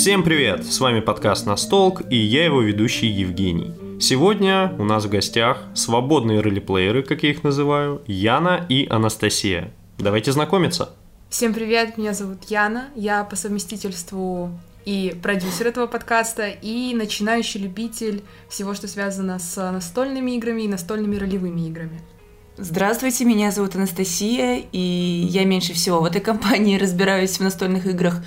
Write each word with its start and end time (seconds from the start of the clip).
Всем 0.00 0.22
привет! 0.22 0.64
С 0.64 0.80
вами 0.80 1.00
подкаст 1.00 1.44
«Настолк» 1.44 2.00
и 2.08 2.16
я 2.16 2.46
его 2.46 2.62
ведущий 2.62 3.06
Евгений. 3.06 3.74
Сегодня 4.00 4.74
у 4.78 4.84
нас 4.84 5.04
в 5.04 5.10
гостях 5.10 5.58
свободные 5.74 6.40
ролеплееры, 6.40 7.02
как 7.02 7.22
я 7.22 7.32
их 7.32 7.44
называю, 7.44 8.00
Яна 8.06 8.64
и 8.66 8.86
Анастасия. 8.88 9.74
Давайте 9.98 10.32
знакомиться. 10.32 10.94
Всем 11.28 11.52
привет, 11.52 11.98
меня 11.98 12.14
зовут 12.14 12.44
Яна, 12.48 12.88
я 12.94 13.24
по 13.24 13.36
совместительству 13.36 14.58
и 14.86 15.14
продюсер 15.22 15.66
этого 15.66 15.86
подкаста, 15.86 16.48
и 16.48 16.94
начинающий 16.94 17.60
любитель 17.60 18.22
всего, 18.48 18.72
что 18.72 18.88
связано 18.88 19.38
с 19.38 19.54
настольными 19.70 20.30
играми 20.30 20.62
и 20.62 20.68
настольными 20.68 21.16
ролевыми 21.16 21.68
играми. 21.68 22.00
Здравствуйте, 22.56 23.26
меня 23.26 23.50
зовут 23.50 23.76
Анастасия, 23.76 24.64
и 24.72 24.78
я 25.28 25.44
меньше 25.44 25.74
всего 25.74 26.00
в 26.00 26.06
этой 26.06 26.22
компании 26.22 26.78
разбираюсь 26.78 27.36
в 27.36 27.40
настольных 27.40 27.86
играх, 27.86 28.22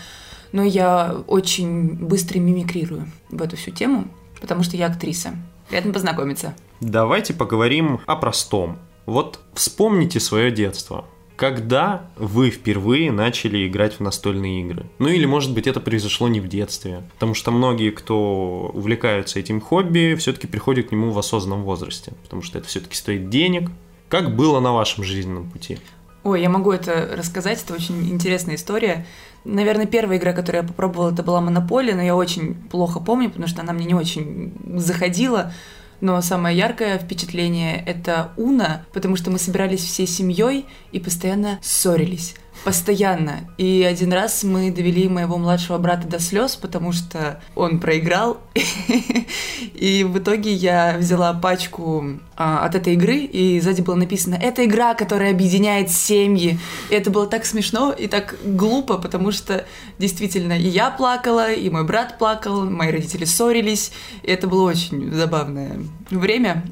но 0.54 0.64
я 0.64 1.24
очень 1.28 1.96
быстро 1.96 2.40
мимикрирую 2.40 3.08
в 3.30 3.42
эту 3.42 3.58
всю 3.58 3.72
тему, 3.72 4.08
потому 4.40 4.64
что 4.64 4.78
я 4.78 4.88
актриса. 4.88 5.32
Приятно 5.68 5.92
познакомиться. 5.92 6.56
Давайте 6.80 7.34
поговорим 7.34 8.00
о 8.06 8.16
простом. 8.16 8.78
Вот 9.06 9.40
вспомните 9.54 10.20
свое 10.20 10.52
детство. 10.52 11.06
Когда 11.36 12.10
вы 12.16 12.52
впервые 12.52 13.12
начали 13.12 13.68
играть 13.68 13.96
в 13.96 14.00
настольные 14.02 14.62
игры? 14.62 14.86
Ну 15.00 15.08
или, 15.08 15.26
может 15.26 15.54
быть, 15.54 15.66
это 15.66 15.80
произошло 15.80 16.28
не 16.28 16.40
в 16.40 16.48
детстве. 16.48 17.04
Потому 17.16 17.34
что 17.34 17.52
многие, 17.52 17.90
кто 17.90 18.70
увлекаются 18.74 19.40
этим 19.40 19.60
хобби, 19.60 20.16
все-таки 20.20 20.46
приходят 20.46 20.90
к 20.90 20.92
нему 20.92 21.10
в 21.12 21.18
осознанном 21.18 21.64
возрасте. 21.64 22.14
Потому 22.24 22.44
что 22.44 22.60
это 22.60 22.68
все-таки 22.68 22.96
стоит 22.96 23.30
денег. 23.30 23.72
Как 24.10 24.36
было 24.36 24.60
на 24.60 24.74
вашем 24.74 25.04
жизненном 25.04 25.50
пути? 25.50 25.80
Ой, 26.24 26.42
я 26.42 26.50
могу 26.50 26.72
это 26.72 27.16
рассказать, 27.18 27.62
это 27.64 27.74
очень 27.74 28.10
интересная 28.10 28.56
история. 28.56 29.06
Наверное, 29.46 29.86
первая 29.86 30.18
игра, 30.18 30.34
которую 30.34 30.62
я 30.62 30.68
попробовала, 30.68 31.12
это 31.12 31.24
была 31.24 31.42
Монополия, 31.42 31.96
но 31.96 32.02
я 32.02 32.16
очень 32.16 32.56
плохо 32.56 33.00
помню, 33.00 33.30
потому 33.30 33.48
что 33.48 33.62
она 33.62 33.74
мне 33.74 33.86
не 33.86 33.94
очень 33.94 34.54
заходила. 34.78 35.52
Но 36.02 36.22
самое 36.22 36.58
яркое 36.58 36.98
впечатление– 36.98 37.82
это 37.88 38.32
Уна, 38.38 38.86
потому 38.94 39.16
что 39.16 39.32
мы 39.32 39.40
собирались 39.40 39.84
всей 39.84 40.08
семьей 40.08 40.66
и 40.92 41.00
постоянно 41.00 41.60
ссорились 41.62 42.36
постоянно. 42.64 43.42
И 43.58 43.84
один 43.84 44.14
раз 44.14 44.44
мы 44.44 44.72
довели 44.72 45.08
моего 45.10 45.38
младшего 45.38 45.78
брата 45.78 46.08
до 46.08 46.20
слез, 46.20 46.56
потому 46.56 46.92
что 46.92 47.42
он 47.56 47.80
проиграл. 47.80 48.38
И 49.74 50.04
в 50.04 50.18
итоге 50.18 50.54
я 50.54 50.96
взяла 50.98 51.34
пачку 51.34 52.20
а, 52.36 52.66
от 52.66 52.76
этой 52.76 52.94
игры, 52.94 53.18
и 53.18 53.60
сзади 53.60 53.82
было 53.82 53.96
написано 53.96 54.36
«Это 54.36 54.66
игра, 54.66 54.94
которая 54.94 55.32
объединяет 55.32 55.92
семьи». 55.92 56.58
И 56.90 56.94
это 56.96 57.10
было 57.10 57.28
так 57.28 57.46
смешно 57.46 57.92
и 57.92 58.08
так 58.08 58.36
глупо, 58.44 58.98
потому 58.98 59.32
что 59.32 59.66
действительно 60.00 60.54
и 60.54 60.68
я 60.68 60.90
плакала, 60.90 61.52
и 61.52 61.70
мой 61.70 61.84
брат 61.84 62.18
плакал, 62.18 62.64
мои 62.64 62.92
родители 62.92 63.26
ссорились. 63.26 63.92
И 64.24 64.32
это 64.32 64.48
было 64.48 64.70
очень 64.70 65.12
забавное 65.12 65.80
время, 66.10 66.64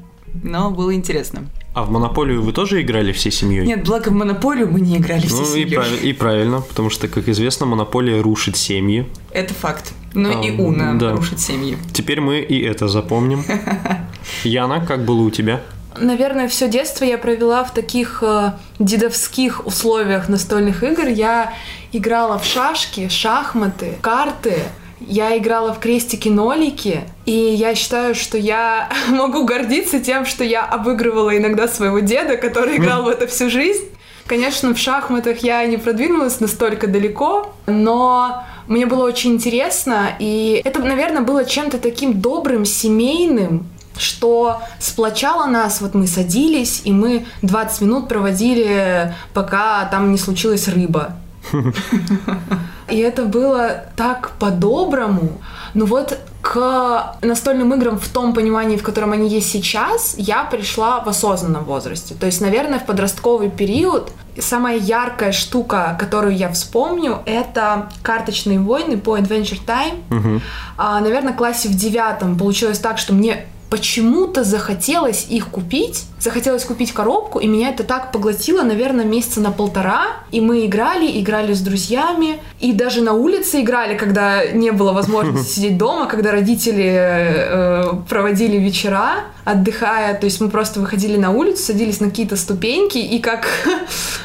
но 0.42 0.70
было 0.70 0.94
интересно. 0.94 1.48
А 1.74 1.84
в 1.84 1.90
Монополию 1.90 2.42
вы 2.42 2.52
тоже 2.52 2.82
играли 2.82 3.12
всей 3.12 3.32
семьей? 3.32 3.66
Нет, 3.66 3.84
благо 3.84 4.10
в 4.10 4.12
Монополию 4.12 4.70
мы 4.70 4.80
не 4.80 4.98
играли 4.98 5.26
всей 5.26 5.38
ну, 5.38 5.44
семьей. 5.46 5.68
И, 5.68 5.74
прав... 5.74 6.02
и 6.02 6.12
правильно, 6.12 6.60
потому 6.60 6.90
что, 6.90 7.08
как 7.08 7.28
известно, 7.28 7.64
Монополия 7.64 8.20
рушит 8.20 8.56
семьи. 8.56 9.06
Это 9.30 9.54
факт. 9.54 9.92
Ну 10.12 10.38
а, 10.38 10.44
и 10.44 10.50
Уна 10.50 10.98
да. 10.98 11.12
рушит 11.12 11.40
семьи. 11.40 11.78
Теперь 11.94 12.20
мы 12.20 12.40
и 12.40 12.60
это 12.60 12.88
запомним. 12.88 13.44
Яна, 14.44 14.84
как 14.84 15.06
было 15.06 15.22
у 15.22 15.30
тебя? 15.30 15.62
Наверное, 15.98 16.48
все 16.48 16.68
детство 16.68 17.04
я 17.04 17.16
провела 17.16 17.64
в 17.64 17.72
таких 17.72 18.22
э, 18.22 18.52
дедовских 18.78 19.66
условиях 19.66 20.28
настольных 20.28 20.82
игр. 20.82 21.06
Я 21.06 21.54
играла 21.92 22.38
в 22.38 22.44
шашки, 22.44 23.08
шахматы, 23.08 23.96
карты, 24.00 24.58
я 25.08 25.36
играла 25.38 25.72
в 25.72 25.80
крестики-нолики, 25.80 27.02
и 27.26 27.32
я 27.32 27.74
считаю, 27.74 28.14
что 28.14 28.38
я 28.38 28.88
могу 29.08 29.44
гордиться 29.44 30.00
тем, 30.00 30.26
что 30.26 30.44
я 30.44 30.64
обыгрывала 30.64 31.36
иногда 31.36 31.68
своего 31.68 32.00
деда, 32.00 32.36
который 32.36 32.76
играл 32.76 33.04
в 33.04 33.08
это 33.08 33.26
всю 33.26 33.50
жизнь. 33.50 33.84
Конечно, 34.26 34.72
в 34.72 34.78
шахматах 34.78 35.38
я 35.38 35.64
не 35.66 35.76
продвинулась 35.76 36.40
настолько 36.40 36.86
далеко, 36.86 37.52
но 37.66 38.44
мне 38.66 38.86
было 38.86 39.04
очень 39.04 39.32
интересно, 39.32 40.10
и 40.18 40.62
это, 40.64 40.80
наверное, 40.80 41.22
было 41.22 41.44
чем-то 41.44 41.78
таким 41.78 42.20
добрым, 42.20 42.64
семейным, 42.64 43.66
что 43.98 44.62
сплочало 44.78 45.46
нас, 45.46 45.80
вот 45.80 45.94
мы 45.94 46.06
садились, 46.06 46.82
и 46.84 46.92
мы 46.92 47.26
20 47.42 47.80
минут 47.82 48.08
проводили, 48.08 49.14
пока 49.34 49.84
там 49.86 50.12
не 50.12 50.18
случилась 50.18 50.68
рыба. 50.68 51.16
И 52.92 52.98
это 52.98 53.24
было 53.24 53.84
так 53.96 54.32
по-доброму. 54.38 55.40
Но 55.72 55.86
вот 55.86 56.18
к 56.42 57.16
настольным 57.22 57.72
играм 57.72 57.98
в 57.98 58.06
том 58.08 58.34
понимании, 58.34 58.76
в 58.76 58.82
котором 58.82 59.12
они 59.12 59.30
есть 59.30 59.50
сейчас, 59.50 60.14
я 60.18 60.44
пришла 60.44 61.00
в 61.00 61.08
осознанном 61.08 61.64
возрасте. 61.64 62.14
То 62.14 62.26
есть, 62.26 62.42
наверное, 62.42 62.78
в 62.78 62.84
подростковый 62.84 63.48
период 63.48 64.12
самая 64.38 64.76
яркая 64.76 65.32
штука, 65.32 65.96
которую 65.98 66.36
я 66.36 66.50
вспомню, 66.52 67.22
это 67.24 67.88
карточные 68.02 68.60
войны 68.60 68.98
по 68.98 69.16
Adventure 69.16 69.60
Time. 69.66 70.02
Угу. 70.10 70.40
А, 70.76 71.00
наверное, 71.00 71.32
в 71.32 71.36
классе 71.36 71.70
в 71.70 71.74
девятом 71.74 72.36
получилось 72.36 72.78
так, 72.78 72.98
что 72.98 73.14
мне 73.14 73.46
почему-то 73.70 74.44
захотелось 74.44 75.26
их 75.30 75.48
купить, 75.48 76.04
захотелось 76.22 76.64
купить 76.64 76.92
коробку, 76.92 77.40
и 77.40 77.48
меня 77.48 77.70
это 77.70 77.82
так 77.82 78.12
поглотило, 78.12 78.62
наверное, 78.62 79.04
месяца 79.04 79.40
на 79.40 79.50
полтора. 79.50 80.06
И 80.30 80.40
мы 80.40 80.66
играли, 80.66 81.20
играли 81.20 81.52
с 81.52 81.60
друзьями, 81.60 82.40
и 82.60 82.72
даже 82.72 83.02
на 83.02 83.12
улице 83.12 83.60
играли, 83.60 83.96
когда 83.96 84.46
не 84.46 84.70
было 84.70 84.92
возможности 84.92 85.52
сидеть 85.56 85.78
дома, 85.78 86.06
когда 86.06 86.30
родители 86.30 86.94
э, 86.96 87.92
проводили 88.08 88.56
вечера, 88.56 89.24
отдыхая. 89.44 90.14
То 90.14 90.26
есть 90.26 90.40
мы 90.40 90.48
просто 90.48 90.78
выходили 90.80 91.16
на 91.16 91.32
улицу, 91.32 91.64
садились 91.64 92.00
на 92.00 92.08
какие-то 92.10 92.36
ступеньки, 92.36 92.98
и 92.98 93.18
как, 93.18 93.48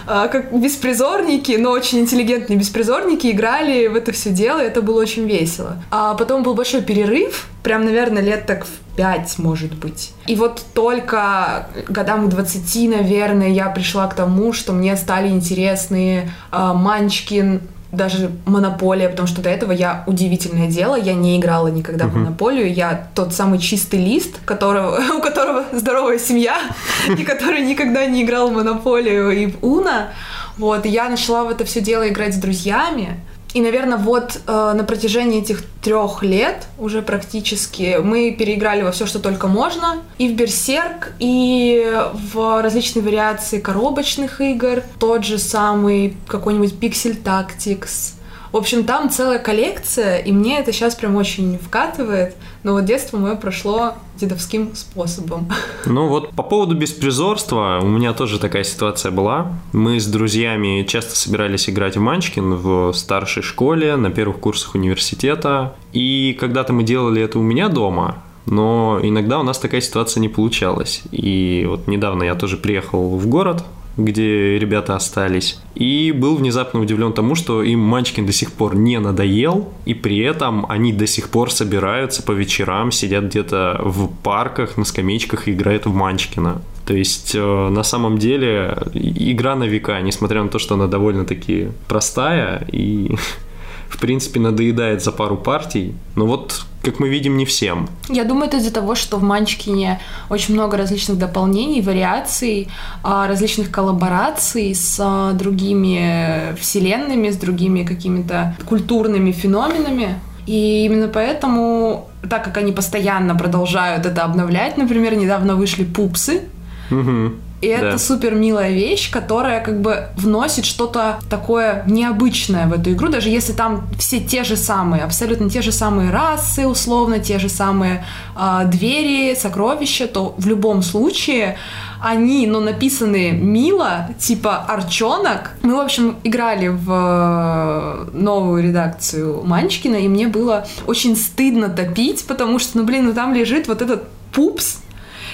э, 0.08 0.28
как 0.32 0.54
беспризорники, 0.54 1.54
но 1.54 1.72
очень 1.72 2.00
интеллигентные 2.00 2.60
беспризорники 2.60 3.32
играли 3.32 3.88
в 3.88 3.96
это 3.96 4.12
все 4.12 4.30
дело, 4.30 4.64
и 4.64 4.68
это 4.68 4.84
было 4.84 5.02
очень 5.02 5.28
весело. 5.28 5.84
А 5.90 6.14
потом 6.14 6.44
был 6.44 6.54
большой 6.54 6.84
перерыв, 6.84 7.48
прям, 7.64 7.86
наверное, 7.86 8.22
лет 8.22 8.46
так 8.46 8.66
в 8.66 8.70
5, 8.98 9.40
может 9.40 9.74
быть. 9.76 10.12
И 10.26 10.36
вот 10.36 10.62
только 10.74 11.70
годам 11.90 12.28
к 12.28 12.30
20, 12.30 12.90
наверное, 12.90 13.50
я 13.50 13.70
пришла 13.70 14.08
к 14.08 14.14
тому, 14.14 14.54
что 14.54 14.74
мне 14.74 14.96
стали 14.98 15.30
интересны 15.30 16.32
э, 16.52 16.74
Манчкин, 16.74 17.62
даже 17.92 18.32
монополия, 18.46 19.10
потому 19.10 19.28
что 19.28 19.42
до 19.42 19.50
этого 19.50 19.72
я 19.72 20.04
удивительное 20.08 20.68
дело, 20.68 20.96
я 20.96 21.14
не 21.14 21.38
играла 21.38 21.70
никогда 21.70 22.06
uh-huh. 22.06 22.10
в 22.10 22.16
монополию, 22.16 22.74
я 22.74 23.10
тот 23.16 23.34
самый 23.34 23.60
чистый 23.60 24.04
лист, 24.04 24.40
которого, 24.46 25.00
у 25.18 25.22
которого 25.22 25.66
здоровая 25.72 26.20
семья, 26.20 26.60
и 27.18 27.24
который 27.24 27.62
никогда 27.62 28.06
не 28.06 28.24
играл 28.24 28.50
в 28.50 28.54
монополию 28.54 29.32
и 29.32 29.48
в 29.48 29.64
Уна. 29.64 30.10
Вот, 30.58 30.86
и 30.86 30.90
я 30.90 31.08
начала 31.08 31.44
в 31.44 31.50
это 31.50 31.66
все 31.66 31.82
дело 31.82 32.08
играть 32.10 32.34
с 32.34 32.38
друзьями, 32.38 33.20
и, 33.54 33.62
наверное, 33.62 33.98
вот 33.98 34.40
э, 34.46 34.74
на 34.76 34.84
протяжении 34.84 35.42
этих 35.42 35.64
трех 35.82 36.22
лет 36.22 36.68
уже 36.78 37.02
практически 37.02 37.98
мы 38.04 38.36
переиграли 38.38 38.82
во 38.82 38.92
все, 38.92 39.06
что 39.06 39.20
только 39.20 39.48
можно. 39.48 39.98
И 40.18 40.28
в 40.28 40.36
Берсерк, 40.36 41.14
и 41.20 41.92
в 42.14 42.62
различные 42.62 43.04
вариации 43.04 43.60
коробочных 43.60 44.42
игр. 44.42 44.84
Тот 45.00 45.24
же 45.24 45.38
самый 45.38 46.18
какой-нибудь 46.28 46.74
Pixel 46.74 47.22
Tactics. 47.24 48.17
В 48.52 48.58
общем, 48.58 48.84
там 48.84 49.10
целая 49.10 49.40
коллекция, 49.40 50.18
и 50.18 50.32
мне 50.32 50.60
это 50.60 50.72
сейчас 50.72 50.96
прям 50.96 51.16
очень 51.16 51.58
вкатывает. 51.58 52.36
Но 52.64 52.74
вот 52.74 52.86
детство 52.86 53.18
мое 53.18 53.36
прошло 53.36 53.94
дедовским 54.16 54.76
способом. 54.76 55.50
Ну 55.86 56.08
вот 56.08 56.32
по 56.32 56.44
поводу 56.44 56.76
беспризорства, 56.76 57.80
у 57.82 57.88
меня 57.88 58.14
тоже 58.14 58.40
такая 58.40 58.64
ситуация 58.64 59.12
была. 59.12 59.54
Мы 59.72 60.00
с 60.00 60.06
друзьями 60.06 60.84
часто 60.84 61.16
собирались 61.16 61.70
играть 61.70 61.96
в 61.96 62.02
Манчкин 62.02 62.56
в 62.56 62.94
старшей 62.94 63.42
школе, 63.42 63.96
на 63.96 64.12
первых 64.12 64.40
курсах 64.40 64.76
университета. 64.76 65.76
И 65.94 66.36
когда-то 66.40 66.74
мы 66.74 66.84
делали 66.84 67.22
это 67.22 67.40
у 67.40 67.42
меня 67.42 67.70
дома, 67.70 68.18
но 68.46 69.00
иногда 69.02 69.40
у 69.40 69.44
нас 69.44 69.60
такая 69.60 69.82
ситуация 69.82 70.22
не 70.22 70.30
получалась. 70.30 71.04
И 71.12 71.66
вот 71.68 71.88
недавно 71.88 72.24
я 72.24 72.36
тоже 72.36 72.58
приехал 72.58 73.18
в 73.18 73.28
город, 73.28 73.64
где 73.98 74.60
ребята 74.60 74.96
остались. 74.96 75.60
И 75.76 76.12
был 76.12 76.36
внезапно 76.36 76.80
удивлен 76.80 77.14
тому, 77.14 77.36
что 77.36 77.64
им 77.64 77.80
Манчкин 77.80 78.26
до 78.26 78.32
сих 78.32 78.52
пор 78.52 78.76
не 78.76 79.00
надоел, 79.00 79.74
и 79.86 79.94
при 79.94 80.20
этом 80.20 80.66
они 80.70 80.94
до 80.94 81.08
сих 81.08 81.30
пор 81.30 81.52
собираются 81.52 82.24
по 82.24 82.32
вечерам, 82.32 82.92
сидят 82.92 83.26
где-то 83.26 83.82
в 83.84 84.08
парках, 84.24 84.78
на 84.78 84.86
скамеечках 84.86 85.48
и 85.48 85.52
играют 85.52 85.86
в 85.86 85.94
Манчкина. 85.94 86.62
То 86.86 86.94
есть 86.94 87.36
э, 87.36 87.70
на 87.70 87.84
самом 87.84 88.18
деле 88.18 88.78
игра 88.94 89.56
на 89.56 89.66
века, 89.66 90.00
несмотря 90.00 90.42
на 90.42 90.50
то, 90.50 90.58
что 90.58 90.76
она 90.76 90.88
довольно-таки 90.88 91.70
простая 91.88 92.66
и 92.72 93.16
в 93.90 94.00
принципе, 94.00 94.40
надоедает 94.40 95.04
за 95.04 95.12
пару 95.12 95.38
партий, 95.38 95.96
но 96.16 96.26
вот, 96.26 96.66
как 96.84 97.00
мы 97.00 97.10
видим, 97.10 97.38
не 97.38 97.46
всем. 97.46 97.88
Я 98.10 98.24
думаю, 98.24 98.48
это 98.48 98.58
из-за 98.58 98.72
того, 98.72 98.96
что 98.96 99.18
в 99.18 99.24
Манчкине 99.24 100.00
очень 100.30 100.54
много 100.54 100.78
различных 100.78 101.18
дополнений, 101.18 101.82
вариаций, 101.82 102.68
а, 103.04 103.28
различных 103.28 103.72
коллабораций 103.72 104.74
с 104.76 105.00
а, 105.00 105.34
другими 105.34 106.56
вселенными, 106.60 107.30
с 107.30 107.38
другими 107.38 107.84
какими-то 107.84 108.56
культурными 108.66 109.32
феноменами. 109.32 110.20
И 110.46 110.86
именно 110.86 111.08
поэтому, 111.08 112.10
так 112.30 112.44
как 112.46 112.58
они 112.58 112.72
постоянно 112.72 113.36
продолжают 113.36 114.06
это 114.06 114.24
обновлять, 114.24 114.78
например, 114.78 115.16
недавно 115.16 115.56
вышли 115.56 115.84
пупсы, 115.84 116.42
Угу. 116.90 117.32
И 117.62 117.68
это 117.68 117.92
Да. 117.92 117.98
супер 117.98 118.36
милая 118.36 118.72
вещь, 118.72 119.10
которая 119.10 119.62
как 119.62 119.82
бы 119.82 120.10
вносит 120.16 120.66
что-то 120.66 121.20
такое 121.30 121.84
необычное 121.88 122.68
в 122.68 122.74
эту 122.74 122.92
игру, 122.92 123.10
даже 123.10 123.30
если 123.30 123.54
там 123.54 123.88
все 123.98 124.20
те 124.20 124.44
же 124.44 124.56
самые, 124.56 125.04
абсолютно 125.04 125.50
те 125.50 125.62
же 125.62 125.72
самые 125.72 126.12
расы, 126.12 126.68
условно, 126.68 127.20
те 127.20 127.40
же 127.40 127.50
самые 127.50 128.06
а, 128.36 128.66
двери, 128.66 129.36
сокровища, 129.36 130.08
то 130.08 130.36
в 130.38 130.48
любом 130.48 130.84
случае 130.84 131.58
они, 132.00 132.46
ну, 132.46 132.60
написаны 132.60 133.32
мило, 133.32 134.10
типа 134.20 134.58
арчонок. 134.68 135.54
Мы, 135.64 135.76
в 135.76 135.80
общем, 135.80 136.18
играли 136.24 136.68
в 136.68 136.92
э, 136.92 138.10
новую 138.14 138.64
редакцию 138.64 139.44
Манчкина, 139.44 139.96
и 139.96 140.08
мне 140.08 140.28
было 140.28 140.68
очень 140.86 141.16
стыдно 141.16 141.70
топить, 141.70 142.26
потому 142.28 142.60
что, 142.60 142.78
ну, 142.78 142.84
блин, 142.84 143.06
ну 143.06 143.14
там 143.14 143.34
лежит 143.34 143.68
вот 143.68 143.82
этот 143.82 144.04
пупс, 144.32 144.78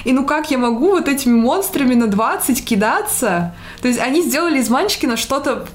и 0.03 0.11
ну 0.11 0.25
как 0.25 0.51
я 0.51 0.57
могу 0.57 0.91
вот 0.91 1.07
этими 1.07 1.35
монстрами 1.35 1.95
на 1.95 2.07
20 2.07 2.63
кидаться? 2.65 3.53
То 3.81 3.87
есть 3.87 3.99
они 3.99 4.21
сделали 4.21 4.59
из 4.59 4.69
Манчкина 4.69 5.17
что-то 5.17 5.65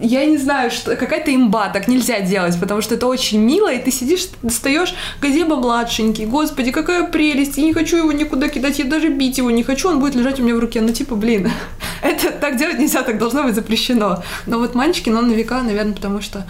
я 0.00 0.24
не 0.26 0.38
знаю, 0.38 0.70
что 0.70 0.96
какая-то 0.96 1.34
имба, 1.34 1.68
так 1.68 1.88
нельзя 1.88 2.20
делать, 2.20 2.58
потому 2.58 2.80
что 2.80 2.94
это 2.94 3.06
очень 3.06 3.38
мило, 3.40 3.72
и 3.72 3.78
ты 3.78 3.90
сидишь, 3.90 4.28
достаешь 4.42 4.94
Газеба 5.20 5.56
младшенький, 5.56 6.26
господи, 6.26 6.70
какая 6.70 7.04
прелесть, 7.04 7.58
я 7.58 7.64
не 7.64 7.74
хочу 7.74 7.96
его 7.96 8.12
никуда 8.12 8.48
кидать, 8.48 8.78
я 8.78 8.84
даже 8.84 9.08
бить 9.08 9.38
его 9.38 9.50
не 9.50 9.62
хочу, 9.62 9.88
он 9.88 10.00
будет 10.00 10.14
лежать 10.14 10.40
у 10.40 10.42
меня 10.42 10.54
в 10.54 10.58
руке, 10.58 10.80
ну 10.80 10.92
типа, 10.92 11.16
блин, 11.16 11.50
это 12.02 12.30
так 12.30 12.56
делать 12.56 12.78
нельзя, 12.78 13.02
так 13.02 13.18
должно 13.18 13.42
быть 13.42 13.54
запрещено. 13.54 14.22
Но 14.46 14.58
вот 14.58 14.74
Манчкин, 14.74 15.16
он 15.16 15.28
на 15.28 15.32
века, 15.32 15.62
наверное, 15.62 15.94
потому 15.94 16.20
что 16.22 16.46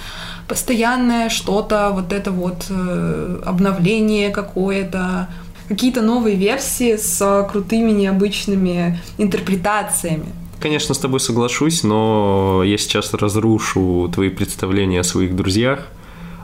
постоянное 0.47 1.29
что-то, 1.29 1.91
вот 1.93 2.13
это 2.13 2.31
вот 2.31 2.67
э, 2.71 3.43
обновление 3.45 4.31
какое-то, 4.31 5.29
какие-то 5.69 6.03
новые 6.03 6.37
версии 6.37 6.97
с 6.97 7.47
крутыми 7.51 7.91
необычными 7.91 9.01
интерпретациями. 9.19 10.27
Конечно, 10.61 10.95
с 10.95 10.99
тобой 10.99 11.21
соглашусь, 11.21 11.85
но 11.85 12.63
я 12.65 12.79
сейчас 12.79 13.15
разрушу 13.15 14.11
твои 14.13 14.29
представления 14.29 15.01
о 15.01 15.05
своих 15.05 15.37
друзьях. 15.37 15.87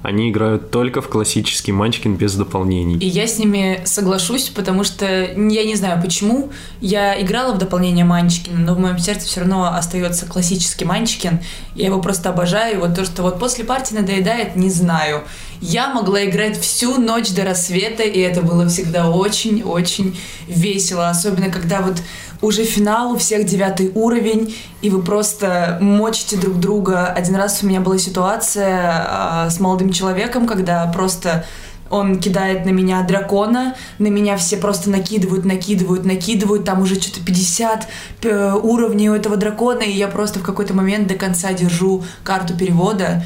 Они 0.05 0.29
играют 0.29 0.71
только 0.71 1.01
в 1.01 1.09
классический 1.09 1.73
манчкин 1.73 2.17
без 2.17 2.35
дополнений. 2.35 2.99
И 2.99 3.07
я 3.07 3.27
с 3.27 3.39
ними 3.39 3.81
соглашусь, 3.87 4.51
потому 4.51 4.85
что 4.85 5.07
я 5.07 5.65
не 5.65 5.77
знаю 5.77 5.99
почему. 6.03 6.51
Я 6.83 7.19
играла 7.23 7.55
в 7.55 7.59
дополнение 7.59 8.05
Манчкина, 8.05 8.59
но 8.59 8.75
в 8.75 8.79
моем 8.79 8.99
сердце 8.99 9.27
все 9.27 9.41
равно 9.41 9.75
остается 9.75 10.27
классический 10.27 10.85
Манчкин. 10.85 11.41
Я 11.75 11.87
его 11.87 12.03
просто 12.03 12.29
обожаю. 12.29 12.81
Вот 12.81 12.95
то, 12.95 13.07
что 13.07 13.23
вот 13.23 13.39
после 13.39 13.65
партии 13.65 13.95
надоедает, 13.95 14.57
не 14.57 14.69
знаю. 14.69 15.25
Я 15.63 15.89
могла 15.89 16.23
играть 16.27 16.61
всю 16.61 16.99
ночь 16.99 17.31
до 17.31 17.47
рассвета, 17.47 18.03
и 18.03 18.21
это 18.21 18.43
было 18.43 18.69
всегда 18.69 19.09
очень-очень 19.09 20.19
весело. 20.47 21.09
Особенно, 21.09 21.49
когда 21.49 21.81
вот 21.81 22.03
уже 22.45 22.65
финал, 22.65 23.13
у 23.13 23.17
всех 23.17 23.47
девятый 23.47 23.91
уровень, 23.95 24.55
и 24.83 24.91
вы 24.91 25.03
просто 25.03 25.79
мочите 25.81 26.37
друг 26.37 26.61
друга. 26.61 27.07
Один 27.07 27.37
раз 27.37 27.63
у 27.63 27.67
меня 27.67 27.81
была 27.81 27.99
ситуация 27.99 29.07
а, 29.09 29.51
с 29.51 29.59
молодым 29.61 29.93
человеком, 29.93 30.47
когда 30.47 30.87
просто 30.87 31.45
он 31.91 32.19
кидает 32.19 32.65
на 32.65 32.71
меня 32.71 33.03
дракона, 33.03 33.75
на 33.99 34.09
меня 34.09 34.37
все 34.37 34.57
просто 34.57 34.91
накидывают, 34.91 35.45
накидывают, 35.45 36.05
накидывают, 36.05 36.65
там 36.65 36.83
уже 36.83 37.01
что-то 37.01 37.25
50 37.25 37.87
п- 38.21 38.53
уровней 38.55 39.11
у 39.11 39.15
этого 39.15 39.37
дракона, 39.37 39.83
и 39.83 39.93
я 39.93 40.09
просто 40.09 40.39
в 40.39 40.43
какой-то 40.43 40.75
момент 40.75 41.07
до 41.07 41.15
конца 41.15 41.53
держу 41.53 42.03
карту 42.25 42.57
перевода, 42.57 43.25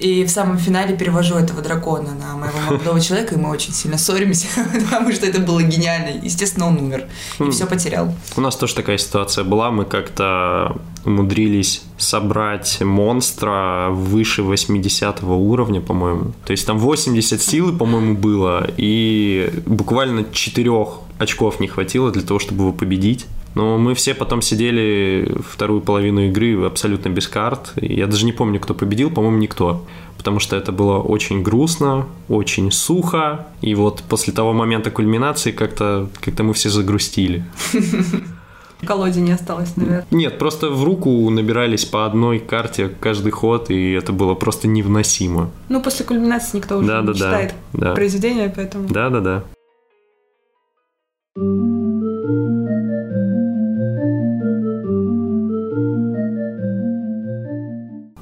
и 0.00 0.24
в 0.24 0.30
самом 0.30 0.58
финале 0.58 0.96
перевожу 0.96 1.36
этого 1.36 1.62
дракона 1.62 2.14
на 2.14 2.36
моего 2.36 2.58
молодого 2.70 3.00
человека, 3.00 3.34
и 3.34 3.38
мы 3.38 3.50
очень 3.50 3.72
сильно 3.72 3.98
ссоримся, 3.98 4.46
потому 4.84 5.12
что 5.12 5.26
это 5.26 5.40
было 5.40 5.62
гениально. 5.62 6.18
Естественно, 6.22 6.66
он 6.66 6.78
умер 6.78 7.04
и 7.38 7.50
все 7.50 7.66
потерял. 7.66 8.12
У 8.36 8.40
нас 8.40 8.56
тоже 8.56 8.74
такая 8.74 8.98
ситуация 8.98 9.44
была. 9.44 9.70
Мы 9.70 9.84
как-то 9.84 10.76
умудрились 11.04 11.82
собрать 11.98 12.80
монстра 12.80 13.88
выше 13.90 14.42
80 14.42 15.22
уровня, 15.22 15.80
по-моему. 15.80 16.32
То 16.44 16.52
есть 16.52 16.66
там 16.66 16.78
80 16.78 17.40
силы, 17.40 17.72
по-моему, 17.72 18.16
было. 18.16 18.68
И 18.76 19.52
буквально 19.66 20.24
4 20.32 20.70
очков 21.18 21.60
не 21.60 21.68
хватило 21.68 22.10
для 22.10 22.22
того, 22.22 22.40
чтобы 22.40 22.64
его 22.64 22.72
победить. 22.72 23.26
Но 23.54 23.78
мы 23.78 23.94
все 23.94 24.14
потом 24.14 24.42
сидели 24.42 25.32
вторую 25.48 25.80
половину 25.80 26.26
игры 26.26 26.64
абсолютно 26.64 27.08
без 27.08 27.26
карт. 27.26 27.72
Я 27.76 28.06
даже 28.06 28.24
не 28.24 28.32
помню, 28.32 28.60
кто 28.60 28.74
победил, 28.74 29.10
по-моему, 29.10 29.38
никто. 29.38 29.86
Потому 30.16 30.38
что 30.38 30.56
это 30.56 30.70
было 30.70 30.98
очень 30.98 31.42
грустно, 31.42 32.06
очень 32.28 32.70
сухо. 32.70 33.46
И 33.62 33.74
вот 33.74 34.02
после 34.08 34.32
того 34.32 34.52
момента 34.52 34.90
кульминации 34.90 35.50
как-то 35.50 36.08
как 36.20 36.38
мы 36.40 36.52
все 36.52 36.68
загрустили. 36.68 37.44
В 37.72 38.86
колоде 38.86 39.20
не 39.20 39.32
осталось, 39.32 39.76
наверное. 39.76 40.06
Нет, 40.10 40.38
просто 40.38 40.70
в 40.70 40.84
руку 40.84 41.28
набирались 41.30 41.86
по 41.86 42.06
одной 42.06 42.38
карте 42.38 42.90
каждый 43.00 43.32
ход, 43.32 43.70
и 43.70 43.92
это 43.92 44.12
было 44.12 44.34
просто 44.34 44.68
невыносимо. 44.68 45.50
Ну, 45.68 45.82
после 45.82 46.04
кульминации 46.04 46.58
никто 46.58 46.76
уже 46.76 46.86
Да-да-да, 46.86 47.12
не 47.12 47.18
читает 47.18 47.54
да. 47.72 47.94
произведение, 47.94 48.52
поэтому... 48.54 48.88
Да-да-да. 48.88 49.44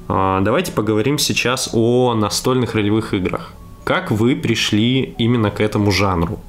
Давайте 0.09 0.71
поговорим 0.71 1.19
сейчас 1.19 1.69
о 1.71 2.15
настольных 2.15 2.73
ролевых 2.73 3.13
играх. 3.13 3.53
Как 3.83 4.09
вы 4.09 4.35
пришли 4.35 5.15
именно 5.19 5.51
к 5.51 5.61
этому 5.61 5.91
жанру? 5.91 6.39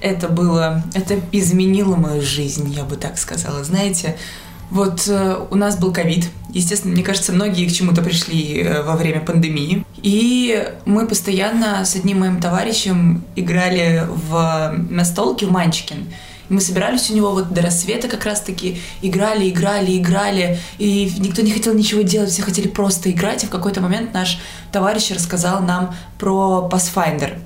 Это 0.00 0.28
было, 0.28 0.84
это 0.94 1.20
изменило 1.32 1.96
мою 1.96 2.22
жизнь, 2.22 2.72
я 2.72 2.84
бы 2.84 2.94
так 2.94 3.18
сказала. 3.18 3.64
Знаете, 3.64 4.16
вот 4.70 5.06
э, 5.08 5.36
у 5.50 5.54
нас 5.54 5.78
был 5.78 5.92
ковид. 5.92 6.30
Естественно, 6.50 6.94
мне 6.94 7.02
кажется, 7.02 7.32
многие 7.32 7.68
к 7.68 7.72
чему-то 7.72 8.02
пришли 8.02 8.62
э, 8.62 8.82
во 8.82 8.96
время 8.96 9.20
пандемии. 9.20 9.84
И 10.02 10.72
мы 10.86 11.06
постоянно 11.06 11.84
с 11.84 11.94
одним 11.94 12.20
моим 12.20 12.40
товарищем 12.40 13.22
играли 13.36 14.06
в 14.08 14.74
настолки 14.90 15.44
в 15.44 15.50
Манчкин. 15.50 16.06
Мы 16.52 16.60
собирались 16.60 17.10
у 17.10 17.14
него 17.14 17.30
вот 17.30 17.52
до 17.52 17.62
рассвета 17.62 18.08
как 18.08 18.24
раз-таки, 18.24 18.80
играли, 19.00 19.48
играли, 19.48 19.96
играли, 19.96 20.58
и 20.78 21.10
никто 21.18 21.40
не 21.42 21.50
хотел 21.50 21.72
ничего 21.74 22.02
делать, 22.02 22.30
все 22.30 22.42
хотели 22.42 22.68
просто 22.68 23.10
играть, 23.10 23.42
и 23.42 23.46
в 23.46 23.50
какой-то 23.50 23.80
момент 23.80 24.12
наш 24.12 24.38
товарищ 24.70 25.10
рассказал 25.10 25.62
нам 25.62 25.94
про 26.18 26.68
Pathfinder. 26.70 27.38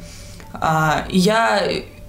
А, 0.52 1.06
я 1.08 1.62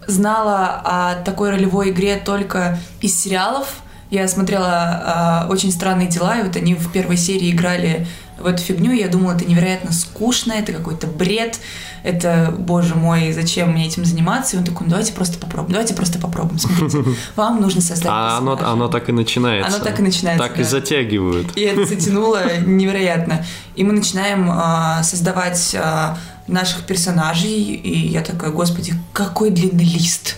знала 0.08 0.82
о 0.84 1.16
такой 1.24 1.52
ролевой 1.52 1.92
игре 1.92 2.16
только 2.18 2.80
из 3.00 3.22
сериалов. 3.22 3.76
Я 4.10 4.28
смотрела 4.28 4.68
а, 4.70 5.48
«Очень 5.50 5.72
странные 5.72 6.08
дела», 6.08 6.40
и 6.40 6.44
вот 6.44 6.56
они 6.56 6.76
в 6.76 6.92
первой 6.92 7.18
серии 7.18 7.52
играли 7.52 8.08
в 8.40 8.46
эту 8.46 8.62
фигню, 8.62 8.92
и 8.92 9.00
я 9.00 9.08
думала, 9.08 9.34
это 9.34 9.46
невероятно 9.46 9.92
скучно, 9.92 10.54
это 10.54 10.72
какой-то 10.72 11.08
бред, 11.08 11.60
это, 12.04 12.54
боже 12.58 12.96
мой, 12.96 13.32
зачем 13.34 13.72
мне 13.72 13.88
этим 13.88 14.06
заниматься? 14.06 14.56
И 14.56 14.60
он 14.60 14.66
такой, 14.66 14.86
ну 14.86 14.92
давайте 14.92 15.14
просто 15.14 15.40
попробуем, 15.40 15.72
давайте 15.74 15.94
просто 15.94 16.20
попробуем, 16.20 16.60
смотрите, 16.60 17.04
вам 17.36 17.60
нужно 17.62 17.82
создать 17.82 18.08
А 18.10 18.38
оно, 18.38 18.52
персонажа». 18.56 18.74
оно 18.74 18.88
так 18.88 19.10
и 19.10 19.12
начинается. 19.12 19.76
Оно 19.76 19.84
так 19.84 20.00
и 20.00 20.04
начинается, 20.04 20.48
Так 20.48 20.58
и 20.60 20.64
да. 20.64 20.70
затягивают. 20.70 21.58
И 21.58 21.62
это 21.62 21.86
затянуло 21.86 22.42
невероятно. 22.66 23.44
И 23.76 23.84
мы 23.84 23.94
начинаем 23.94 24.48
а, 24.52 25.02
создавать 25.04 25.76
а, 25.78 26.18
наших 26.48 26.86
персонажей, 26.86 27.52
и 27.52 28.08
я 28.08 28.22
такая, 28.22 28.52
господи, 28.52 28.94
какой 29.14 29.50
длинный 29.50 29.84
лист. 29.84 30.36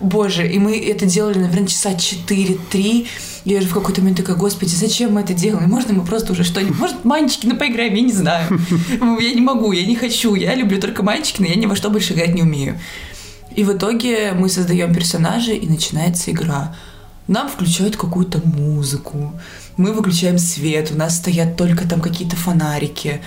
Боже, 0.00 0.46
и 0.50 0.58
мы 0.58 0.78
это 0.78 1.06
делали, 1.06 1.38
наверное, 1.38 1.66
часа 1.66 1.92
4-3. 1.92 3.06
Я 3.44 3.60
же 3.60 3.68
в 3.68 3.74
какой-то 3.74 4.00
момент 4.00 4.18
такая, 4.18 4.36
господи, 4.36 4.74
зачем 4.74 5.14
мы 5.14 5.22
это 5.22 5.34
делаем? 5.34 5.68
Можно 5.68 5.94
мы 5.94 6.04
просто 6.04 6.32
уже 6.32 6.44
что-нибудь... 6.44 6.78
Может, 6.78 7.04
манчики 7.04 7.46
на 7.46 7.54
поиграем? 7.56 7.94
Я 7.94 8.02
не 8.02 8.12
знаю. 8.12 8.60
Я 9.20 9.34
не 9.34 9.40
могу, 9.40 9.72
я 9.72 9.84
не 9.86 9.96
хочу. 9.96 10.34
Я 10.34 10.54
люблю 10.54 10.80
только 10.80 11.02
манчики, 11.02 11.40
но 11.40 11.46
я 11.48 11.54
ни 11.54 11.66
во 11.66 11.74
что 11.74 11.90
больше 11.90 12.14
играть 12.14 12.34
не 12.34 12.42
умею. 12.42 12.78
И 13.56 13.64
в 13.64 13.72
итоге 13.72 14.32
мы 14.32 14.48
создаем 14.48 14.94
персонажей, 14.94 15.56
и 15.56 15.68
начинается 15.68 16.30
игра. 16.30 16.76
Нам 17.26 17.48
включают 17.48 17.96
какую-то 17.96 18.40
музыку, 18.46 19.34
мы 19.76 19.92
выключаем 19.92 20.38
свет, 20.38 20.90
у 20.92 20.96
нас 20.96 21.16
стоят 21.16 21.56
только 21.56 21.86
там 21.86 22.00
какие-то 22.00 22.36
фонарики. 22.36 23.20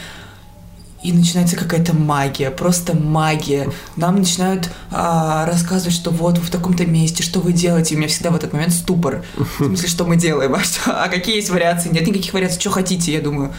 И 1.03 1.11
начинается 1.11 1.55
какая-то 1.55 1.95
магия, 1.95 2.51
просто 2.51 2.95
магия. 2.95 3.69
Нам 3.95 4.17
начинают 4.17 4.69
а, 4.91 5.45
рассказывать, 5.47 5.95
что 5.95 6.11
вот 6.11 6.37
вы 6.37 6.45
в 6.45 6.51
таком-то 6.51 6.85
месте, 6.85 7.23
что 7.23 7.39
вы 7.39 7.53
делаете. 7.53 7.93
И 7.93 7.97
у 7.97 7.99
меня 7.99 8.07
всегда 8.07 8.29
в 8.29 8.35
этот 8.35 8.53
момент 8.53 8.71
ступор. 8.73 9.23
В 9.35 9.65
смысле, 9.65 9.89
что 9.89 10.05
мы 10.05 10.15
делаем? 10.15 10.55
А, 10.61 10.63
что, 10.63 11.03
а 11.03 11.07
какие 11.07 11.37
есть 11.37 11.49
вариации? 11.49 11.89
Нет 11.89 12.05
никаких 12.05 12.33
вариаций. 12.33 12.59
Что 12.59 12.69
хотите? 12.69 13.11
Я 13.11 13.21
думаю, 13.21 13.51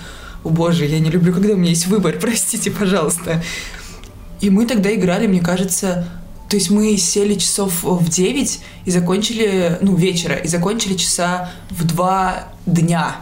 о 0.45 0.51
боже, 0.51 0.87
я 0.87 1.01
не 1.01 1.11
люблю, 1.11 1.33
когда 1.33 1.55
у 1.55 1.57
меня 1.57 1.71
есть 1.71 1.87
выбор, 1.87 2.17
простите, 2.21 2.71
пожалуйста. 2.71 3.43
И 4.41 4.51
мы 4.51 4.67
тогда 4.67 4.95
играли, 4.95 5.27
мне 5.27 5.41
кажется, 5.41 6.07
То 6.53 6.57
есть 6.57 6.69
мы 6.69 6.99
сели 6.99 7.35
часов 7.37 7.83
в 7.83 8.11
9 8.11 8.61
и 8.85 8.91
закончили, 8.91 9.79
ну, 9.81 9.95
вечера, 9.97 10.35
и 10.35 10.47
закончили 10.47 10.99
часа 10.99 11.51
в 11.71 11.87
2 11.87 12.49
дня. 12.67 13.17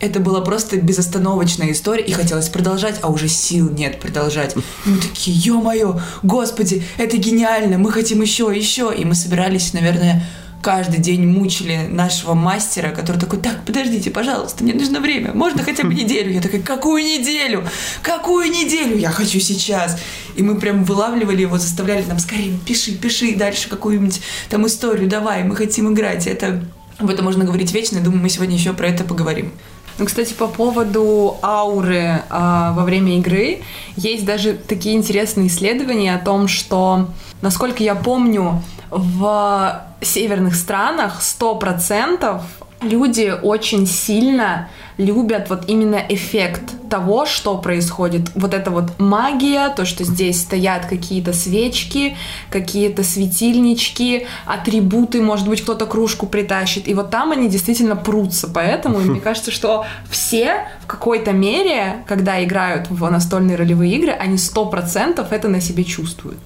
Это 0.00 0.18
была 0.18 0.40
просто 0.40 0.76
безостановочная 0.76 1.70
история, 1.70 2.02
и 2.02 2.10
хотелось 2.10 2.48
продолжать, 2.48 2.98
а 3.02 3.08
уже 3.08 3.28
сил 3.28 3.70
нет 3.70 4.00
продолжать. 4.00 4.56
И 4.56 4.88
мы 4.88 4.96
такие, 4.96 5.36
ё-моё, 5.36 6.00
господи, 6.24 6.82
это 6.98 7.16
гениально, 7.18 7.78
мы 7.78 7.92
хотим 7.92 8.20
еще, 8.20 8.52
еще. 8.52 8.92
И 8.92 9.04
мы 9.04 9.14
собирались, 9.14 9.72
наверное, 9.72 10.26
каждый 10.66 10.98
день 10.98 11.24
мучили 11.28 11.86
нашего 11.88 12.34
мастера, 12.34 12.88
который 12.88 13.18
такой, 13.18 13.38
так, 13.38 13.64
подождите, 13.64 14.10
пожалуйста, 14.10 14.64
мне 14.64 14.74
нужно 14.74 14.98
время, 14.98 15.32
можно 15.32 15.62
хотя 15.62 15.84
бы 15.84 15.94
неделю? 15.94 16.32
Я 16.32 16.42
такая, 16.42 16.60
какую 16.60 17.04
неделю? 17.04 17.62
Какую 18.02 18.50
неделю? 18.50 18.98
Я 18.98 19.10
хочу 19.10 19.38
сейчас. 19.38 19.96
И 20.34 20.42
мы 20.42 20.58
прям 20.58 20.82
вылавливали 20.82 21.42
его, 21.42 21.56
заставляли 21.56 22.04
нам, 22.06 22.18
скорее, 22.18 22.58
пиши, 22.66 22.96
пиши 22.96 23.36
дальше 23.36 23.68
какую-нибудь 23.68 24.20
там 24.50 24.66
историю, 24.66 25.08
давай, 25.08 25.44
мы 25.44 25.54
хотим 25.54 25.94
играть. 25.94 26.26
Это, 26.26 26.64
об 26.98 27.10
этом 27.10 27.26
можно 27.26 27.44
говорить 27.44 27.72
вечно, 27.72 28.00
думаю, 28.00 28.22
мы 28.22 28.28
сегодня 28.28 28.56
еще 28.56 28.72
про 28.72 28.88
это 28.88 29.04
поговорим. 29.04 29.52
Ну, 29.98 30.04
кстати, 30.04 30.32
по 30.32 30.48
поводу 30.48 31.36
ауры 31.42 31.94
э, 31.96 32.22
во 32.28 32.82
время 32.84 33.16
игры, 33.18 33.60
есть 33.94 34.24
даже 34.24 34.54
такие 34.54 34.96
интересные 34.96 35.46
исследования 35.46 36.16
о 36.16 36.18
том, 36.18 36.48
что, 36.48 37.08
насколько 37.40 37.84
я 37.84 37.94
помню, 37.94 38.64
в 38.96 39.82
северных 40.00 40.54
странах 40.54 41.20
100% 41.20 42.40
люди 42.82 43.34
очень 43.42 43.86
сильно 43.86 44.68
любят 44.98 45.50
вот 45.50 45.64
именно 45.68 46.02
эффект 46.08 46.62
того, 46.88 47.26
что 47.26 47.58
происходит. 47.58 48.30
Вот 48.34 48.54
это 48.54 48.70
вот 48.70 48.98
магия, 48.98 49.68
то, 49.70 49.84
что 49.84 50.04
здесь 50.04 50.40
стоят 50.40 50.86
какие-то 50.86 51.32
свечки, 51.32 52.16
какие-то 52.50 53.02
светильнички, 53.02 54.26
атрибуты, 54.46 55.20
может 55.20 55.48
быть, 55.48 55.62
кто-то 55.62 55.86
кружку 55.86 56.26
притащит. 56.26 56.88
И 56.88 56.94
вот 56.94 57.10
там 57.10 57.32
они 57.32 57.48
действительно 57.48 57.96
прутся. 57.96 58.48
Поэтому 58.48 58.98
мне 58.98 59.20
кажется, 59.26 59.50
что 59.50 59.84
все 60.10 60.66
в 60.82 60.86
какой-то 60.86 61.32
мере, 61.32 62.04
когда 62.06 62.42
играют 62.42 62.88
в 62.88 63.10
настольные 63.10 63.56
ролевые 63.56 63.94
игры, 63.96 64.12
они 64.12 64.38
сто 64.38 64.66
процентов 64.66 65.32
это 65.32 65.48
на 65.48 65.60
себе 65.60 65.84
чувствуют. 65.84 66.38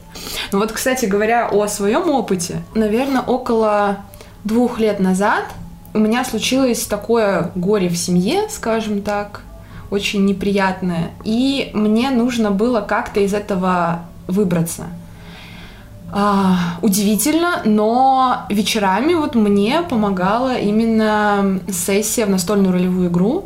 Ну 0.51 0.59
вот, 0.59 0.73
кстати 0.73 1.05
говоря, 1.05 1.49
о 1.49 1.69
своем 1.69 2.11
опыте, 2.11 2.63
наверное, 2.75 3.23
около 3.23 3.99
двух 4.45 4.79
лет 4.81 4.99
назад 4.99 5.45
у 5.93 5.99
меня 5.99 6.25
случилось 6.25 6.87
такое 6.87 7.51
горе 7.55 7.89
в 7.89 7.97
семье, 7.97 8.49
скажем 8.49 9.03
так, 9.03 9.43
очень 9.91 10.25
неприятное, 10.25 11.11
и 11.25 11.71
мне 11.75 12.11
нужно 12.11 12.51
было 12.51 12.81
как-то 12.81 13.21
из 13.21 13.35
этого 13.35 14.05
выбраться. 14.29 14.85
А, 16.13 16.57
удивительно, 16.83 17.63
но 17.65 18.47
вечерами 18.49 19.15
вот 19.15 19.35
мне 19.35 19.83
помогала 19.83 20.57
именно 20.57 21.61
сессия 21.71 22.27
в 22.27 22.31
настольную 22.31 22.73
ролевую 22.73 23.09
игру 23.09 23.45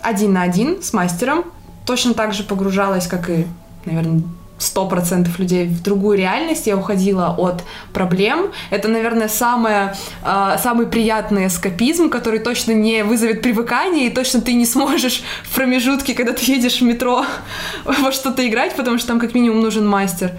один 0.00 0.34
на 0.34 0.42
один 0.42 0.82
с 0.82 0.92
мастером. 0.92 1.44
Точно 1.86 2.14
так 2.14 2.32
же 2.32 2.44
погружалась, 2.44 3.06
как 3.06 3.30
и, 3.30 3.46
наверное, 3.84 4.22
сто 4.58 4.86
процентов 4.86 5.38
людей 5.38 5.66
в 5.66 5.82
другую 5.82 6.18
реальность, 6.18 6.66
я 6.66 6.76
уходила 6.76 7.34
от 7.36 7.64
проблем. 7.92 8.52
Это, 8.70 8.88
наверное, 8.88 9.28
самое, 9.28 9.94
э, 10.24 10.56
самый 10.62 10.86
приятный 10.86 11.48
эскапизм, 11.48 12.08
который 12.08 12.38
точно 12.38 12.72
не 12.72 13.04
вызовет 13.04 13.42
привыкание, 13.42 14.06
и 14.06 14.10
точно 14.10 14.40
ты 14.40 14.54
не 14.54 14.66
сможешь 14.66 15.22
в 15.42 15.54
промежутке, 15.54 16.14
когда 16.14 16.32
ты 16.32 16.44
едешь 16.50 16.80
в 16.80 16.84
метро, 16.84 17.24
во 17.84 18.12
что-то 18.12 18.46
играть, 18.46 18.76
потому 18.76 18.98
что 18.98 19.08
там 19.08 19.20
как 19.20 19.34
минимум 19.34 19.60
нужен 19.60 19.86
мастер. 19.86 20.32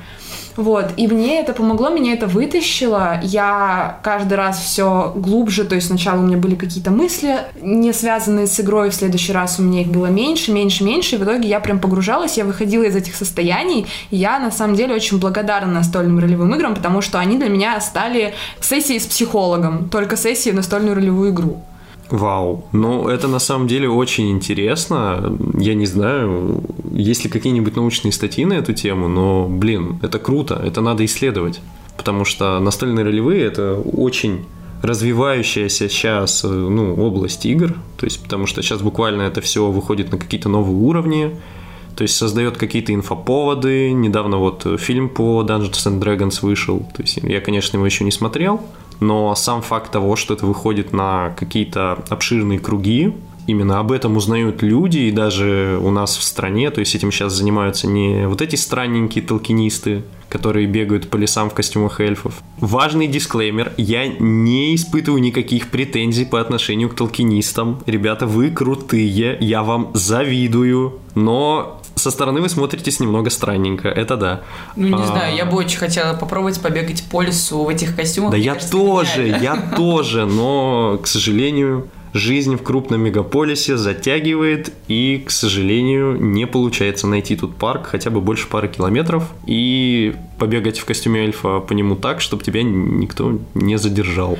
Вот, 0.55 0.93
и 0.95 1.07
мне 1.07 1.41
это 1.41 1.53
помогло, 1.53 1.89
меня 1.89 2.13
это 2.13 2.27
вытащило. 2.27 3.19
Я 3.21 3.99
каждый 4.03 4.35
раз 4.35 4.59
все 4.59 5.11
глубже, 5.15 5.65
то 5.65 5.75
есть 5.75 5.87
сначала 5.87 6.19
у 6.19 6.23
меня 6.23 6.37
были 6.37 6.55
какие-то 6.55 6.91
мысли, 6.91 7.39
не 7.61 7.91
связанные 7.91 8.47
с 8.47 8.59
игрой, 8.59 8.89
в 8.89 8.95
следующий 8.95 9.33
раз 9.33 9.59
у 9.59 9.63
меня 9.63 9.81
их 9.81 9.87
было 9.87 10.07
меньше, 10.07 10.51
меньше, 10.51 10.83
меньше, 10.83 11.15
и 11.15 11.19
в 11.19 11.23
итоге 11.23 11.49
я 11.49 11.59
прям 11.59 11.79
погружалась, 11.79 12.37
я 12.37 12.45
выходила 12.45 12.83
из 12.83 12.95
этих 12.95 13.15
состояний, 13.15 13.85
и 14.11 14.17
я 14.17 14.39
на 14.39 14.51
самом 14.51 14.75
деле 14.75 14.95
очень 14.95 15.19
благодарна 15.19 15.73
настольным 15.73 16.19
ролевым 16.19 16.55
играм, 16.55 16.73
потому 16.73 17.01
что 17.01 17.19
они 17.19 17.37
для 17.37 17.49
меня 17.49 17.79
стали 17.81 18.33
сессией 18.61 18.99
с 18.99 19.05
психологом, 19.05 19.89
только 19.89 20.15
сессией 20.15 20.53
в 20.53 20.55
настольную 20.55 20.95
ролевую 20.95 21.31
игру. 21.31 21.61
Вау. 22.09 22.65
Ну, 22.71 23.07
это 23.07 23.27
на 23.27 23.39
самом 23.39 23.67
деле 23.67 23.89
очень 23.89 24.29
интересно. 24.31 25.35
Я 25.57 25.73
не 25.73 25.85
знаю, 25.85 26.63
есть 26.91 27.23
ли 27.23 27.29
какие-нибудь 27.29 27.75
научные 27.75 28.11
статьи 28.11 28.45
на 28.45 28.53
эту 28.53 28.73
тему, 28.73 29.07
но, 29.07 29.47
блин, 29.49 29.99
это 30.03 30.19
круто, 30.19 30.61
это 30.63 30.81
надо 30.81 31.03
исследовать. 31.03 31.61
Потому 31.97 32.25
что 32.25 32.59
настольные 32.59 33.05
ролевые– 33.05 33.43
это 33.45 33.75
очень 33.75 34.45
развивающаяся 34.81 35.89
сейчас 35.89 36.43
ну, 36.43 36.95
область 36.95 37.45
игр, 37.45 37.73
то 37.97 38.05
есть 38.05 38.21
потому 38.21 38.45
что 38.45 38.61
сейчас 38.61 38.81
буквально 38.81 39.23
это 39.23 39.41
все 39.41 39.71
выходит 39.71 40.11
на 40.11 40.17
какие-то 40.17 40.47
новые 40.49 40.75
уровни, 40.75 41.35
то 41.95 42.03
есть 42.03 42.15
создает 42.15 42.57
какие-то 42.57 42.93
инфоповоды. 42.93 43.91
Недавно 43.93 44.37
вот 44.37 44.67
фильм 44.79 45.09
по 45.09 45.41
Dungeons 45.41 45.87
and 45.87 45.99
Dragons 45.99 46.39
вышел, 46.41 46.85
то 46.95 47.01
есть 47.01 47.17
я, 47.17 47.41
конечно, 47.41 47.77
его 47.77 47.85
еще 47.85 48.03
не 48.03 48.11
смотрел, 48.11 48.61
но 48.99 49.35
сам 49.35 49.61
факт 49.61 49.91
того, 49.91 50.15
что 50.15 50.33
это 50.33 50.45
выходит 50.45 50.93
на 50.93 51.33
какие-то 51.37 52.03
обширные 52.09 52.59
круги, 52.59 53.13
именно 53.47 53.79
об 53.79 53.91
этом 53.91 54.17
узнают 54.17 54.61
люди, 54.61 54.99
и 54.99 55.11
даже 55.11 55.79
у 55.81 55.91
нас 55.91 56.17
в 56.17 56.23
стране, 56.23 56.71
то 56.71 56.79
есть 56.79 56.95
этим 56.95 57.11
сейчас 57.11 57.33
занимаются 57.33 57.87
не 57.87 58.27
вот 58.27 58.41
эти 58.41 58.55
странненькие 58.55 59.23
толкинисты, 59.23 60.03
которые 60.29 60.67
бегают 60.67 61.09
по 61.09 61.17
лесам 61.17 61.49
в 61.49 61.53
костюмах 61.53 61.99
эльфов. 61.99 62.41
Важный 62.59 63.07
дисклеймер, 63.07 63.73
я 63.77 64.07
не 64.07 64.75
испытываю 64.75 65.21
никаких 65.21 65.69
претензий 65.69 66.25
по 66.25 66.41
отношению 66.41 66.89
к 66.89 66.95
толкинистам. 66.95 67.81
Ребята, 67.85 68.25
вы 68.25 68.49
крутые, 68.51 69.37
я 69.39 69.63
вам 69.63 69.91
завидую, 69.93 70.99
но 71.15 71.81
со 71.95 72.11
стороны 72.11 72.41
вы 72.41 72.49
смотритесь 72.49 72.99
немного 72.99 73.29
странненько, 73.29 73.87
это 73.87 74.17
да. 74.17 74.41
Ну, 74.75 74.87
не 74.87 75.01
а... 75.01 75.05
знаю, 75.05 75.35
я 75.35 75.45
бы 75.45 75.57
очень 75.57 75.77
хотела 75.79 76.13
попробовать 76.13 76.61
побегать 76.61 77.03
по 77.09 77.21
лесу 77.21 77.63
в 77.63 77.69
этих 77.69 77.95
костюмах. 77.95 78.31
Да 78.31 78.37
я 78.37 78.53
кажется, 78.53 78.71
тоже, 78.71 79.27
я 79.27 79.55
тоже, 79.75 80.25
но, 80.25 80.99
к 81.01 81.07
сожалению, 81.07 81.87
жизнь 82.15 82.55
в 82.55 82.63
крупном 82.63 83.01
мегаполисе 83.01 83.75
затягивает, 83.75 84.71
и, 84.87 85.21
к 85.25 85.31
сожалению, 85.31 86.15
не 86.15 86.47
получается 86.47 87.07
найти 87.07 87.35
тут 87.35 87.57
парк 87.57 87.87
хотя 87.87 88.09
бы 88.09 88.21
больше 88.21 88.47
пары 88.47 88.69
километров 88.69 89.33
и 89.45 90.15
побегать 90.39 90.79
в 90.79 90.85
костюме 90.85 91.25
эльфа 91.25 91.59
по 91.59 91.73
нему 91.73 91.97
так, 91.97 92.21
чтобы 92.21 92.41
тебя 92.41 92.63
никто 92.63 93.37
не 93.53 93.77
задержал. 93.77 94.39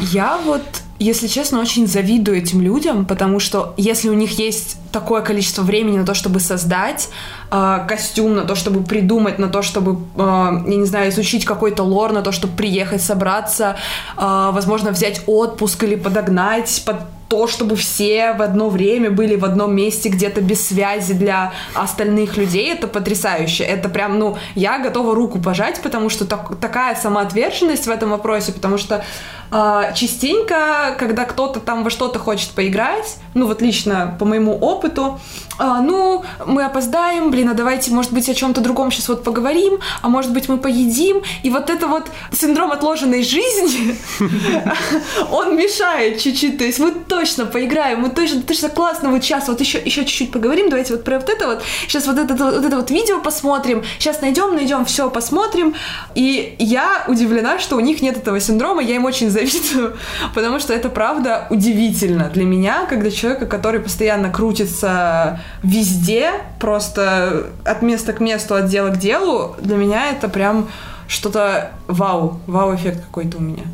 Я 0.00 0.40
вот 0.44 0.62
если 1.02 1.26
честно, 1.26 1.60
очень 1.60 1.86
завидую 1.86 2.38
этим 2.38 2.60
людям, 2.60 3.04
потому 3.04 3.40
что 3.40 3.74
если 3.76 4.08
у 4.08 4.14
них 4.14 4.38
есть 4.38 4.76
такое 4.92 5.22
количество 5.22 5.62
времени 5.62 5.98
на 5.98 6.06
то, 6.06 6.14
чтобы 6.14 6.38
создать 6.38 7.08
э, 7.50 7.78
костюм, 7.88 8.34
на 8.34 8.44
то, 8.44 8.54
чтобы 8.54 8.84
придумать, 8.84 9.38
на 9.38 9.48
то, 9.48 9.62
чтобы, 9.62 10.02
э, 10.16 10.18
я 10.18 10.76
не 10.76 10.84
знаю, 10.84 11.10
изучить 11.10 11.44
какой-то 11.44 11.82
лор, 11.82 12.12
на 12.12 12.22
то, 12.22 12.30
чтобы 12.30 12.56
приехать, 12.56 13.02
собраться, 13.02 13.76
э, 14.16 14.50
возможно, 14.52 14.90
взять 14.90 15.22
отпуск 15.26 15.82
или 15.84 15.96
подогнать 15.96 16.82
под 16.86 16.96
то, 17.32 17.46
чтобы 17.46 17.76
все 17.76 18.34
в 18.34 18.42
одно 18.42 18.68
время 18.68 19.10
были 19.10 19.36
в 19.36 19.46
одном 19.46 19.74
месте, 19.74 20.10
где-то 20.10 20.42
без 20.42 20.66
связи 20.66 21.14
для 21.14 21.54
остальных 21.72 22.36
людей, 22.36 22.70
это 22.70 22.86
потрясающе. 22.86 23.64
Это 23.64 23.88
прям, 23.88 24.18
ну, 24.18 24.36
я 24.54 24.78
готова 24.78 25.14
руку 25.14 25.40
пожать, 25.40 25.80
потому 25.82 26.10
что 26.10 26.26
так, 26.26 26.60
такая 26.60 26.94
самоотверженность 26.94 27.86
в 27.86 27.90
этом 27.90 28.10
вопросе, 28.10 28.52
потому 28.52 28.76
что 28.76 29.02
э, 29.52 29.92
частенько, 29.94 30.96
когда 30.98 31.24
кто-то 31.24 31.60
там 31.60 31.84
во 31.84 31.90
что-то 31.90 32.18
хочет 32.18 32.50
поиграть, 32.50 33.16
ну, 33.34 33.46
вот 33.46 33.62
лично 33.62 34.16
по 34.18 34.24
моему 34.24 34.56
опыту, 34.58 35.20
э, 35.58 35.64
ну, 35.82 36.24
мы 36.46 36.64
опоздаем, 36.64 37.30
блин, 37.30 37.48
а 37.50 37.54
давайте, 37.54 37.90
может 37.92 38.12
быть, 38.12 38.28
о 38.28 38.34
чем-то 38.34 38.60
другом 38.60 38.90
сейчас 38.90 39.08
вот 39.08 39.24
поговорим, 39.24 39.78
а 40.02 40.08
может 40.08 40.32
быть, 40.32 40.48
мы 40.48 40.58
поедим, 40.58 41.22
и 41.42 41.50
вот 41.50 41.70
это 41.70 41.86
вот 41.86 42.10
синдром 42.32 42.72
отложенной 42.72 43.22
жизни, 43.22 43.96
он 45.30 45.56
мешает 45.56 46.20
чуть-чуть, 46.20 46.58
то 46.58 46.64
есть 46.64 46.78
мы 46.78 46.92
то 46.92 47.22
точно 47.22 47.46
поиграем, 47.46 48.00
мы 48.00 48.08
точно, 48.08 48.42
точно 48.42 48.68
классно, 48.68 49.10
вот 49.10 49.22
сейчас 49.22 49.46
вот 49.46 49.60
еще, 49.60 49.78
еще 49.78 50.04
чуть-чуть 50.04 50.32
поговорим, 50.32 50.70
давайте 50.70 50.94
вот 50.94 51.04
про 51.04 51.20
вот 51.20 51.28
это 51.28 51.46
вот, 51.46 51.62
сейчас 51.86 52.06
вот 52.06 52.18
это, 52.18 52.34
вот 52.34 52.64
это 52.64 52.76
вот 52.76 52.90
видео 52.90 53.20
посмотрим, 53.20 53.84
сейчас 53.98 54.20
найдем, 54.22 54.56
найдем, 54.56 54.84
все 54.84 55.08
посмотрим, 55.08 55.74
и 56.16 56.56
я 56.58 57.04
удивлена, 57.06 57.60
что 57.60 57.76
у 57.76 57.80
них 57.80 58.02
нет 58.02 58.16
этого 58.16 58.40
синдрома, 58.40 58.82
я 58.82 58.96
им 58.96 59.04
очень 59.04 59.30
завидую, 59.30 59.41
потому 60.34 60.60
что 60.60 60.72
это 60.72 60.88
правда 60.88 61.46
удивительно 61.50 62.30
для 62.32 62.44
меня, 62.44 62.86
когда 62.86 63.10
человека, 63.10 63.46
который 63.46 63.80
постоянно 63.80 64.30
крутится 64.30 65.40
везде, 65.62 66.30
просто 66.60 67.48
от 67.64 67.82
места 67.82 68.12
к 68.12 68.20
месту, 68.20 68.54
от 68.54 68.68
дела 68.68 68.90
к 68.90 68.98
делу, 68.98 69.56
для 69.60 69.76
меня 69.76 70.10
это 70.10 70.28
прям 70.28 70.68
что-то 71.08 71.72
вау, 71.88 72.40
вау-эффект 72.46 73.04
какой-то 73.04 73.38
у 73.38 73.40
меня. 73.40 73.64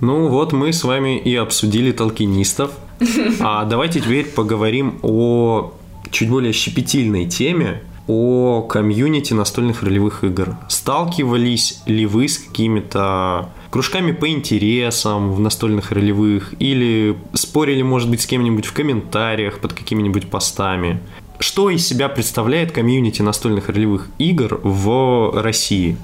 Ну 0.00 0.28
вот 0.28 0.52
мы 0.52 0.72
с 0.72 0.84
вами 0.84 1.18
и 1.18 1.34
обсудили 1.36 1.92
толкинистов. 1.92 2.70
А 3.40 3.64
давайте 3.64 4.00
теперь 4.00 4.26
поговорим 4.26 4.98
о 5.02 5.72
чуть 6.10 6.28
более 6.28 6.52
щепетильной 6.52 7.26
теме. 7.26 7.82
о 8.08 8.62
комьюнити 8.62 9.34
настольных 9.34 9.82
ролевых 9.82 10.24
игр. 10.24 10.56
Сталкивались 10.68 11.82
ли 11.84 12.06
вы 12.06 12.26
с 12.26 12.38
какими-то 12.38 13.50
кружками 13.70 14.12
по 14.12 14.28
интересам 14.28 15.32
в 15.32 15.40
настольных 15.40 15.92
ролевых 15.92 16.54
или 16.58 17.16
спорили, 17.34 17.82
может 17.82 18.10
быть, 18.10 18.20
с 18.20 18.26
кем-нибудь 18.26 18.66
в 18.66 18.72
комментариях 18.72 19.60
под 19.60 19.72
какими-нибудь 19.72 20.28
постами? 20.30 21.00
Что 21.38 21.70
из 21.70 21.86
себя 21.86 22.08
представляет 22.08 22.72
комьюнити 22.72 23.22
настольных 23.22 23.68
ролевых 23.68 24.08
игр 24.18 24.60
в 24.62 25.40
России? 25.40 25.96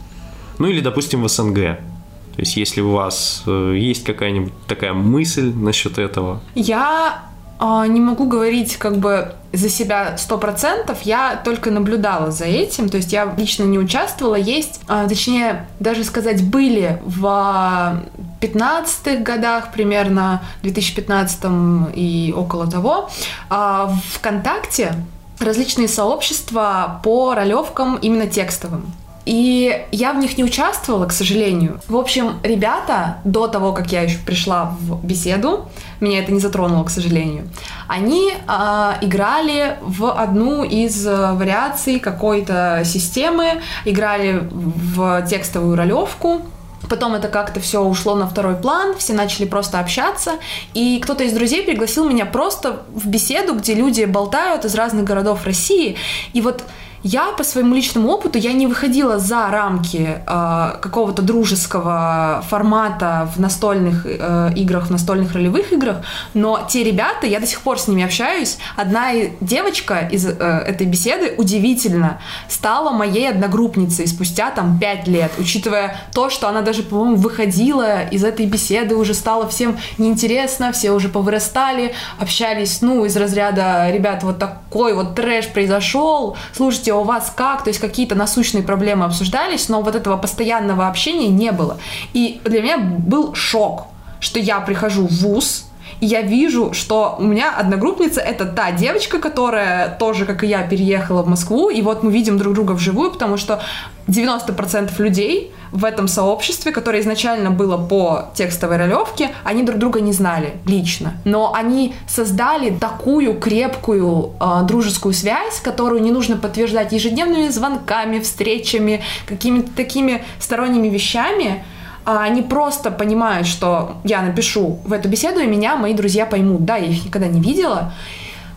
Ну 0.59 0.69
или, 0.69 0.81
допустим, 0.81 1.23
в 1.23 1.29
СНГ? 1.29 1.55
То 1.55 2.41
есть, 2.41 2.57
если 2.57 2.81
у 2.81 2.91
вас 2.91 3.43
э, 3.47 3.77
есть 3.77 4.05
какая-нибудь 4.05 4.53
такая 4.67 4.93
мысль 4.93 5.53
насчет 5.53 5.99
этого? 5.99 6.43
Я 6.55 7.25
не 7.61 8.01
могу 8.01 8.27
говорить 8.27 8.77
как 8.77 8.99
бы 8.99 9.35
за 9.53 9.69
себя 9.69 10.17
сто 10.19 10.39
процентов, 10.39 11.03
я 11.03 11.41
только 11.45 11.71
наблюдала 11.71 12.31
за 12.31 12.45
этим, 12.45 12.89
то 12.89 12.97
есть 12.97 13.13
я 13.13 13.33
лично 13.37 13.63
не 13.65 13.79
участвовала, 13.79 14.35
есть, 14.35 14.81
э, 14.89 15.07
точнее, 15.09 15.67
даже 15.81 16.05
сказать, 16.05 16.45
были 16.45 17.01
в 17.05 18.03
15-х 18.41 19.23
годах 19.23 19.73
примерно, 19.73 20.43
2015 20.63 21.93
и 21.95 22.35
около 22.37 22.71
того, 22.71 23.09
э, 23.51 23.89
ВКонтакте 24.15 24.95
различные 25.39 25.89
сообщества 25.89 27.01
по 27.03 27.35
ролевкам 27.35 27.97
именно 27.97 28.27
текстовым. 28.27 28.93
И 29.25 29.87
я 29.91 30.13
в 30.13 30.19
них 30.19 30.37
не 30.37 30.45
участвовала, 30.45 31.07
к 31.07 31.13
сожалению. 31.13 31.81
В 31.89 31.97
общем, 31.97 32.41
ребята, 32.43 33.19
до 33.25 33.49
того, 33.49 33.73
как 33.73 33.91
я 33.91 34.03
еще 34.03 34.19
пришла 34.19 34.77
в 34.81 35.05
беседу, 35.05 35.69
меня 36.01 36.21
это 36.21 36.33
не 36.33 36.41
затронуло, 36.41 36.85
к 36.85 36.91
сожалению, 36.91 37.49
они 37.89 38.33
э, 38.33 38.93
играли 39.01 39.79
в 39.83 40.11
одну 40.13 40.65
из 40.65 41.07
э, 41.07 41.33
вариаций 41.33 42.01
какой-то 42.01 42.83
системы, 42.85 43.63
играли 43.85 44.49
в 44.51 45.23
текстовую 45.27 45.77
ролевку, 45.77 46.43
Потом 46.89 47.15
это 47.15 47.29
как-то 47.29 47.61
все 47.61 47.81
ушло 47.83 48.15
на 48.15 48.29
второй 48.29 48.57
план, 48.57 48.95
все 48.99 49.15
начали 49.15 49.47
просто 49.47 49.81
общаться, 49.81 50.33
и 50.75 51.01
кто-то 51.03 51.25
из 51.25 51.33
друзей 51.33 51.63
пригласил 51.63 52.09
меня 52.09 52.27
просто 52.27 52.83
в 52.95 53.07
беседу, 53.07 53.55
где 53.55 53.75
люди 53.75 54.05
болтают 54.05 54.65
из 54.65 54.75
разных 54.75 55.05
городов 55.05 55.45
России, 55.45 55.97
и 56.33 56.41
вот 56.41 56.63
я 57.05 57.33
по 57.33 57.45
своему 57.45 57.75
личному 57.75 58.09
опыту, 58.09 58.39
я 58.39 58.55
не 58.55 58.67
выходила 58.67 59.19
за 59.19 59.49
рамки 59.51 60.23
э, 60.27 60.79
какого-то 60.81 61.21
дружеского 61.21 62.43
формата 62.49 63.31
в 63.37 63.39
настольных 63.39 64.07
э, 64.07 64.53
играх, 64.57 64.87
в 64.87 64.91
настольных 64.91 65.35
ролевых 65.35 65.71
играх, 65.73 65.99
но 66.33 66.67
те 66.67 66.83
ребята, 66.83 67.27
я 67.27 67.41
до 67.41 67.47
сих 67.47 67.61
пор 67.61 67.79
с 67.79 67.89
ними 67.89 68.03
общаюсь. 68.03 68.57
Одна 68.75 69.13
девочка 69.43 70.09
из 70.11 70.27
э, 70.27 70.33
этой 70.33 70.87
беседы 70.87 71.35
удивительно 71.37 72.21
стала 72.49 72.91
моей 72.91 73.29
одногруппницей 73.29 74.07
спустя 74.07 74.51
там 74.51 74.79
пять 74.79 75.07
лет, 75.07 75.31
учитывая 75.39 75.99
то, 76.15 76.31
что 76.31 76.49
она 76.49 76.63
даже, 76.63 76.83
по-моему, 76.83 77.17
выходила 77.17 78.05
из 78.05 78.25
этой 78.25 78.47
беседы, 78.47 78.97
уже 78.97 79.13
стало 79.13 79.47
всем 79.49 79.77
неинтересно, 79.99 80.73
все 80.73 80.91
уже 80.93 81.11
повырастали, 81.11 81.95
общались, 82.19 82.81
ну, 82.81 83.05
из 83.05 83.15
разряда, 83.15 83.91
ребят, 83.91 84.23
вот 84.23 84.39
такой 84.39 84.95
вот 84.95 85.15
трэш 85.15 85.49
произошел, 85.49 86.39
слушайте, 86.55 86.94
у 86.97 87.05
вас 87.05 87.33
как, 87.35 87.65
то 87.65 87.71
есть 87.71 87.81
какие-то 87.81 88.15
насущные 88.15 88.63
проблемы 88.63 89.05
обсуждались, 89.05 89.69
но 89.69 89.83
вот 89.83 89.95
этого 89.95 90.17
постоянного 90.17 90.89
общения 90.89 91.29
не 91.29 91.53
было. 91.53 91.79
И 92.13 92.41
для 92.45 92.63
меня 92.63 92.79
был 92.79 93.35
шок, 93.35 93.87
что 94.21 94.39
я 94.39 94.61
прихожу 94.61 95.07
в 95.07 95.13
ВУЗ, 95.23 95.67
я 96.05 96.23
вижу, 96.23 96.73
что 96.73 97.17
у 97.19 97.23
меня 97.23 97.55
одногруппница 97.57 98.21
это 98.21 98.45
та 98.45 98.73
девочка, 98.73 99.19
которая 99.19 99.97
тоже, 99.99 100.25
как 100.27 100.45
и 100.45 100.47
я, 100.47 100.63
переехала 100.63 101.23
в 101.23 101.29
Москву, 101.29 101.71
и 101.71 101.83
вот 101.83 102.03
мы 102.03 102.13
видим 102.13 102.39
друг 102.39 102.55
друга 102.55 102.73
вживую, 102.73 103.11
потому 103.11 103.37
что 103.37 103.63
90% 104.09 104.91
людей 104.99 105.53
в 105.73 105.85
этом 105.85 106.09
сообществе, 106.09 106.73
которое 106.73 107.01
изначально 107.01 107.51
было 107.51 107.77
по 107.77 108.31
текстовой 108.35 108.77
ролевке, 108.77 109.31
они 109.43 109.63
друг 109.63 109.79
друга 109.79 110.01
не 110.01 110.13
знали 110.13 110.53
лично. 110.67 111.15
Но 111.25 111.53
они 111.53 111.95
создали 112.07 112.71
такую 112.71 113.39
крепкую 113.41 114.35
э, 114.41 114.63
дружескую 114.65 115.15
связь, 115.15 115.61
которую 115.61 116.03
не 116.03 116.13
нужно 116.13 116.37
подтверждать 116.37 116.93
ежедневными 116.93 117.49
звонками, 117.49 118.21
встречами, 118.21 119.03
какими-то 119.27 119.71
такими 119.75 120.23
сторонними 120.39 120.89
вещами, 120.89 121.65
они 122.05 122.43
просто 122.43 122.91
понимают, 122.91 123.47
что 123.47 123.97
я 124.05 124.23
напишу 124.23 124.79
в 124.85 124.93
эту 124.93 125.09
беседу, 125.09 125.41
и 125.41 125.47
меня 125.47 125.77
мои 125.77 125.95
друзья 125.95 126.27
поймут. 126.27 126.65
Да, 126.65 126.77
я 126.77 126.87
их 126.87 127.05
никогда 127.05 127.29
не 127.29 127.41
видела, 127.41 127.93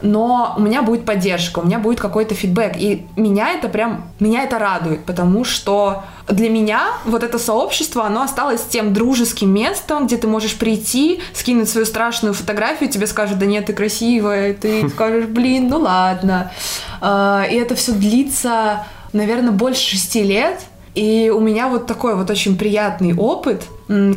но 0.01 0.53
у 0.57 0.61
меня 0.61 0.83
будет 0.83 1.05
поддержка, 1.05 1.59
у 1.59 1.65
меня 1.65 1.79
будет 1.79 1.99
какой-то 1.99 2.35
фидбэк. 2.35 2.75
И 2.77 3.07
меня 3.15 3.53
это 3.53 3.67
прям, 3.67 4.05
меня 4.19 4.43
это 4.43 4.59
радует, 4.59 5.05
потому 5.05 5.43
что 5.43 6.03
для 6.27 6.49
меня 6.49 6.89
вот 7.05 7.23
это 7.23 7.39
сообщество, 7.39 8.05
оно 8.05 8.21
осталось 8.21 8.63
тем 8.63 8.93
дружеским 8.93 9.51
местом, 9.53 10.05
где 10.05 10.17
ты 10.17 10.27
можешь 10.27 10.55
прийти, 10.55 11.19
скинуть 11.33 11.69
свою 11.69 11.85
страшную 11.85 12.33
фотографию, 12.33 12.89
тебе 12.89 13.07
скажут, 13.07 13.39
да 13.39 13.45
нет, 13.45 13.65
ты 13.65 13.73
красивая, 13.73 14.53
ты 14.53 14.87
скажешь, 14.93 15.25
блин, 15.25 15.69
ну 15.69 15.79
ладно. 15.79 16.51
А, 17.01 17.45
и 17.49 17.55
это 17.55 17.75
все 17.75 17.93
длится, 17.93 18.85
наверное, 19.13 19.51
больше 19.51 19.81
шести 19.81 20.23
лет, 20.23 20.61
и 20.97 21.29
у 21.29 21.39
меня 21.39 21.67
вот 21.67 21.85
такой 21.85 22.15
вот 22.15 22.27
очень 22.31 22.57
приятный 22.57 23.13
опыт, 23.13 23.67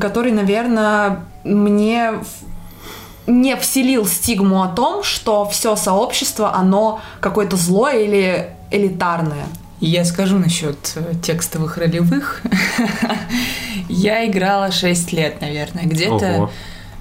который, 0.01 0.33
наверное, 0.33 1.21
мне 1.45 2.13
не 3.27 3.55
вселил 3.57 4.07
стигму 4.07 4.63
о 4.63 4.69
том, 4.69 5.03
что 5.03 5.47
все 5.47 5.77
сообщество, 5.77 6.55
оно 6.55 7.03
какое-то 7.21 7.57
злое 7.57 7.99
или 8.01 8.49
элитарное. 8.71 9.45
Я 9.81 10.07
скажу 10.07 10.39
насчет 10.39 10.93
э, 10.95 11.13
текстовых 11.23 11.77
ролевых. 11.77 12.43
Я 13.91 14.27
играла 14.27 14.73
6 14.73 15.13
лет, 15.13 15.43
наверное, 15.43 15.85
где-то. 15.85 16.51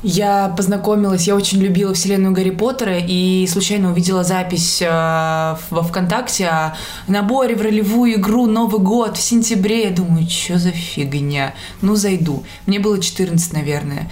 Я 0.02 0.54
познакомилась, 0.56 1.28
я 1.28 1.36
очень 1.36 1.60
любила 1.60 1.94
вселенную 1.94 2.34
Гарри 2.34 2.52
Поттера 2.52 2.98
и 2.98 3.46
случайно 3.48 3.92
увидела 3.92 4.24
запись 4.24 4.82
э, 4.82 4.88
во 4.88 5.84
ВКонтакте 5.84 6.48
о 6.48 6.78
наборе 7.08 7.54
в 7.56 7.62
ролевую 7.62 8.14
игру 8.14 8.46
Новый 8.46 8.80
год 8.80 9.18
в 9.18 9.22
сентябре. 9.22 9.84
Я 9.84 9.92
думаю, 9.92 10.30
что 10.30 10.58
за 10.58 10.72
фигня? 10.72 11.54
Ну, 11.82 11.96
зайду. 11.96 12.46
Мне 12.66 12.80
было 12.80 13.02
14, 13.02 13.52
наверное. 13.52 14.10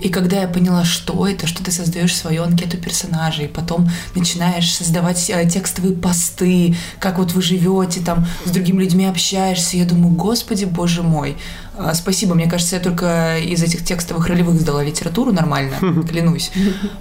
И 0.00 0.08
когда 0.08 0.40
я 0.40 0.48
поняла, 0.48 0.84
что 0.84 1.26
это, 1.26 1.46
что 1.46 1.62
ты 1.62 1.70
создаешь 1.70 2.16
свою 2.16 2.42
анкету 2.42 2.76
персонажей, 2.78 3.48
потом 3.48 3.88
начинаешь 4.14 4.72
создавать 4.72 5.30
э, 5.30 5.48
текстовые 5.48 5.94
посты, 5.94 6.74
как 6.98 7.18
вот 7.18 7.32
вы 7.32 7.42
живете, 7.42 8.00
там 8.00 8.26
с 8.44 8.50
другими 8.50 8.82
людьми 8.82 9.06
общаешься, 9.06 9.76
я 9.76 9.84
думаю, 9.84 10.14
господи, 10.14 10.64
боже 10.64 11.02
мой, 11.02 11.36
а, 11.76 11.94
спасибо, 11.94 12.34
мне 12.34 12.48
кажется, 12.48 12.76
я 12.76 12.82
только 12.82 13.38
из 13.38 13.62
этих 13.62 13.84
текстовых 13.84 14.26
ролевых 14.26 14.60
сдала 14.60 14.82
литературу 14.82 15.32
нормально, 15.32 15.76
клянусь, 16.08 16.50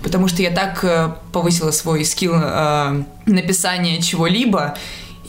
потому 0.04 0.28
что 0.28 0.42
я 0.42 0.52
так 0.52 0.84
э, 0.84 1.14
повысила 1.32 1.72
свой 1.72 2.06
скилл 2.06 2.34
э, 2.36 3.04
написания 3.26 4.02
чего-либо, 4.02 4.78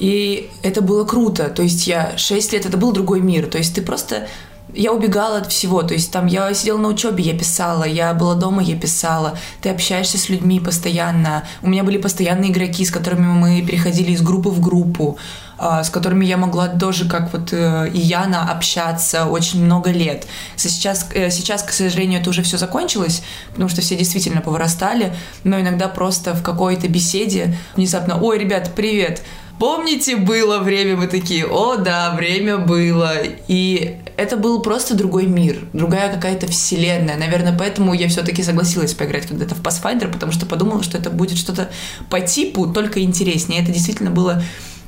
и 0.01 0.49
это 0.63 0.81
было 0.81 1.05
круто. 1.05 1.51
То 1.51 1.63
есть 1.63 1.87
я 1.87 2.17
6 2.17 2.55
лет, 2.55 2.65
это 2.65 2.79
был 2.79 2.93
другой 2.93 3.21
мир. 3.21 3.47
То 3.47 3.59
есть 3.59 3.75
ты 3.75 3.83
просто 3.83 4.29
я 4.75 4.93
убегала 4.93 5.39
от 5.39 5.51
всего, 5.51 5.83
то 5.83 5.95
есть 5.95 6.13
там 6.13 6.27
я 6.27 6.53
сидела 6.55 6.79
на 6.79 6.89
учебе, 6.89 7.25
я 7.25 7.37
писала, 7.37 7.85
я 7.85 8.15
была 8.15 8.35
дома, 8.35 8.63
я 8.63 8.77
писала, 8.77 9.39
ты 9.61 9.71
общаешься 9.71 10.19
с 10.19 10.29
людьми 10.29 10.61
постоянно, 10.61 11.45
у 11.63 11.69
меня 11.69 11.85
были 11.85 11.99
постоянные 11.99 12.51
игроки, 12.51 12.85
с 12.85 12.91
которыми 12.91 13.27
мы 13.27 13.63
переходили 13.63 14.13
из 14.13 14.23
группы 14.23 14.49
в 14.51 14.61
группу, 14.61 15.19
а, 15.63 15.85
с 15.85 15.91
которыми 15.91 16.25
я 16.25 16.39
могла 16.39 16.69
тоже, 16.69 17.07
как 17.07 17.35
вот 17.35 17.53
э, 17.53 17.91
и 17.93 17.99
Яна, 17.99 18.51
общаться 18.51 19.27
очень 19.27 19.63
много 19.63 19.91
лет. 19.91 20.27
Сейчас, 20.57 21.07
э, 21.13 21.29
сейчас, 21.29 21.63
к 21.63 21.71
сожалению, 21.71 22.21
это 22.21 22.31
уже 22.31 22.43
все 22.43 22.57
закончилось, 22.57 23.23
потому 23.51 23.69
что 23.69 23.83
все 23.83 23.95
действительно 23.95 24.41
повырастали, 24.41 25.15
но 25.45 25.61
иногда 25.61 25.89
просто 25.89 26.33
в 26.33 26.43
какой-то 26.43 26.89
беседе 26.89 27.59
внезапно, 27.77 28.19
ой, 28.19 28.39
ребят, 28.39 28.73
привет, 28.75 29.23
Помните, 29.61 30.17
было 30.17 30.61
время, 30.61 30.97
мы 30.97 31.07
такие, 31.07 31.45
о 31.45 31.77
да, 31.77 32.15
время 32.15 32.57
было. 32.57 33.13
И 33.47 33.99
это 34.17 34.39
был 34.39 34.63
просто 34.63 34.95
другой 34.95 35.27
мир, 35.27 35.59
другая 35.75 36.11
какая-то 36.11 36.47
вселенная. 36.47 37.19
Наверное, 37.19 37.55
поэтому 37.57 37.93
я 37.93 38.09
все-таки 38.09 38.43
согласилась 38.43 38.95
поиграть 38.95 39.27
когда-то 39.27 39.55
в 39.55 39.61
Pathfinder, 39.61 40.11
потому 40.11 40.33
что 40.33 40.47
подумала, 40.47 40.83
что 40.83 40.97
это 40.97 41.11
будет 41.11 41.37
что-то 41.37 41.71
по 42.09 42.23
типу, 42.23 42.69
только 42.69 43.03
интереснее. 43.03 43.63
Это 43.63 43.71
действительно 43.71 44.11
было 44.11 44.43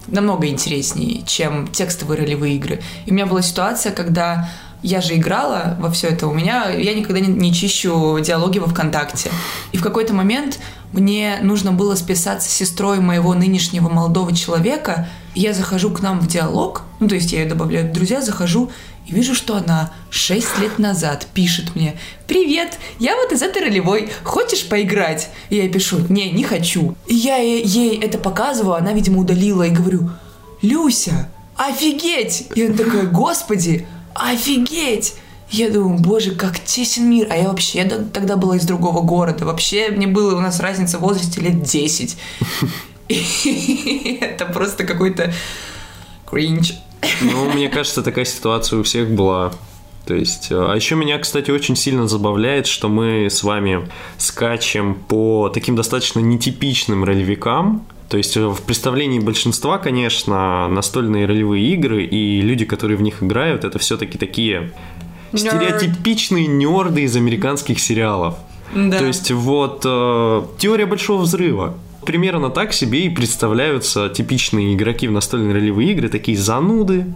намного 0.06 0.46
интереснее, 0.46 1.22
чем 1.26 1.68
текстовые 1.68 2.20
ролевые 2.20 2.56
игры. 2.56 2.80
И 3.04 3.10
у 3.10 3.14
меня 3.14 3.26
была 3.26 3.42
ситуация, 3.42 3.92
когда 3.92 4.48
я 4.82 5.00
же 5.00 5.16
играла 5.16 5.76
во 5.80 5.90
все 5.90 6.08
это, 6.08 6.26
у 6.26 6.32
меня, 6.32 6.70
я 6.70 6.94
никогда 6.94 7.20
не, 7.20 7.28
не 7.28 7.52
чищу 7.54 8.18
диалоги 8.20 8.58
во 8.58 8.68
ВКонтакте. 8.68 9.30
И 9.72 9.76
в 9.76 9.82
какой-то 9.82 10.14
момент 10.14 10.58
мне 10.92 11.38
нужно 11.42 11.72
было 11.72 11.94
списаться 11.94 12.48
с 12.48 12.52
сестрой 12.52 13.00
моего 13.00 13.34
нынешнего 13.34 13.88
молодого 13.88 14.34
человека. 14.34 15.08
Я 15.34 15.54
захожу 15.54 15.90
к 15.90 16.00
нам 16.00 16.20
в 16.20 16.26
диалог, 16.26 16.82
ну, 17.00 17.08
то 17.08 17.14
есть 17.14 17.32
я 17.32 17.40
ее 17.40 17.48
добавляю 17.48 17.88
в 17.88 17.92
друзья, 17.92 18.20
захожу 18.20 18.70
и 19.06 19.12
вижу, 19.12 19.34
что 19.34 19.56
она 19.56 19.92
6 20.10 20.58
лет 20.60 20.78
назад 20.78 21.26
пишет 21.34 21.74
мне 21.74 21.94
«Привет, 22.26 22.78
я 22.98 23.16
вот 23.16 23.32
из 23.32 23.42
этой 23.42 23.62
ролевой, 23.62 24.10
хочешь 24.22 24.68
поиграть?» 24.68 25.30
И 25.48 25.56
я 25.56 25.68
пишу 25.68 25.98
«Не, 26.08 26.30
не 26.30 26.44
хочу». 26.44 26.94
И 27.06 27.14
я 27.14 27.36
ей 27.36 27.98
это 27.98 28.18
показываю, 28.18 28.76
она, 28.76 28.92
видимо, 28.92 29.20
удалила 29.20 29.64
и 29.64 29.70
говорю 29.70 30.10
Люся, 30.60 31.28
офигеть! 31.56 32.48
И 32.54 32.66
он 32.66 32.76
такой, 32.76 33.06
господи, 33.08 33.86
офигеть! 34.14 35.14
Я 35.52 35.70
думаю, 35.70 35.98
боже, 35.98 36.30
как 36.30 36.58
тесен 36.58 37.10
мир. 37.10 37.26
А 37.30 37.36
я 37.36 37.48
вообще 37.48 37.82
я 37.82 37.84
тогда 37.84 38.36
была 38.36 38.56
из 38.56 38.64
другого 38.64 39.02
города. 39.02 39.44
Вообще 39.44 39.90
мне 39.90 40.06
было, 40.06 40.34
у 40.34 40.40
нас 40.40 40.60
разница 40.60 40.96
в 40.96 41.02
возрасте 41.02 41.42
лет 41.42 41.62
10. 41.62 42.16
И 43.08 44.18
это 44.20 44.46
просто 44.46 44.84
какой-то 44.84 45.32
кринж. 46.26 46.74
Ну, 47.20 47.52
мне 47.52 47.68
кажется, 47.68 48.02
такая 48.02 48.24
ситуация 48.24 48.78
у 48.78 48.82
всех 48.82 49.10
была. 49.10 49.52
То 50.06 50.14
есть, 50.14 50.50
э, 50.50 50.56
а 50.56 50.74
еще 50.74 50.96
меня, 50.96 51.18
кстати, 51.18 51.50
очень 51.50 51.76
сильно 51.76 52.08
забавляет, 52.08 52.66
что 52.66 52.88
мы 52.88 53.26
с 53.26 53.42
вами 53.42 53.88
скачем 54.16 54.94
по 54.94 55.50
таким 55.52 55.76
достаточно 55.76 56.20
нетипичным 56.20 57.04
ролевикам. 57.04 57.86
То 58.08 58.16
есть 58.16 58.36
э, 58.36 58.46
в 58.46 58.62
представлении 58.62 59.20
большинства, 59.20 59.78
конечно, 59.78 60.66
настольные 60.68 61.26
ролевые 61.26 61.66
игры 61.72 62.04
и 62.04 62.40
люди, 62.40 62.64
которые 62.64 62.96
в 62.96 63.02
них 63.02 63.22
играют, 63.22 63.64
это 63.64 63.78
все-таки 63.78 64.18
такие 64.18 64.72
стереотипичные 65.34 66.46
нерды 66.46 67.02
из 67.02 67.16
американских 67.16 67.80
сериалов. 67.80 68.36
Да. 68.74 68.98
То 68.98 69.06
есть 69.06 69.30
вот 69.30 69.82
э, 69.84 70.42
теория 70.58 70.86
большого 70.86 71.22
взрыва. 71.22 71.74
Примерно 72.04 72.50
так 72.50 72.72
себе 72.72 73.02
и 73.06 73.08
представляются 73.08 74.08
типичные 74.08 74.74
игроки 74.74 75.06
в 75.06 75.12
настольные 75.12 75.54
ролевые 75.54 75.92
игры, 75.92 76.08
такие 76.08 76.36
зануды, 76.36 77.06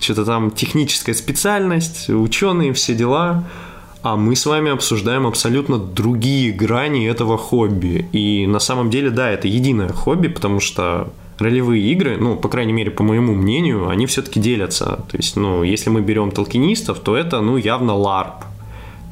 что-то 0.00 0.24
там 0.24 0.50
техническая 0.50 1.14
специальность, 1.14 2.08
ученые, 2.08 2.72
все 2.72 2.94
дела. 2.94 3.44
А 4.02 4.16
мы 4.16 4.36
с 4.36 4.44
вами 4.44 4.70
обсуждаем 4.70 5.26
абсолютно 5.26 5.78
другие 5.78 6.52
грани 6.52 7.06
этого 7.06 7.38
хобби. 7.38 8.06
И 8.12 8.46
на 8.46 8.58
самом 8.58 8.90
деле, 8.90 9.10
да, 9.10 9.30
это 9.30 9.48
единое 9.48 9.88
хобби, 9.88 10.28
потому 10.28 10.60
что 10.60 11.12
ролевые 11.38 11.82
игры, 11.92 12.16
ну, 12.16 12.36
по 12.36 12.48
крайней 12.48 12.72
мере, 12.72 12.90
по 12.90 13.02
моему 13.02 13.34
мнению, 13.34 13.88
они 13.88 14.06
все-таки 14.06 14.40
делятся. 14.40 15.04
То 15.10 15.16
есть, 15.16 15.36
ну, 15.36 15.62
если 15.62 15.90
мы 15.90 16.00
берем 16.00 16.30
толкинистов, 16.30 17.00
то 17.00 17.16
это, 17.16 17.40
ну, 17.40 17.56
явно 17.56 17.92
LARP. 17.92 18.44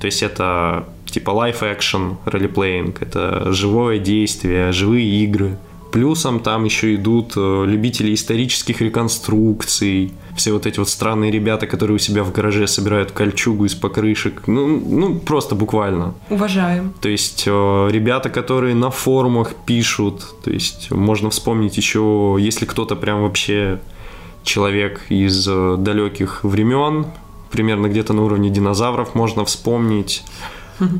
То 0.00 0.06
есть 0.06 0.22
это 0.22 0.85
типа 1.06 1.30
live 1.30 1.61
action 1.61 2.16
ролеплеинг, 2.24 3.02
это 3.02 3.52
живое 3.52 3.98
действие, 3.98 4.72
живые 4.72 5.06
игры. 5.24 5.58
Плюсом 5.92 6.40
там 6.40 6.64
еще 6.64 6.94
идут 6.94 7.35
э, 7.37 7.64
любители 7.66 8.14
исторических 8.14 8.81
реконструкций, 8.81 10.14
все 10.35 10.52
вот 10.52 10.64
эти 10.64 10.78
вот 10.78 10.88
странные 10.88 11.31
ребята, 11.31 11.66
которые 11.66 11.96
у 11.96 11.98
себя 11.98 12.24
в 12.24 12.33
гараже 12.33 12.66
собирают 12.66 13.12
кольчугу 13.12 13.66
из 13.66 13.74
покрышек. 13.74 14.44
Ну, 14.46 14.81
ну 14.81 15.18
просто 15.18 15.55
буквально. 15.55 16.14
Уважаем. 16.31 16.94
То 17.02 17.11
есть 17.11 17.44
э, 17.46 17.88
ребята, 17.90 18.31
которые 18.31 18.74
на 18.74 18.90
форумах 18.90 19.55
пишут, 19.66 20.24
то 20.42 20.50
есть 20.50 20.90
можно 20.90 21.28
вспомнить 21.28 21.76
еще, 21.76 22.38
если 22.40 22.64
кто-то 22.64 22.96
прям 22.96 23.20
вообще 23.20 23.78
человек 24.44 25.02
из 25.11 25.46
э, 25.46 25.76
далеких 25.78 26.42
времен, 26.42 27.07
примерно 27.50 27.88
где-то 27.88 28.14
на 28.14 28.24
уровне 28.24 28.48
динозавров, 28.48 29.14
можно 29.14 29.44
вспомнить 29.44 30.24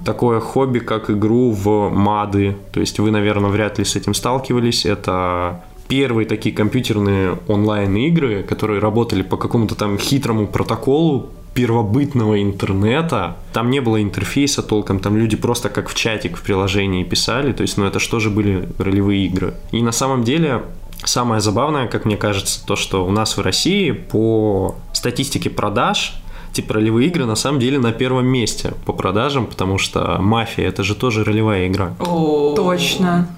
такое 0.05 0.41
хобби, 0.41 0.79
как 0.79 1.11
игру 1.11 1.51
в 1.51 1.91
мады. 1.91 2.57
То 2.73 2.81
есть 2.81 2.99
вы, 2.99 3.11
наверное, 3.11 3.51
вряд 3.51 3.79
ли 3.79 3.85
с 3.85 3.97
этим 3.97 4.15
сталкивались. 4.15 4.87
Это 4.87 5.65
первые 5.89 6.27
такие 6.27 6.55
компьютерные 6.55 7.39
онлайн-игры, 7.49 8.43
которые 8.43 8.81
работали 8.81 9.23
по 9.23 9.37
какому-то 9.37 9.75
там 9.75 9.99
хитрому 9.99 10.47
протоколу 10.47 11.31
первобытного 11.55 12.43
интернета. 12.43 13.37
Там 13.53 13.71
не 13.71 13.81
было 13.81 14.03
интерфейса 14.03 14.63
толком, 14.63 15.01
там 15.01 15.19
люди 15.19 15.37
просто 15.37 15.69
как 15.69 15.91
в 15.91 15.95
чатик 15.95 16.39
в 16.39 16.43
приложении 16.43 17.05
писали. 17.05 17.53
То 17.53 17.63
есть, 17.63 17.77
ну 17.77 17.85
это 17.85 17.99
что 17.99 18.21
же 18.21 18.31
были 18.31 18.69
ролевые 18.79 19.27
игры. 19.27 19.55
И 19.71 19.83
на 19.83 19.93
самом 19.93 20.25
деле 20.25 20.63
Самое 21.05 21.41
забавное, 21.41 21.89
как 21.89 22.05
мне 22.05 22.17
кажется, 22.17 22.65
то, 22.65 22.77
что 22.77 23.05
у 23.05 23.11
нас 23.11 23.37
в 23.37 23.41
России 23.41 23.91
по 23.91 24.77
статистике 24.93 25.51
продаж 25.51 26.15
типа 26.53 26.75
ролевые 26.75 27.09
игры 27.09 27.25
на 27.25 27.35
самом 27.35 27.61
деле 27.61 27.79
на 27.79 27.93
первом 27.93 28.27
месте 28.27 28.75
по 28.85 28.93
продажам, 28.93 29.47
потому 29.47 29.79
что 29.79 30.19
мафия 30.21 30.69
это 30.69 30.83
же 30.83 30.95
тоже 30.95 31.25
ролевая 31.25 31.69
игра. 31.69 31.95
О, 31.99 32.55
точно. 32.55 33.29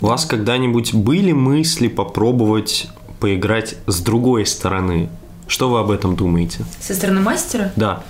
У 0.00 0.08
вас 0.08 0.24
когда-нибудь 0.24 0.94
были 0.94 1.32
мысли 1.32 1.88
попробовать 1.88 2.88
поиграть 3.20 3.76
с 3.86 4.00
другой 4.00 4.46
стороны? 4.46 5.08
Что 5.48 5.70
вы 5.70 5.80
об 5.80 5.90
этом 5.90 6.16
думаете? 6.16 6.64
Со 6.80 6.94
стороны 6.94 7.20
мастера? 7.20 7.72
Да. 7.76 8.02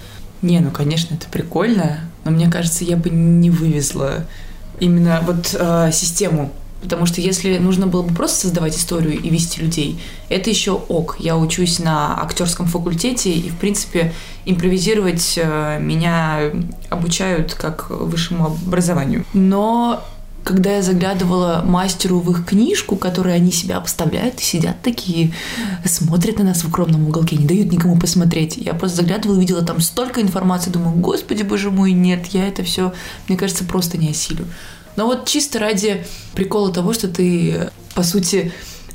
Не, 0.43 0.61
ну 0.61 0.71
конечно, 0.71 1.15
это 1.15 1.27
прикольно, 1.31 2.01
но 2.25 2.31
мне 2.31 2.51
кажется, 2.51 2.85
я 2.85 2.97
бы 2.97 3.11
не 3.11 3.51
вывезла 3.51 4.27
именно 4.81 5.23
вот 5.25 5.55
э, 5.59 5.91
систему. 5.93 6.53
Потому 6.83 7.07
что 7.07 7.21
если 7.21 7.57
нужно 7.59 7.87
было 7.87 8.03
бы 8.03 8.15
просто 8.15 8.43
создавать 8.43 8.77
историю 8.77 9.19
и 9.19 9.31
вести 9.31 9.61
людей, 9.61 10.01
это 10.29 10.51
еще 10.51 10.73
ок. 10.73 11.17
Я 11.19 11.37
учусь 11.37 11.79
на 11.79 12.23
актерском 12.23 12.67
факультете, 12.67 13.33
и, 13.33 13.49
в 13.49 13.57
принципе, 13.57 14.13
импровизировать 14.45 15.35
э, 15.37 15.79
меня 15.81 16.53
обучают 16.91 17.55
как 17.55 17.91
высшему 17.91 18.47
образованию. 18.47 19.25
Но 19.33 20.05
когда 20.47 20.77
я 20.77 20.83
заглядывала 20.83 21.65
мастеру 21.67 22.21
в 22.21 22.31
их 22.31 22.47
книжку, 22.47 22.95
которую 22.95 23.35
они 23.35 23.51
себя 23.51 23.79
обставляют, 23.79 24.39
сидят 24.39 24.81
такие, 24.81 25.33
смотрят 25.85 26.39
на 26.39 26.45
нас 26.45 26.63
в 26.63 26.69
укромном 26.69 27.09
уголке, 27.09 27.35
не 27.35 27.47
дают 27.47 27.73
никому 27.73 27.99
посмотреть. 27.99 28.57
Я 28.57 28.75
просто 28.75 28.99
заглядывала, 28.99 29.41
видела 29.41 29.63
там 29.63 29.81
столько 29.81 30.23
информации, 30.23 30.71
думаю, 30.71 30.99
господи, 30.99 31.43
боже 31.43 31.73
мой, 31.73 31.91
нет, 31.91 32.27
я 32.27 32.47
это 32.47 32.63
все, 32.63 32.95
мне 33.27 33.37
кажется, 33.37 33.65
просто 33.65 33.99
не 33.99 34.11
осилю. 34.11 34.47
Но 34.95 35.07
вот 35.07 35.27
чисто 35.27 35.59
ради 35.59 36.07
прикола 36.33 36.73
того, 36.73 36.93
что 36.93 37.09
ты, 37.09 37.69
по 37.97 38.05
сути, 38.05 38.53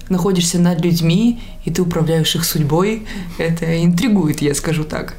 находишься 0.08 0.58
над 0.58 0.80
людьми, 0.80 1.42
и 1.66 1.72
ты 1.72 1.82
управляешь 1.82 2.34
их 2.34 2.46
судьбой, 2.46 3.06
это 3.38 3.84
интригует, 3.84 4.42
я 4.42 4.56
скажу 4.56 4.86
так. 4.86 5.16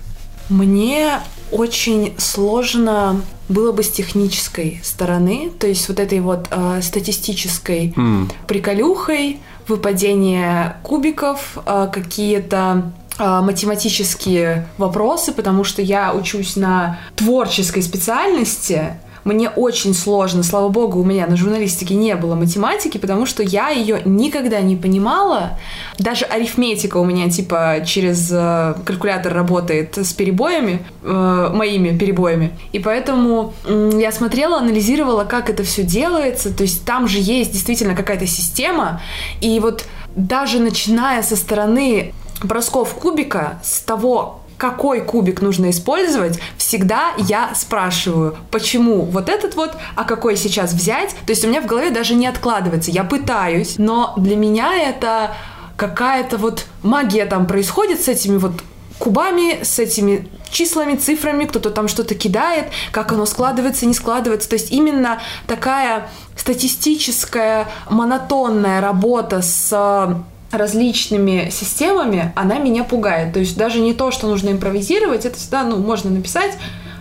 Мне 0.48 1.20
очень 1.50 2.14
сложно 2.16 3.20
было 3.52 3.72
бы 3.72 3.82
с 3.82 3.90
технической 3.90 4.80
стороны, 4.82 5.50
то 5.58 5.66
есть 5.66 5.88
вот 5.88 6.00
этой 6.00 6.20
вот 6.20 6.48
э, 6.50 6.80
статистической 6.82 7.92
mm. 7.96 8.30
приколюхой, 8.46 9.38
выпадение 9.68 10.76
кубиков, 10.82 11.58
э, 11.64 11.88
какие-то 11.92 12.92
э, 13.18 13.40
математические 13.40 14.68
вопросы, 14.78 15.32
потому 15.32 15.64
что 15.64 15.82
я 15.82 16.12
учусь 16.14 16.56
на 16.56 16.98
творческой 17.14 17.82
специальности, 17.82 18.94
мне 19.24 19.48
очень 19.50 19.94
сложно, 19.94 20.42
слава 20.42 20.68
богу, 20.68 21.00
у 21.00 21.04
меня 21.04 21.26
на 21.26 21.36
журналистике 21.36 21.94
не 21.94 22.16
было 22.16 22.34
математики, 22.34 22.98
потому 22.98 23.26
что 23.26 23.42
я 23.42 23.68
ее 23.68 24.02
никогда 24.04 24.60
не 24.60 24.76
понимала. 24.76 25.58
Даже 25.98 26.24
арифметика 26.24 26.96
у 26.96 27.04
меня 27.04 27.30
типа 27.30 27.82
через 27.86 28.30
э, 28.32 28.74
калькулятор 28.84 29.32
работает 29.32 29.96
с 29.96 30.12
перебоями, 30.12 30.84
э, 31.02 31.50
моими 31.54 31.96
перебоями. 31.96 32.52
И 32.72 32.78
поэтому 32.78 33.54
я 33.66 34.12
смотрела, 34.12 34.58
анализировала, 34.58 35.24
как 35.24 35.50
это 35.50 35.62
все 35.62 35.82
делается. 35.82 36.52
То 36.52 36.62
есть 36.62 36.84
там 36.84 37.06
же 37.08 37.18
есть 37.18 37.52
действительно 37.52 37.94
какая-то 37.94 38.26
система. 38.26 39.00
И 39.40 39.60
вот 39.60 39.84
даже 40.16 40.58
начиная 40.58 41.22
со 41.22 41.36
стороны 41.36 42.12
бросков 42.42 42.94
кубика, 42.94 43.60
с 43.62 43.80
того, 43.80 44.41
какой 44.58 45.00
кубик 45.00 45.42
нужно 45.42 45.70
использовать, 45.70 46.38
всегда 46.56 47.12
я 47.18 47.54
спрашиваю, 47.54 48.36
почему 48.50 49.02
вот 49.02 49.28
этот 49.28 49.56
вот, 49.56 49.72
а 49.96 50.04
какой 50.04 50.36
сейчас 50.36 50.72
взять. 50.72 51.10
То 51.26 51.30
есть 51.30 51.44
у 51.44 51.48
меня 51.48 51.60
в 51.60 51.66
голове 51.66 51.90
даже 51.90 52.14
не 52.14 52.26
откладывается. 52.26 52.90
Я 52.90 53.04
пытаюсь, 53.04 53.74
но 53.78 54.14
для 54.16 54.36
меня 54.36 54.74
это 54.74 55.34
какая-то 55.76 56.36
вот 56.36 56.66
магия 56.82 57.26
там 57.26 57.46
происходит 57.46 58.00
с 58.00 58.08
этими 58.08 58.36
вот 58.36 58.52
кубами, 58.98 59.64
с 59.64 59.78
этими 59.78 60.28
числами, 60.48 60.94
цифрами, 60.96 61.44
кто-то 61.44 61.70
там 61.70 61.88
что-то 61.88 62.14
кидает, 62.14 62.66
как 62.92 63.10
оно 63.12 63.26
складывается, 63.26 63.86
не 63.86 63.94
складывается. 63.94 64.48
То 64.48 64.54
есть 64.54 64.70
именно 64.70 65.20
такая 65.46 66.08
статистическая, 66.36 67.68
монотонная 67.90 68.80
работа 68.80 69.42
с 69.42 70.22
различными 70.52 71.48
системами, 71.50 72.32
она 72.36 72.58
меня 72.58 72.84
пугает. 72.84 73.32
То 73.32 73.40
есть 73.40 73.56
даже 73.56 73.80
не 73.80 73.94
то, 73.94 74.10
что 74.10 74.28
нужно 74.28 74.50
импровизировать, 74.50 75.24
это 75.24 75.36
всегда, 75.36 75.64
ну, 75.64 75.78
можно 75.78 76.10
написать, 76.10 76.52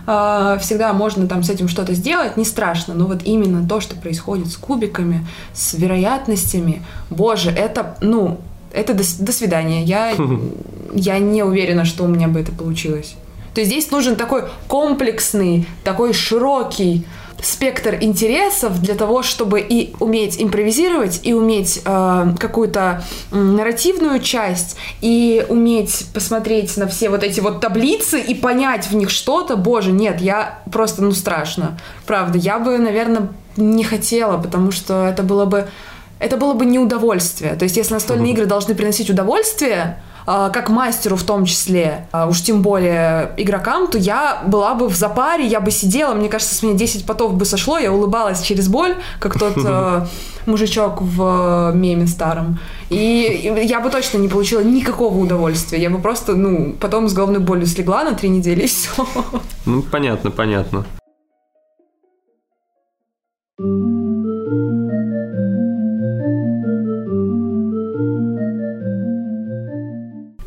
э, 0.06 0.58
всегда 0.60 0.92
можно 0.92 1.28
там 1.28 1.42
с 1.42 1.50
этим 1.50 1.68
что-то 1.68 1.94
сделать, 1.94 2.36
не 2.36 2.44
страшно. 2.44 2.94
Но 2.94 3.06
вот 3.06 3.20
именно 3.24 3.66
то, 3.68 3.80
что 3.80 3.94
происходит 3.94 4.48
с 4.48 4.56
кубиками, 4.56 5.26
с 5.52 5.74
вероятностями, 5.74 6.82
боже, 7.10 7.50
это, 7.50 7.96
ну, 8.00 8.40
это 8.72 8.94
до, 8.94 9.04
до 9.18 9.32
свидания. 9.32 9.84
Я, 9.84 10.14
я 10.94 11.18
не 11.18 11.42
уверена, 11.42 11.84
что 11.84 12.04
у 12.04 12.08
меня 12.08 12.28
бы 12.28 12.40
это 12.40 12.52
получилось. 12.52 13.14
То 13.54 13.60
есть 13.60 13.70
здесь 13.70 13.90
нужен 13.90 14.16
такой 14.16 14.44
комплексный, 14.66 15.66
такой 15.84 16.14
широкий 16.14 17.04
спектр 17.42 17.96
интересов 18.00 18.80
для 18.80 18.94
того, 18.94 19.22
чтобы 19.22 19.60
и 19.60 19.94
уметь 20.00 20.40
импровизировать, 20.40 21.20
и 21.22 21.34
уметь 21.34 21.82
э, 21.84 22.34
какую-то 22.38 23.04
нарративную 23.30 24.20
часть, 24.20 24.76
и 25.00 25.44
уметь 25.48 26.06
посмотреть 26.14 26.76
на 26.76 26.86
все 26.86 27.10
вот 27.10 27.22
эти 27.22 27.40
вот 27.40 27.60
таблицы 27.60 28.20
и 28.20 28.34
понять 28.34 28.86
в 28.86 28.94
них 28.94 29.10
что-то. 29.10 29.56
Боже, 29.56 29.92
нет, 29.92 30.20
я 30.20 30.60
просто, 30.70 31.02
ну, 31.02 31.12
страшно. 31.12 31.78
Правда, 32.06 32.38
я 32.38 32.58
бы, 32.58 32.78
наверное, 32.78 33.28
не 33.56 33.84
хотела, 33.84 34.38
потому 34.38 34.70
что 34.70 35.06
это 35.06 35.22
было 35.22 35.44
бы 35.44 35.68
это 36.18 36.36
было 36.36 36.54
бы 36.54 36.64
неудовольствие. 36.64 37.56
То 37.56 37.64
есть, 37.64 37.76
если 37.76 37.94
настольные 37.94 38.32
игры 38.32 38.46
должны 38.46 38.76
приносить 38.76 39.10
удовольствие, 39.10 40.00
как 40.24 40.68
мастеру 40.68 41.16
в 41.16 41.24
том 41.24 41.44
числе, 41.44 42.06
а, 42.12 42.26
уж 42.26 42.42
тем 42.42 42.62
более 42.62 43.32
игрокам, 43.36 43.88
то 43.88 43.98
я 43.98 44.42
была 44.46 44.74
бы 44.74 44.88
в 44.88 44.94
запаре, 44.94 45.46
я 45.46 45.60
бы 45.60 45.70
сидела, 45.70 46.14
мне 46.14 46.28
кажется, 46.28 46.54
с 46.54 46.62
меня 46.62 46.74
10 46.74 47.06
потов 47.06 47.34
бы 47.34 47.44
сошло, 47.44 47.78
я 47.78 47.92
улыбалась 47.92 48.42
через 48.42 48.68
боль, 48.68 48.96
как 49.18 49.38
тот 49.38 49.54
э, 49.56 50.06
мужичок 50.46 51.02
в 51.02 51.72
меме 51.74 52.06
старом. 52.06 52.58
И 52.88 53.52
я 53.64 53.80
бы 53.80 53.90
точно 53.90 54.18
не 54.18 54.28
получила 54.28 54.60
никакого 54.60 55.18
удовольствия. 55.18 55.80
Я 55.80 55.90
бы 55.90 55.98
просто, 55.98 56.34
ну, 56.34 56.74
потом 56.78 57.08
с 57.08 57.14
головной 57.14 57.40
болью 57.40 57.66
слегла 57.66 58.04
на 58.04 58.14
три 58.14 58.28
недели 58.28 58.62
и 58.62 58.66
все. 58.66 58.90
Ну, 59.64 59.82
понятно, 59.82 60.30
понятно. 60.30 60.84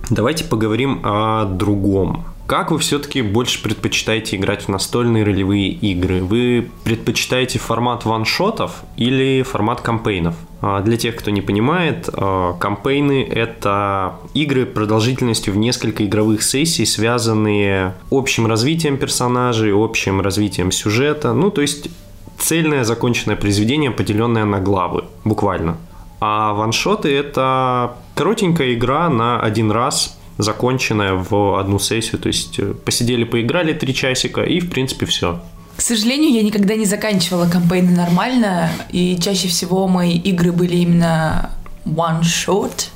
Давайте 0.10 0.44
поговорим 0.44 1.02
о 1.04 1.46
другом. 1.46 2.26
Как 2.46 2.70
вы 2.70 2.78
все-таки 2.78 3.24
больше 3.24 3.64
предпочитаете 3.64 4.36
играть 4.36 4.66
в 4.66 4.70
настольные 4.70 5.24
ролевые 5.24 5.70
игры? 5.70 6.22
Вы 6.22 6.70
предпочитаете 6.84 7.58
формат 7.58 8.06
ваншотов 8.06 8.84
или 8.98 9.42
формат 9.42 9.82
кампейнов? 9.82 10.36
А, 10.62 10.82
для 10.82 10.96
тех, 10.98 11.16
кто 11.16 11.32
не 11.32 11.42
понимает, 11.42 12.08
а, 12.14 12.54
кампейны– 12.54 13.24
это 13.32 14.18
игры 14.36 14.68
продолжительностью 14.68 15.56
в 15.56 15.58
несколько 15.58 16.06
игровых 16.06 16.44
сессий, 16.44 16.86
связанные 16.86 17.96
общим 18.12 18.46
развитием 18.46 18.98
персонажей, 18.98 19.74
общим 19.74 20.22
развитием 20.22 20.72
сюжета. 20.72 21.34
Ну, 21.34 21.50
то 21.50 21.62
есть 21.62 21.90
цельное 22.38 22.84
законченное 22.84 23.38
произведение, 23.38 23.90
поделенное 23.90 24.46
на 24.46 24.60
главы, 24.60 25.06
буквально. 25.24 25.78
А 26.20 26.54
ваншоты– 26.54 27.14
это 27.18 27.96
коротенькая 28.16 28.74
игра 28.74 29.10
на 29.10 29.40
один 29.40 29.72
раз, 29.72 30.18
законченная 30.38 31.14
в 31.14 31.60
одну 31.60 31.80
сессию. 31.80 32.20
То 32.20 32.28
есть 32.28 32.60
э, 32.60 32.74
посидели, 32.74 33.24
поиграли 33.24 33.74
три 33.74 33.94
часика 33.94 34.42
и, 34.42 34.60
в 34.60 34.70
принципе, 34.70 35.06
все. 35.06 35.42
К 35.76 35.82
сожалению, 35.82 36.32
я 36.32 36.42
никогда 36.42 36.76
не 36.76 36.86
заканчивала 36.86 37.50
кампейны 37.50 37.92
нормально, 37.92 38.70
и 38.90 39.20
чаще 39.22 39.50
всего 39.50 39.88
мои 39.88 40.18
игры 40.18 40.52
были 40.52 40.78
именно 40.78 41.52
one-shot 41.86 42.88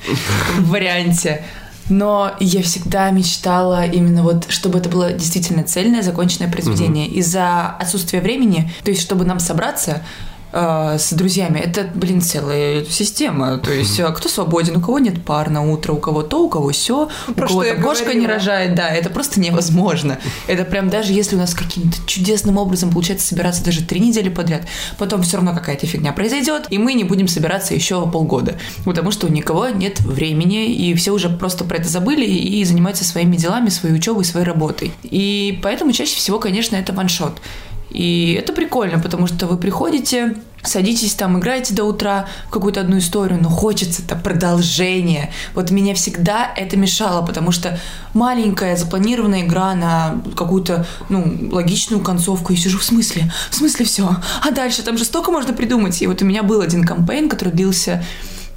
в 0.57 0.69
варианте. 0.69 1.43
Но 1.89 2.31
я 2.39 2.61
всегда 2.61 3.09
мечтала 3.09 3.85
именно 3.85 4.21
вот, 4.23 4.45
чтобы 4.49 4.77
это 4.77 4.89
было 4.89 5.11
действительно 5.11 5.63
цельное, 5.63 6.03
законченное 6.03 6.49
произведение. 6.51 7.07
Из-за 7.07 7.67
отсутствия 7.67 8.21
времени, 8.21 8.71
то 8.83 8.91
есть 8.91 9.01
чтобы 9.01 9.25
нам 9.25 9.39
собраться, 9.39 10.03
с 10.51 11.13
друзьями, 11.13 11.59
это, 11.59 11.89
блин, 11.93 12.21
целая 12.21 12.83
система. 12.85 13.57
То 13.57 13.71
есть, 13.71 13.99
mm-hmm. 13.99 14.13
кто 14.13 14.29
свободен, 14.29 14.77
у 14.77 14.81
кого 14.81 14.99
нет 14.99 15.23
пар 15.23 15.49
на 15.49 15.61
утро, 15.69 15.93
у 15.93 15.97
кого 15.97 16.23
то, 16.23 16.45
у 16.45 16.49
кого 16.49 16.69
все, 16.71 17.09
у 17.27 17.33
кого-то 17.33 17.75
кошка 17.75 18.13
не 18.13 18.25
рожает, 18.25 18.75
да, 18.75 18.89
это 18.89 19.09
просто 19.09 19.39
невозможно. 19.39 20.17
Это 20.47 20.65
прям 20.65 20.89
даже 20.89 21.13
если 21.13 21.35
у 21.35 21.39
нас 21.39 21.53
каким-то 21.53 21.97
чудесным 22.07 22.57
образом 22.57 22.91
получается 22.91 23.27
собираться 23.27 23.63
даже 23.63 23.83
три 23.83 23.99
недели 23.99 24.29
подряд, 24.29 24.63
потом 24.97 25.21
все 25.21 25.37
равно 25.37 25.53
какая-то 25.53 25.85
фигня 25.85 26.13
произойдет, 26.13 26.65
и 26.69 26.77
мы 26.77 26.93
не 26.93 27.03
будем 27.03 27.27
собираться 27.27 27.73
еще 27.73 28.09
полгода, 28.09 28.57
потому 28.85 29.11
что 29.11 29.27
у 29.27 29.29
никого 29.29 29.69
нет 29.69 29.99
времени, 29.99 30.73
и 30.73 30.93
все 30.95 31.11
уже 31.11 31.29
просто 31.29 31.63
про 31.63 31.77
это 31.77 31.87
забыли 31.87 32.25
и 32.25 32.63
занимаются 32.63 33.03
своими 33.03 33.35
делами, 33.35 33.69
своей 33.69 33.95
учебой, 33.95 34.25
своей 34.25 34.45
работой. 34.45 34.91
И 35.03 35.59
поэтому 35.61 35.91
чаще 35.91 36.15
всего, 36.15 36.39
конечно, 36.39 36.75
это 36.75 36.93
ваншот. 36.93 37.39
И 37.89 38.37
это 38.39 38.53
прикольно, 38.53 38.99
потому 38.99 39.27
что 39.27 39.47
вы 39.47 39.57
приходите, 39.57 40.35
садитесь 40.63 41.15
там, 41.15 41.39
играете 41.39 41.73
до 41.73 41.85
утра 41.85 42.27
в 42.47 42.51
какую-то 42.51 42.81
одну 42.81 42.99
историю, 42.99 43.39
но 43.41 43.49
хочется 43.49 44.03
это 44.03 44.15
продолжение. 44.15 45.31
Вот 45.55 45.71
меня 45.71 45.95
всегда 45.95 46.51
это 46.55 46.77
мешало, 46.77 47.25
потому 47.25 47.51
что 47.51 47.79
маленькая 48.13 48.75
запланированная 48.75 49.41
игра 49.41 49.73
на 49.73 50.21
какую-то, 50.35 50.85
ну, 51.09 51.49
логичную 51.51 52.03
концовку, 52.03 52.53
и 52.53 52.55
сижу 52.55 52.77
в 52.77 52.83
смысле, 52.83 53.31
в 53.49 53.55
смысле 53.55 53.85
все, 53.85 54.15
а 54.43 54.51
дальше 54.51 54.83
там 54.83 54.97
же 54.97 55.05
столько 55.05 55.31
можно 55.31 55.53
придумать. 55.53 56.01
И 56.01 56.07
вот 56.07 56.21
у 56.21 56.25
меня 56.25 56.43
был 56.43 56.61
один 56.61 56.83
кампейн, 56.83 57.29
который 57.29 57.53
длился, 57.53 58.03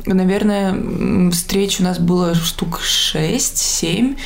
наверное, 0.05 1.31
встреч 1.31 1.81
у 1.81 1.85
нас 1.85 1.99
было 1.99 2.35
штук 2.35 2.81
6-7, 2.83 4.19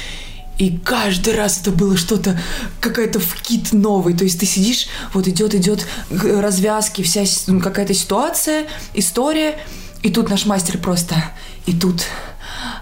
и 0.59 0.79
каждый 0.79 1.35
раз 1.35 1.61
это 1.61 1.71
было 1.71 1.97
что-то, 1.97 2.41
какая-то 2.81 3.21
вкид 3.21 3.73
новый. 3.73 4.17
То 4.17 4.25
есть 4.25 4.41
ты 4.41 4.47
сидишь, 4.47 4.87
вот 5.13 5.29
идет, 5.29 5.55
идет 5.55 5.87
развязки, 6.11 7.03
вся 7.03 7.25
какая-то 7.63 7.95
ситуация, 7.95 8.67
история, 8.95 9.59
и 10.03 10.11
тут 10.11 10.31
наш 10.31 10.47
мастер 10.47 10.79
просто, 10.79 11.15
и 11.67 11.73
тут 11.73 12.05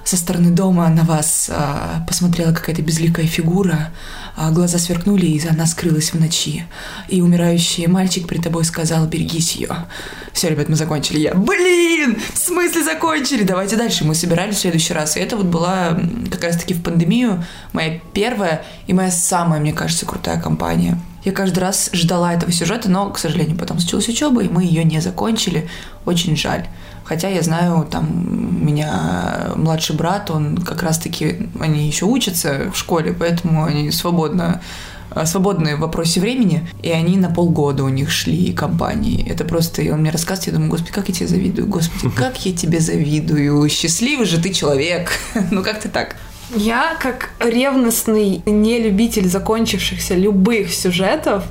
со 0.05 0.17
стороны 0.17 0.51
дома 0.51 0.89
на 0.89 1.03
вас 1.03 1.51
а, 1.51 2.05
посмотрела 2.07 2.53
какая-то 2.53 2.83
безликая 2.83 3.27
фигура, 3.27 3.91
а, 4.37 4.51
глаза 4.51 4.79
сверкнули, 4.79 5.27
и 5.27 5.47
она 5.47 5.67
скрылась 5.67 6.13
в 6.13 6.21
ночи. 6.21 6.67
И 7.09 7.23
умирающий 7.23 7.87
мальчик 7.87 8.27
при 8.27 8.39
тобой 8.39 8.65
сказал, 8.65 9.07
берегись 9.07 9.57
ее. 9.57 9.87
Все, 10.33 10.51
ребят, 10.51 10.69
мы 10.69 10.77
закончили. 10.77 11.21
Я, 11.21 11.35
блин, 11.35 12.19
в 12.33 12.39
смысле 12.39 12.85
закончили? 12.85 13.45
Давайте 13.45 13.77
дальше. 13.77 14.05
Мы 14.05 14.15
собирались 14.15 14.57
в 14.57 14.61
следующий 14.61 14.93
раз. 14.93 15.17
И 15.17 15.21
это 15.21 15.37
вот 15.37 15.47
была 15.47 15.99
как 16.31 16.45
раз-таки 16.45 16.75
в 16.75 16.83
пандемию 16.83 17.45
моя 17.73 18.01
первая 18.13 18.65
и 18.87 18.93
моя 18.93 19.11
самая, 19.11 19.61
мне 19.61 19.73
кажется, 19.73 20.07
крутая 20.07 20.41
компания. 20.41 20.99
Я 21.25 21.33
каждый 21.33 21.61
раз 21.61 21.89
ждала 21.93 22.35
этого 22.35 22.53
сюжета, 22.53 22.91
но, 22.91 23.09
к 23.11 23.19
сожалению, 23.19 23.57
потом 23.57 23.79
случилась 23.79 24.09
учеба, 24.09 24.43
и 24.43 24.49
мы 24.49 24.63
ее 24.65 24.85
не 24.85 25.01
закончили. 25.01 25.69
Очень 26.05 26.37
жаль. 26.37 26.67
Хотя 27.05 27.29
я 27.29 27.43
знаю, 27.43 27.87
там 27.91 28.07
у 28.61 28.65
меня 28.65 29.53
младший 29.57 29.95
брат, 29.95 30.31
он 30.31 30.59
как 30.59 30.83
раз-таки, 30.83 31.49
они 31.61 31.87
еще 31.87 32.07
учатся 32.07 32.71
в 32.73 32.77
школе, 32.77 33.15
поэтому 33.19 33.65
они 33.65 33.91
свободно 33.91 34.61
свободные 35.25 35.77
в 35.77 35.81
вопросе 35.81 36.21
времени, 36.21 36.69
и 36.83 36.91
они 36.91 37.17
на 37.17 37.31
полгода 37.31 37.85
у 37.85 37.89
них 37.89 38.11
шли 38.11 38.53
компании. 38.53 39.25
Это 39.29 39.45
просто, 39.45 39.83
и 39.83 39.91
он 39.91 40.01
мне 40.01 40.11
рассказывает, 40.11 40.47
я 40.49 40.53
думаю, 40.55 40.71
господи, 40.71 40.93
как 40.93 41.09
я 41.09 41.15
тебе 41.15 41.29
завидую, 41.29 41.69
господи, 41.69 42.15
как 42.17 42.45
я 42.45 42.53
тебе 42.53 42.81
завидую, 42.81 43.69
счастливый 43.69 44.27
же 44.27 44.41
ты 44.41 44.53
человек, 44.53 45.13
ну 45.51 45.63
как 45.63 45.81
ты 45.81 45.89
так? 45.89 46.17
Я, 46.55 46.97
как 47.01 47.31
ревностный 47.41 48.43
нелюбитель 48.45 49.29
закончившихся 49.29 50.15
любых 50.15 50.75
сюжетов, 50.75 51.45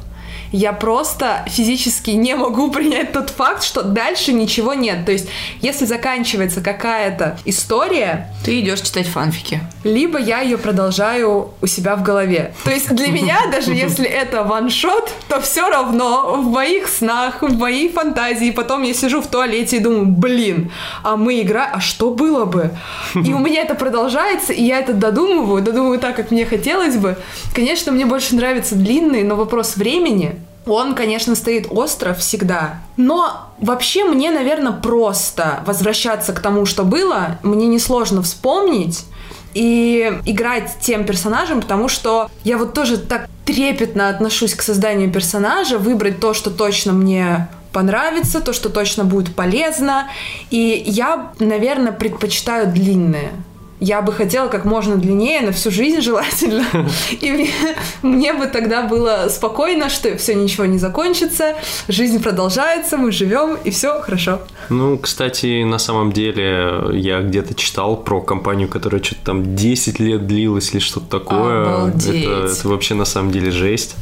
я 0.53 0.71
просто 0.71 1.43
физически 1.47 2.11
не 2.11 2.35
могу 2.35 2.69
принять 2.71 3.11
тот 3.11 3.31
факт, 3.31 3.63
что 3.63 3.81
дальше 3.81 4.33
ничего 4.33 4.75
нет. 4.75 5.03
То 5.03 5.11
есть, 5.11 5.27
если 5.61 5.85
заканчивается 5.85 6.61
какая-то 6.61 7.39
история... 7.43 8.29
Ты 8.45 8.59
идешь 8.59 8.81
читать 8.81 9.07
фанфики. 9.07 9.61
Либо 9.83 10.19
я 10.19 10.41
ее 10.41 10.59
продолжаю 10.59 11.49
у 11.59 11.65
себя 11.65 11.95
в 11.95 12.03
голове. 12.03 12.53
То 12.63 12.69
есть, 12.69 12.93
для 12.93 13.07
меня, 13.07 13.47
даже 13.51 13.73
если 13.73 14.05
это 14.05 14.43
ваншот, 14.43 15.11
то 15.27 15.41
все 15.41 15.67
равно 15.69 16.35
в 16.35 16.45
моих 16.45 16.87
снах, 16.87 17.41
в 17.41 17.57
моей 17.57 17.91
фантазии, 17.91 18.51
потом 18.51 18.83
я 18.83 18.93
сижу 18.93 19.21
в 19.21 19.27
туалете 19.27 19.77
и 19.77 19.79
думаю, 19.79 20.05
блин, 20.05 20.71
а 21.01 21.17
мы 21.17 21.41
играем, 21.41 21.71
а 21.73 21.79
что 21.79 22.11
было 22.11 22.45
бы? 22.45 22.69
И 23.15 23.33
у 23.33 23.39
меня 23.39 23.61
это 23.61 23.73
продолжается, 23.73 24.53
и 24.53 24.63
я 24.63 24.79
это 24.79 24.93
додумываю, 24.93 25.63
додумываю 25.63 25.97
так, 25.97 26.15
как 26.15 26.29
мне 26.29 26.45
хотелось 26.45 26.97
бы. 26.97 27.17
Конечно, 27.55 27.91
мне 27.91 28.05
больше 28.05 28.35
нравится 28.35 28.75
длинный, 28.75 29.23
но 29.23 29.35
вопрос 29.35 29.77
времени, 29.77 30.42
он, 30.65 30.95
конечно, 30.95 31.35
стоит 31.35 31.67
остро 31.69 32.13
всегда. 32.13 32.81
Но 32.97 33.49
вообще 33.59 34.05
мне, 34.05 34.31
наверное, 34.31 34.71
просто 34.71 35.63
возвращаться 35.65 36.33
к 36.33 36.39
тому, 36.39 36.65
что 36.65 36.83
было. 36.83 37.39
Мне 37.43 37.67
несложно 37.67 38.21
вспомнить 38.21 39.05
и 39.53 40.19
играть 40.25 40.71
тем 40.81 41.05
персонажем, 41.05 41.61
потому 41.61 41.87
что 41.87 42.29
я 42.43 42.57
вот 42.57 42.73
тоже 42.73 42.97
так 42.97 43.27
трепетно 43.45 44.09
отношусь 44.09 44.55
к 44.55 44.61
созданию 44.61 45.11
персонажа, 45.11 45.77
выбрать 45.77 46.19
то, 46.19 46.33
что 46.33 46.49
точно 46.49 46.93
мне 46.93 47.49
понравится, 47.71 48.39
то, 48.39 48.53
что 48.53 48.69
точно 48.69 49.03
будет 49.03 49.35
полезно. 49.35 50.07
И 50.49 50.83
я, 50.85 51.33
наверное, 51.39 51.91
предпочитаю 51.91 52.67
длинные 52.67 53.31
я 53.83 54.01
бы 54.01 54.13
хотела 54.13 54.47
как 54.47 54.65
можно 54.65 54.95
длиннее, 54.95 55.41
на 55.41 55.51
всю 55.51 55.69
жизнь 55.69 56.01
желательно. 56.01 56.65
И 57.11 57.31
мне, 57.31 57.49
мне 58.01 58.33
бы 58.33 58.47
тогда 58.47 58.83
было 58.83 59.27
спокойно, 59.29 59.89
что 59.89 60.15
все 60.17 60.35
ничего 60.35 60.65
не 60.65 60.77
закончится, 60.77 61.55
жизнь 61.87 62.21
продолжается, 62.23 62.97
мы 62.97 63.11
живем, 63.11 63.57
и 63.63 63.71
все 63.71 63.99
хорошо. 64.01 64.39
Ну, 64.69 64.97
кстати, 64.97 65.63
на 65.63 65.79
самом 65.79 66.13
деле, 66.13 66.85
я 66.93 67.21
где-то 67.21 67.55
читал 67.55 67.97
про 67.97 68.21
компанию, 68.21 68.69
которая 68.69 69.03
что-то 69.03 69.21
там 69.25 69.55
10 69.55 69.99
лет 69.99 70.27
длилась 70.27 70.71
или 70.71 70.79
что-то 70.79 71.19
такое. 71.19 71.63
Обалдеть. 71.63 72.23
Это, 72.23 72.45
это 72.45 72.67
вообще 72.67 72.95
на 72.95 73.05
самом 73.05 73.31
деле 73.31 73.51
жесть. 73.51 73.95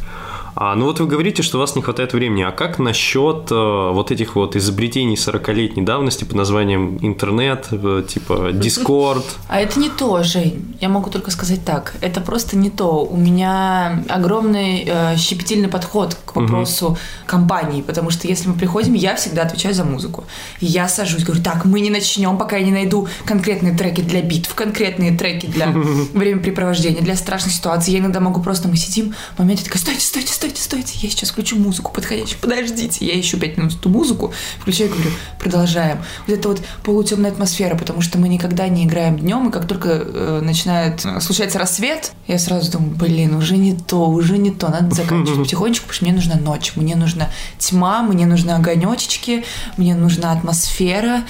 А, 0.56 0.76
ну 0.76 0.86
вот 0.86 1.00
вы 1.00 1.08
говорите, 1.08 1.44
что 1.44 1.58
у 1.58 1.62
вас 1.62 1.76
не 1.76 1.82
хватает 1.82 2.14
времени. 2.14 2.44
А 2.44 2.52
как 2.52 2.80
насчет 2.80 3.52
э, 3.52 3.92
вот 3.94 4.12
этих 4.12 4.36
вот 4.36 4.56
изобретений 4.56 5.16
40-летней 5.16 5.84
давности 5.84 6.24
под 6.24 6.36
названием 6.36 6.98
интернет, 7.02 7.68
э, 7.72 8.04
типа 8.08 8.50
Discord? 8.54 9.24
А 9.48 9.60
это 9.60 9.80
не 9.80 9.90
то, 9.90 10.24
Жень. 10.24 10.76
Я 10.82 10.90
могу 10.90 11.10
только 11.10 11.32
сказать 11.32 11.64
так. 11.64 11.96
Это 12.02 12.22
просто 12.22 12.58
не 12.58 12.70
то. 12.70 13.06
У 13.06 13.18
меня 13.18 14.04
огромный 14.10 14.84
э, 14.86 15.18
щепетильный 15.18 15.70
подход 15.70 16.18
к 16.26 16.36
вопросу 16.36 16.88
угу. 16.88 16.98
компании, 17.26 17.82
потому 17.82 18.10
что 18.10 18.28
если 18.28 18.50
мы 18.50 18.56
приходим, 18.56 18.94
я 18.94 19.16
всегда 19.16 19.44
отвечаю 19.44 19.74
за 19.74 19.86
музыку. 19.86 20.26
Я 20.60 20.88
сажусь, 20.90 21.24
говорю, 21.24 21.42
так, 21.42 21.66
мы 21.66 21.80
не 21.80 21.90
начнем, 21.90 22.38
пока 22.38 22.58
я 22.58 22.66
не 22.66 22.72
найду 22.72 23.08
конкретные 23.26 23.76
треки 23.76 24.02
для 24.02 24.22
битв, 24.22 24.54
конкретные 24.54 25.18
треки 25.18 25.46
для 25.46 25.68
времяпрепровождения, 26.14 27.02
для 27.02 27.16
страшных 27.16 27.54
ситуаций. 27.54 27.94
Я 27.94 28.00
иногда 28.00 28.20
могу 28.20 28.42
просто, 28.42 28.68
мы 28.68 28.76
сидим, 28.76 29.14
в 29.36 29.40
моменте 29.40 29.64
такая, 29.64 29.82
стойте, 29.82 30.02
стойте, 30.02 30.34
стойте, 30.34 30.41
стойте, 30.50 30.98
я 31.00 31.10
сейчас 31.10 31.30
включу 31.30 31.58
музыку 31.58 31.92
подходящую, 31.92 32.40
подождите. 32.42 33.06
Я 33.06 33.20
ищу 33.20 33.38
пять 33.38 33.58
минут 33.58 33.76
эту 33.76 33.90
музыку, 33.90 34.34
включаю 34.60 34.90
и 34.90 34.94
говорю, 34.94 35.12
продолжаем. 35.40 36.00
Вот 36.28 36.38
это 36.38 36.50
вот 36.50 36.62
полутемная 36.84 37.32
атмосфера, 37.32 37.76
потому 37.76 38.02
что 38.02 38.18
мы 38.18 38.30
никогда 38.30 38.68
не 38.68 38.86
играем 38.86 39.18
днем, 39.18 39.50
и 39.50 39.52
как 39.52 39.68
только 39.68 39.90
э, 39.90 40.42
начинает 40.44 41.06
э, 41.06 41.20
случаться 41.22 41.60
рассвет, 41.60 42.12
я 42.28 42.40
сразу 42.40 42.72
думаю, 42.72 42.96
блин, 42.96 43.36
уже 43.36 43.58
не 43.58 43.76
то, 43.76 44.10
уже 44.10 44.38
не 44.38 44.52
то, 44.52 44.70
надо 44.70 44.94
заканчивать 44.96 45.40
потихонечку, 45.44 45.88
потому 45.88 45.96
что 45.96 46.06
мне 46.06 46.14
нужна 46.14 46.36
ночь, 46.36 46.74
мне 46.76 46.96
нужна 46.96 47.30
тьма, 47.58 48.02
мне 48.02 48.26
нужны 48.26 48.52
огонечки, 48.52 49.44
мне 49.78 49.96
нужна 49.96 50.32
атмосфера, 50.32 51.24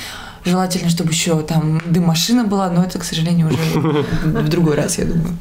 Желательно, 0.43 0.89
чтобы 0.89 1.11
еще 1.11 1.39
там 1.41 1.79
дым-машина 1.85 2.45
была, 2.45 2.69
но 2.71 2.83
это, 2.83 2.97
к 2.97 3.03
сожалению, 3.03 3.49
уже 3.49 3.57
в 4.23 4.49
другой 4.49 4.75
раз, 4.75 4.97
я 4.97 5.05
думаю. 5.05 5.37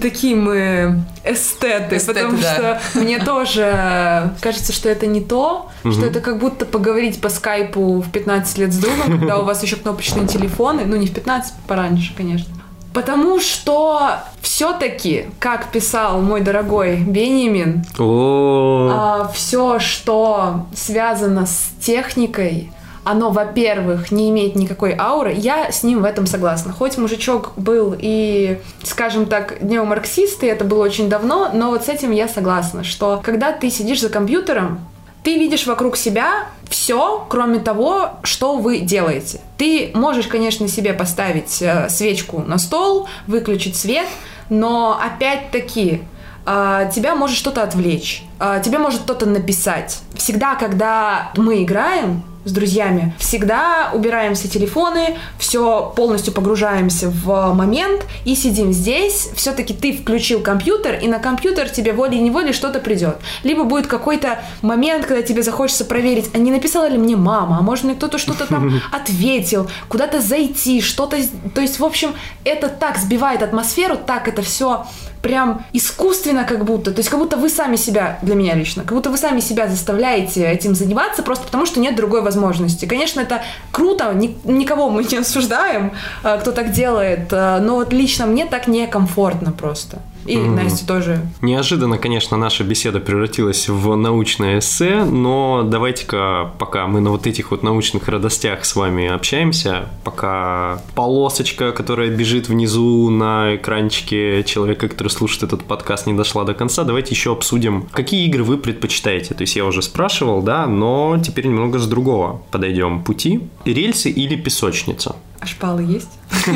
Такие 0.00 0.34
мы 0.34 1.04
эстеты, 1.24 1.96
эстеты 1.96 2.20
потому 2.20 2.38
да. 2.38 2.54
что 2.54 2.98
мне 2.98 3.18
тоже 3.20 4.34
кажется, 4.40 4.72
что 4.72 4.88
это 4.88 5.06
не 5.06 5.20
то, 5.20 5.70
угу. 5.84 5.92
что 5.92 6.06
это 6.06 6.20
как 6.20 6.38
будто 6.38 6.66
поговорить 6.66 7.20
по 7.20 7.28
скайпу 7.28 8.00
в 8.00 8.10
15 8.10 8.58
лет 8.58 8.72
с 8.72 8.78
другом, 8.78 9.18
когда 9.18 9.38
у 9.38 9.44
вас 9.44 9.62
еще 9.62 9.76
кнопочные 9.76 10.26
телефоны, 10.26 10.84
ну 10.86 10.96
не 10.96 11.06
в 11.06 11.14
15, 11.14 11.54
пораньше, 11.68 12.14
конечно. 12.16 12.52
Потому 12.92 13.40
что 13.40 14.20
все-таки, 14.40 15.26
как 15.38 15.70
писал 15.70 16.22
мой 16.22 16.40
дорогой 16.40 16.96
Бенjamin, 16.96 17.84
а, 17.98 19.30
все, 19.34 19.78
что 19.78 20.66
связано 20.74 21.44
с 21.44 21.72
техникой, 21.80 22.72
оно, 23.06 23.30
во-первых, 23.30 24.10
не 24.10 24.30
имеет 24.30 24.56
никакой 24.56 24.96
ауры, 24.98 25.32
я 25.32 25.70
с 25.70 25.84
ним 25.84 26.02
в 26.02 26.04
этом 26.04 26.26
согласна. 26.26 26.72
Хоть 26.72 26.98
мужичок 26.98 27.52
был 27.56 27.94
и, 27.96 28.58
скажем 28.82 29.26
так, 29.26 29.62
неомарксист, 29.62 30.42
и 30.42 30.46
это 30.48 30.64
было 30.64 30.82
очень 30.84 31.08
давно, 31.08 31.50
но 31.54 31.70
вот 31.70 31.84
с 31.84 31.88
этим 31.88 32.10
я 32.10 32.26
согласна, 32.26 32.82
что 32.82 33.20
когда 33.22 33.52
ты 33.52 33.70
сидишь 33.70 34.00
за 34.00 34.08
компьютером, 34.08 34.80
ты 35.22 35.38
видишь 35.38 35.68
вокруг 35.68 35.96
себя 35.96 36.48
все, 36.68 37.24
кроме 37.28 37.60
того, 37.60 38.10
что 38.24 38.56
вы 38.56 38.80
делаете. 38.80 39.40
Ты 39.56 39.92
можешь, 39.94 40.26
конечно, 40.26 40.66
себе 40.66 40.92
поставить 40.92 41.62
э, 41.62 41.88
свечку 41.88 42.40
на 42.40 42.58
стол, 42.58 43.08
выключить 43.28 43.76
свет, 43.76 44.08
но 44.50 45.00
опять-таки 45.00 46.02
э, 46.44 46.90
тебя 46.92 47.14
может 47.14 47.36
что-то 47.36 47.62
отвлечь, 47.62 48.24
э, 48.40 48.60
тебе 48.64 48.78
может 48.78 49.02
кто-то 49.02 49.26
написать. 49.26 50.00
Всегда, 50.14 50.56
когда 50.56 51.30
мы 51.36 51.62
играем, 51.62 52.24
с 52.46 52.52
друзьями. 52.52 53.12
Всегда 53.18 53.90
убираем 53.92 54.34
все 54.34 54.48
телефоны, 54.48 55.18
все 55.36 55.92
полностью 55.96 56.32
погружаемся 56.32 57.10
в 57.10 57.52
момент 57.52 58.06
и 58.24 58.36
сидим 58.36 58.72
здесь. 58.72 59.28
Все-таки 59.34 59.74
ты 59.74 59.92
включил 59.92 60.40
компьютер, 60.40 60.94
и 60.94 61.08
на 61.08 61.18
компьютер 61.18 61.68
тебе 61.68 61.92
волей-неволей 61.92 62.52
что-то 62.52 62.78
придет. 62.78 63.16
Либо 63.42 63.64
будет 63.64 63.88
какой-то 63.88 64.38
момент, 64.62 65.06
когда 65.06 65.22
тебе 65.22 65.42
захочется 65.42 65.84
проверить, 65.84 66.30
а 66.34 66.38
не 66.38 66.52
написала 66.52 66.88
ли 66.88 66.96
мне 66.96 67.16
мама, 67.16 67.58
а 67.58 67.62
может 67.62 67.84
мне 67.84 67.96
кто-то 67.96 68.16
что-то 68.16 68.46
там 68.46 68.80
ответил, 68.92 69.68
куда-то 69.88 70.20
зайти, 70.20 70.80
что-то... 70.80 71.16
То 71.52 71.60
есть, 71.60 71.80
в 71.80 71.84
общем, 71.84 72.14
это 72.44 72.68
так 72.68 72.96
сбивает 72.96 73.42
атмосферу, 73.42 73.96
так 73.96 74.28
это 74.28 74.42
все 74.42 74.86
прям 75.26 75.64
искусственно 75.72 76.44
как 76.44 76.64
будто, 76.64 76.92
то 76.92 77.00
есть 77.00 77.08
как 77.08 77.18
будто 77.18 77.36
вы 77.36 77.48
сами 77.48 77.74
себя, 77.74 78.20
для 78.22 78.36
меня 78.36 78.54
лично, 78.54 78.84
как 78.84 78.92
будто 78.92 79.10
вы 79.10 79.18
сами 79.18 79.40
себя 79.40 79.66
заставляете 79.66 80.46
этим 80.46 80.76
заниматься 80.76 81.24
просто 81.24 81.46
потому, 81.46 81.66
что 81.66 81.80
нет 81.80 81.96
другой 81.96 82.22
возможности. 82.22 82.86
Конечно, 82.86 83.20
это 83.20 83.42
круто, 83.72 84.12
ни, 84.14 84.38
никого 84.44 84.88
мы 84.88 85.02
не 85.02 85.16
осуждаем, 85.18 85.90
э, 86.22 86.38
кто 86.40 86.52
так 86.52 86.70
делает, 86.70 87.32
э, 87.32 87.58
но 87.58 87.74
вот 87.74 87.92
лично 87.92 88.26
мне 88.26 88.46
так 88.46 88.68
некомфортно 88.68 89.50
просто. 89.50 89.98
И 90.26 90.36
mm. 90.36 90.54
Настя 90.54 90.86
тоже. 90.86 91.26
Неожиданно, 91.42 91.98
конечно, 91.98 92.36
наша 92.36 92.64
беседа 92.64 93.00
превратилась 93.00 93.68
в 93.68 93.94
научное 93.96 94.58
эссе, 94.58 95.04
но 95.04 95.62
давайте-ка, 95.64 96.52
пока 96.58 96.86
мы 96.86 97.00
на 97.00 97.10
вот 97.10 97.26
этих 97.26 97.50
вот 97.50 97.62
научных 97.62 98.08
радостях 98.08 98.64
с 98.64 98.76
вами 98.76 99.06
общаемся, 99.06 99.88
пока 100.04 100.82
полосочка, 100.94 101.72
которая 101.72 102.08
бежит 102.08 102.48
внизу 102.48 103.10
на 103.10 103.56
экранчике 103.56 104.42
человека, 104.44 104.88
который 104.88 105.08
слушает 105.08 105.44
этот 105.44 105.64
подкаст, 105.64 106.06
не 106.06 106.12
дошла 106.12 106.44
до 106.44 106.54
конца, 106.54 106.84
давайте 106.84 107.14
еще 107.14 107.32
обсудим, 107.32 107.86
какие 107.92 108.26
игры 108.26 108.44
вы 108.44 108.58
предпочитаете. 108.58 109.34
То 109.34 109.42
есть 109.42 109.56
я 109.56 109.64
уже 109.64 109.82
спрашивал, 109.82 110.42
да, 110.42 110.66
но 110.66 111.20
теперь 111.24 111.46
немного 111.46 111.78
с 111.78 111.86
другого 111.86 112.42
подойдем 112.50 113.02
пути. 113.02 113.40
Рельсы 113.64 114.10
или 114.10 114.36
песочница? 114.36 115.16
А 115.40 115.46
шпалы 115.46 115.82
есть? 115.82 116.18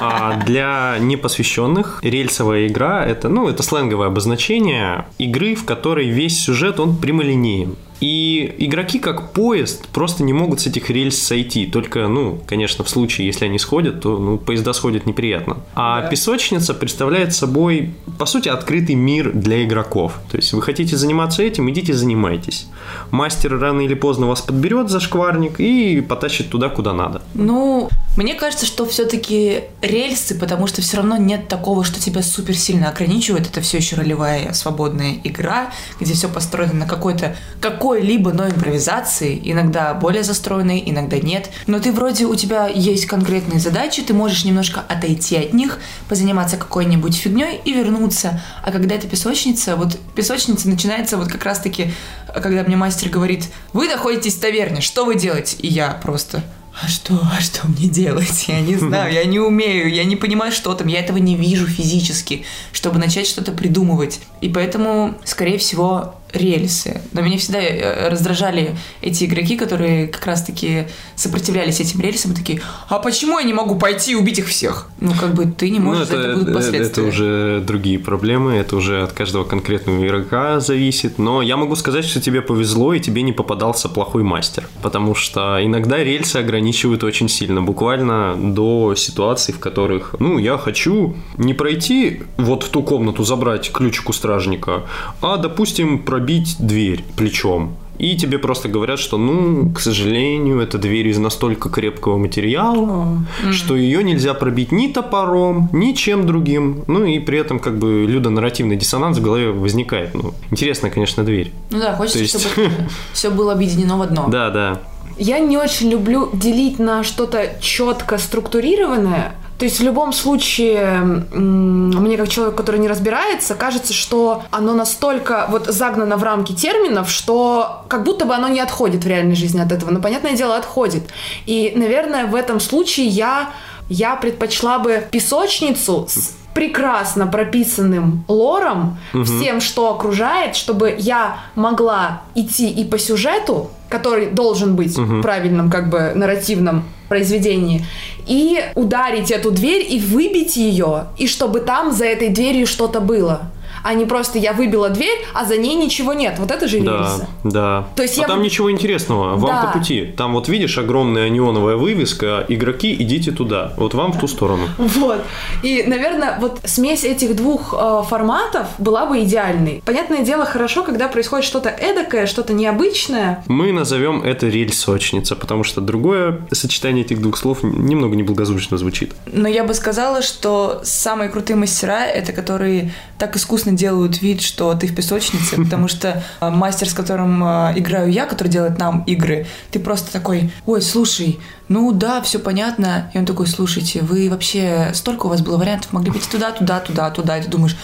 А 0.00 0.40
для 0.44 0.96
непосвященных 1.00 2.00
рельсовая 2.02 2.66
игра 2.68 3.04
это, 3.04 3.28
ну, 3.28 3.48
это 3.48 3.62
сленговое 3.62 4.08
обозначение 4.08 5.06
игры, 5.18 5.54
в 5.54 5.64
которой 5.64 6.08
весь 6.08 6.40
сюжет 6.40 6.78
он 6.80 6.96
прямолинеен. 6.96 7.76
И 8.00 8.54
игроки, 8.58 8.98
как 8.98 9.32
поезд, 9.32 9.88
просто 9.88 10.22
не 10.22 10.32
могут 10.32 10.60
с 10.60 10.66
этих 10.66 10.90
рельс 10.90 11.18
сойти. 11.18 11.66
Только, 11.66 12.08
ну, 12.08 12.40
конечно, 12.46 12.84
в 12.84 12.88
случае, 12.88 13.26
если 13.26 13.46
они 13.46 13.58
сходят, 13.58 14.00
то 14.00 14.18
ну, 14.18 14.38
поезда 14.38 14.72
сходят 14.72 15.06
неприятно. 15.06 15.58
А 15.74 16.02
да. 16.02 16.08
песочница 16.08 16.74
представляет 16.74 17.34
собой, 17.34 17.94
по 18.18 18.26
сути, 18.26 18.48
открытый 18.48 18.94
мир 18.94 19.32
для 19.32 19.64
игроков. 19.64 20.14
То 20.30 20.36
есть 20.36 20.52
вы 20.52 20.62
хотите 20.62 20.96
заниматься 20.96 21.42
этим, 21.42 21.68
идите 21.70 21.94
занимайтесь. 21.94 22.66
Мастер 23.10 23.58
рано 23.58 23.80
или 23.80 23.94
поздно 23.94 24.26
вас 24.26 24.42
подберет 24.42 24.90
за 24.90 25.00
шкварник 25.00 25.58
и 25.58 26.00
потащит 26.00 26.50
туда, 26.50 26.68
куда 26.68 26.92
надо. 26.92 27.22
Ну, 27.34 27.88
мне 28.16 28.34
кажется, 28.34 28.66
что 28.66 28.84
все-таки 28.86 29.60
рельсы, 29.80 30.38
потому 30.38 30.66
что 30.66 30.82
все 30.82 30.98
равно 30.98 31.16
нет 31.16 31.48
такого, 31.48 31.84
что 31.84 32.00
тебя 32.00 32.22
супер 32.22 32.56
сильно 32.56 32.88
ограничивает. 32.88 33.46
Это 33.46 33.60
все 33.60 33.78
еще 33.78 33.96
ролевая 33.96 34.52
свободная 34.52 35.16
игра, 35.24 35.70
где 36.00 36.14
все 36.14 36.28
построено 36.28 36.74
на 36.74 36.86
какой-то 36.86 37.36
какой 37.60 37.87
какой-либо, 37.88 38.34
но 38.34 38.46
импровизации, 38.46 39.40
иногда 39.42 39.94
более 39.94 40.22
застроенной, 40.22 40.82
иногда 40.84 41.18
нет. 41.18 41.48
Но 41.66 41.80
ты 41.80 41.90
вроде, 41.90 42.26
у 42.26 42.34
тебя 42.34 42.68
есть 42.68 43.06
конкретные 43.06 43.60
задачи, 43.60 44.02
ты 44.02 44.12
можешь 44.12 44.44
немножко 44.44 44.84
отойти 44.86 45.36
от 45.36 45.54
них, 45.54 45.78
позаниматься 46.06 46.58
какой-нибудь 46.58 47.16
фигней 47.16 47.58
и 47.64 47.72
вернуться. 47.72 48.42
А 48.62 48.72
когда 48.72 48.94
это 48.94 49.08
песочница, 49.08 49.76
вот 49.76 49.98
песочница 50.14 50.68
начинается 50.68 51.16
вот 51.16 51.28
как 51.28 51.42
раз-таки, 51.46 51.90
когда 52.26 52.62
мне 52.62 52.76
мастер 52.76 53.08
говорит, 53.08 53.46
вы 53.72 53.88
находитесь 53.88 54.34
в 54.34 54.40
таверне, 54.40 54.82
что 54.82 55.06
вы 55.06 55.14
делаете? 55.14 55.56
И 55.60 55.68
я 55.68 55.88
просто, 56.02 56.42
а 56.82 56.88
что, 56.88 57.18
а 57.36 57.40
что 57.40 57.66
мне 57.68 57.88
делать? 57.88 58.44
Я 58.48 58.60
не 58.60 58.76
знаю, 58.76 59.12
я 59.12 59.24
не 59.24 59.40
умею, 59.40 59.90
я 59.92 60.04
не 60.04 60.16
понимаю, 60.16 60.52
что 60.52 60.74
там, 60.74 60.88
я 60.88 61.00
этого 61.00 61.16
не 61.16 61.36
вижу 61.36 61.66
физически, 61.66 62.44
чтобы 62.72 62.98
начать 62.98 63.26
что-то 63.26 63.52
придумывать. 63.52 64.20
И 64.42 64.50
поэтому, 64.50 65.16
скорее 65.24 65.56
всего, 65.56 66.14
рельсы. 66.32 67.00
Но 67.12 67.20
меня 67.20 67.38
всегда 67.38 67.60
э, 67.60 68.08
раздражали 68.08 68.76
эти 69.00 69.24
игроки, 69.24 69.56
которые 69.56 70.08
как 70.08 70.24
раз-таки 70.26 70.86
сопротивлялись 71.14 71.80
этим 71.80 72.00
рельсам 72.00 72.32
и 72.32 72.34
такие, 72.34 72.60
а 72.88 72.98
почему 72.98 73.38
я 73.38 73.44
не 73.44 73.54
могу 73.54 73.76
пойти 73.76 74.12
и 74.12 74.14
убить 74.14 74.38
их 74.38 74.48
всех? 74.48 74.88
Ну, 75.00 75.12
как 75.18 75.34
бы 75.34 75.46
ты 75.46 75.70
не 75.70 75.80
можешь, 75.80 76.08
ну, 76.08 76.16
это, 76.16 76.28
это 76.28 76.38
будут 76.38 76.54
последствия. 76.54 77.02
Это 77.02 77.08
уже 77.08 77.64
другие 77.66 77.98
проблемы, 77.98 78.54
это 78.54 78.76
уже 78.76 79.02
от 79.02 79.12
каждого 79.12 79.44
конкретного 79.44 80.04
игрока 80.04 80.60
зависит. 80.60 81.18
Но 81.18 81.42
я 81.42 81.56
могу 81.56 81.76
сказать, 81.76 82.04
что 82.04 82.20
тебе 82.20 82.42
повезло, 82.42 82.92
и 82.94 83.00
тебе 83.00 83.22
не 83.22 83.32
попадался 83.32 83.88
плохой 83.88 84.22
мастер. 84.22 84.68
Потому 84.82 85.14
что 85.14 85.58
иногда 85.62 85.98
рельсы 85.98 86.36
ограничивают 86.36 87.04
очень 87.04 87.28
сильно, 87.28 87.62
буквально 87.62 88.36
до 88.36 88.94
ситуаций, 88.94 89.54
в 89.54 89.58
которых, 89.58 90.14
ну, 90.18 90.38
я 90.38 90.58
хочу 90.58 91.16
не 91.36 91.54
пройти 91.54 92.22
вот 92.36 92.64
в 92.64 92.68
ту 92.68 92.82
комнату, 92.82 93.24
забрать 93.24 93.70
ключик 93.72 94.10
у 94.10 94.12
стражника, 94.12 94.82
а, 95.20 95.36
допустим, 95.36 95.98
про 96.00 96.17
пробить 96.18 96.56
дверь 96.58 97.04
плечом. 97.16 97.76
И 97.98 98.16
тебе 98.16 98.38
просто 98.38 98.68
говорят, 98.68 98.98
что, 98.98 99.18
ну, 99.18 99.70
к 99.70 99.78
сожалению, 99.78 100.60
эта 100.60 100.78
дверь 100.78 101.06
из 101.08 101.18
настолько 101.18 101.68
крепкого 101.68 102.16
материала, 102.16 103.18
mm-hmm. 103.44 103.52
что 103.52 103.76
ее 103.76 104.02
нельзя 104.02 104.34
пробить 104.34 104.72
ни 104.72 104.88
топором, 104.88 105.68
ни 105.72 105.92
чем 105.92 106.26
другим. 106.26 106.82
Ну 106.88 107.04
и 107.04 107.20
при 107.20 107.38
этом 107.38 107.60
как 107.60 107.78
бы 107.78 108.04
людонарративный 108.08 108.76
диссонанс 108.76 109.18
в 109.18 109.22
голове 109.22 109.50
возникает. 109.50 110.14
Ну, 110.14 110.34
интересная, 110.50 110.90
конечно, 110.90 111.24
дверь. 111.24 111.52
Ну 111.70 111.78
да, 111.78 111.94
хочется, 111.94 112.18
есть... 112.18 112.40
чтобы 112.40 112.68
все 113.12 113.30
было 113.30 113.52
объединено 113.52 113.96
в 113.96 114.02
одно. 114.02 114.28
Да, 114.28 114.50
да. 114.50 114.80
Я 115.18 115.38
не 115.38 115.56
очень 115.56 115.88
люблю 115.88 116.30
делить 116.32 116.80
на 116.80 117.04
что-то 117.04 117.58
четко 117.60 118.18
структурированное, 118.18 119.34
То 119.58 119.64
есть 119.64 119.80
в 119.80 119.82
любом 119.82 120.12
случае, 120.12 121.00
мне 121.32 122.16
как 122.16 122.28
человек, 122.28 122.54
который 122.54 122.78
не 122.78 122.86
разбирается, 122.86 123.56
кажется, 123.56 123.92
что 123.92 124.44
оно 124.50 124.72
настолько 124.72 125.46
вот 125.50 125.66
загнано 125.66 126.16
в 126.16 126.22
рамки 126.22 126.52
терминов, 126.52 127.10
что 127.10 127.82
как 127.88 128.04
будто 128.04 128.24
бы 128.24 128.34
оно 128.34 128.46
не 128.48 128.60
отходит 128.60 129.04
в 129.04 129.08
реальной 129.08 129.34
жизни 129.34 129.60
от 129.60 129.72
этого. 129.72 129.90
Но, 129.90 130.00
понятное 130.00 130.34
дело, 130.34 130.56
отходит. 130.56 131.08
И, 131.46 131.72
наверное, 131.74 132.26
в 132.26 132.36
этом 132.36 132.60
случае 132.60 133.08
я 133.08 133.50
я 133.88 134.16
предпочла 134.16 134.78
бы 134.78 135.06
песочницу 135.10 136.06
с 136.08 136.36
прекрасно 136.54 137.26
прописанным 137.26 138.24
лором, 138.26 138.98
угу. 139.14 139.22
всем, 139.22 139.60
что 139.60 139.94
окружает, 139.94 140.56
чтобы 140.56 140.94
я 140.98 141.38
могла 141.54 142.22
идти 142.34 142.68
и 142.68 142.84
по 142.84 142.98
сюжету, 142.98 143.70
который 143.88 144.26
должен 144.30 144.74
быть 144.74 144.98
угу. 144.98 145.18
в 145.18 145.22
правильном 145.22 145.70
как 145.70 145.88
бы 145.88 146.12
нарративном 146.14 146.84
произведении, 147.08 147.86
и 148.28 148.62
ударить 148.74 149.30
эту 149.30 149.50
дверь 149.50 149.86
и 149.88 149.98
выбить 149.98 150.56
ее, 150.56 151.06
и 151.16 151.26
чтобы 151.26 151.60
там 151.60 151.92
за 151.92 152.04
этой 152.04 152.28
дверью 152.28 152.66
что-то 152.66 153.00
было 153.00 153.50
а 153.82 153.94
не 153.94 154.04
просто 154.04 154.38
я 154.38 154.52
выбила 154.52 154.88
дверь, 154.90 155.18
а 155.34 155.44
за 155.44 155.56
ней 155.56 155.74
ничего 155.74 156.12
нет. 156.12 156.38
Вот 156.38 156.50
это 156.50 156.66
же 156.66 156.80
да, 156.80 156.98
рельсы. 156.98 157.26
Да. 157.44 157.88
То 157.94 158.02
есть 158.02 158.18
а 158.18 158.22
я... 158.22 158.26
там 158.28 158.42
ничего 158.42 158.70
интересного. 158.70 159.36
Вам 159.36 159.50
да. 159.50 159.66
по 159.66 159.78
пути. 159.78 160.12
Там 160.16 160.34
вот 160.34 160.48
видишь 160.48 160.78
огромная 160.78 161.28
неоновая 161.28 161.76
вывеска, 161.76 162.44
игроки, 162.48 162.94
идите 162.94 163.32
туда. 163.32 163.72
Вот 163.76 163.94
вам 163.94 164.12
в 164.12 164.18
ту 164.20 164.28
сторону. 164.28 164.68
Вот. 164.78 165.24
И, 165.62 165.84
наверное, 165.86 166.38
вот 166.40 166.60
смесь 166.64 167.04
этих 167.04 167.36
двух 167.36 167.74
э, 167.78 168.02
форматов 168.08 168.66
была 168.78 169.06
бы 169.06 169.22
идеальной. 169.22 169.82
Понятное 169.84 170.24
дело, 170.24 170.44
хорошо, 170.44 170.82
когда 170.82 171.08
происходит 171.08 171.46
что-то 171.46 171.68
эдакое, 171.68 172.26
что-то 172.26 172.52
необычное. 172.52 173.44
Мы 173.46 173.72
назовем 173.72 174.22
это 174.22 174.48
рельсочница, 174.48 175.36
потому 175.36 175.64
что 175.64 175.80
другое 175.80 176.40
сочетание 176.50 177.04
этих 177.04 177.20
двух 177.20 177.36
слов 177.36 177.62
немного 177.62 178.16
неблагозвучно 178.16 178.78
звучит. 178.78 179.12
Но 179.26 179.48
я 179.48 179.64
бы 179.64 179.74
сказала, 179.74 180.22
что 180.22 180.80
самые 180.84 181.30
крутые 181.30 181.56
мастера 181.56 182.04
это 182.04 182.32
которые 182.32 182.92
так 183.18 183.34
искусно 183.36 183.67
делают 183.72 184.20
вид, 184.22 184.40
что 184.40 184.74
ты 184.74 184.86
в 184.86 184.94
песочнице, 184.94 185.56
потому 185.62 185.88
что 185.88 186.22
а, 186.40 186.50
мастер, 186.50 186.88
с 186.88 186.94
которым 186.94 187.42
а, 187.42 187.72
играю 187.76 188.10
я, 188.10 188.26
который 188.26 188.48
делает 188.48 188.78
нам 188.78 189.02
игры, 189.04 189.46
ты 189.70 189.78
просто 189.78 190.12
такой, 190.12 190.50
ой, 190.66 190.82
слушай, 190.82 191.38
ну 191.68 191.92
да, 191.92 192.20
все 192.22 192.38
понятно. 192.38 193.10
И 193.14 193.18
он 193.18 193.26
такой, 193.26 193.46
слушайте, 193.46 194.02
вы 194.02 194.28
вообще, 194.30 194.90
столько 194.94 195.26
у 195.26 195.28
вас 195.28 195.42
было 195.42 195.56
вариантов, 195.56 195.92
могли 195.92 196.10
быть 196.10 196.28
туда, 196.28 196.50
туда, 196.50 196.80
туда, 196.80 197.10
туда. 197.10 197.38
И 197.38 197.42
ты 197.42 197.48
думаешь, 197.48 197.76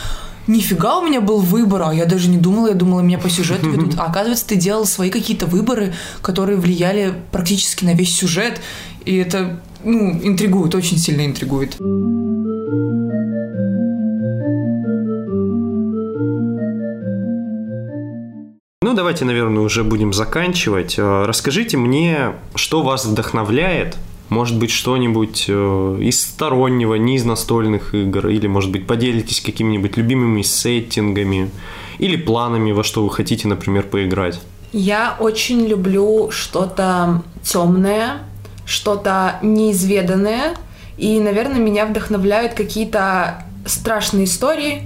нифига 0.46 0.98
у 0.98 1.06
меня 1.06 1.20
был 1.20 1.40
выбор, 1.40 1.82
а 1.82 1.94
я 1.94 2.06
даже 2.06 2.28
не 2.28 2.38
думала, 2.38 2.68
я 2.68 2.74
думала, 2.74 3.00
меня 3.00 3.18
по 3.18 3.30
сюжету 3.30 3.70
ведут. 3.70 3.94
А 3.98 4.06
оказывается, 4.06 4.46
ты 4.46 4.56
делал 4.56 4.86
свои 4.86 5.10
какие-то 5.10 5.46
выборы, 5.46 5.94
которые 6.20 6.58
влияли 6.58 7.14
практически 7.30 7.84
на 7.84 7.94
весь 7.94 8.14
сюжет. 8.14 8.60
И 9.04 9.16
это, 9.16 9.60
ну, 9.84 10.12
интригует, 10.22 10.74
очень 10.74 10.98
сильно 10.98 11.24
интригует. 11.24 11.76
Ну, 18.84 18.92
давайте, 18.92 19.24
наверное, 19.24 19.62
уже 19.62 19.82
будем 19.82 20.12
заканчивать. 20.12 20.96
Э, 20.98 21.24
расскажите 21.24 21.78
мне, 21.78 22.32
что 22.54 22.82
вас 22.82 23.06
вдохновляет? 23.06 23.96
Может 24.28 24.58
быть, 24.58 24.70
что-нибудь 24.70 25.46
э, 25.48 25.98
из 26.02 26.20
стороннего, 26.20 26.96
не 26.96 27.16
из 27.16 27.24
настольных 27.24 27.94
игр, 27.94 28.28
или, 28.28 28.46
может 28.46 28.70
быть, 28.70 28.86
поделитесь 28.86 29.40
какими-нибудь 29.40 29.96
любимыми 29.96 30.42
сеттингами? 30.42 31.50
Или 31.96 32.16
планами, 32.16 32.72
во 32.72 32.84
что 32.84 33.02
вы 33.02 33.08
хотите, 33.08 33.48
например, 33.48 33.84
поиграть. 33.84 34.42
Я 34.74 35.16
очень 35.18 35.66
люблю 35.66 36.30
что-то 36.30 37.22
темное, 37.42 38.18
что-то 38.66 39.38
неизведанное, 39.40 40.56
и, 40.98 41.20
наверное, 41.20 41.58
меня 41.58 41.86
вдохновляют 41.86 42.52
какие-то 42.52 43.46
страшные 43.64 44.26
истории, 44.26 44.82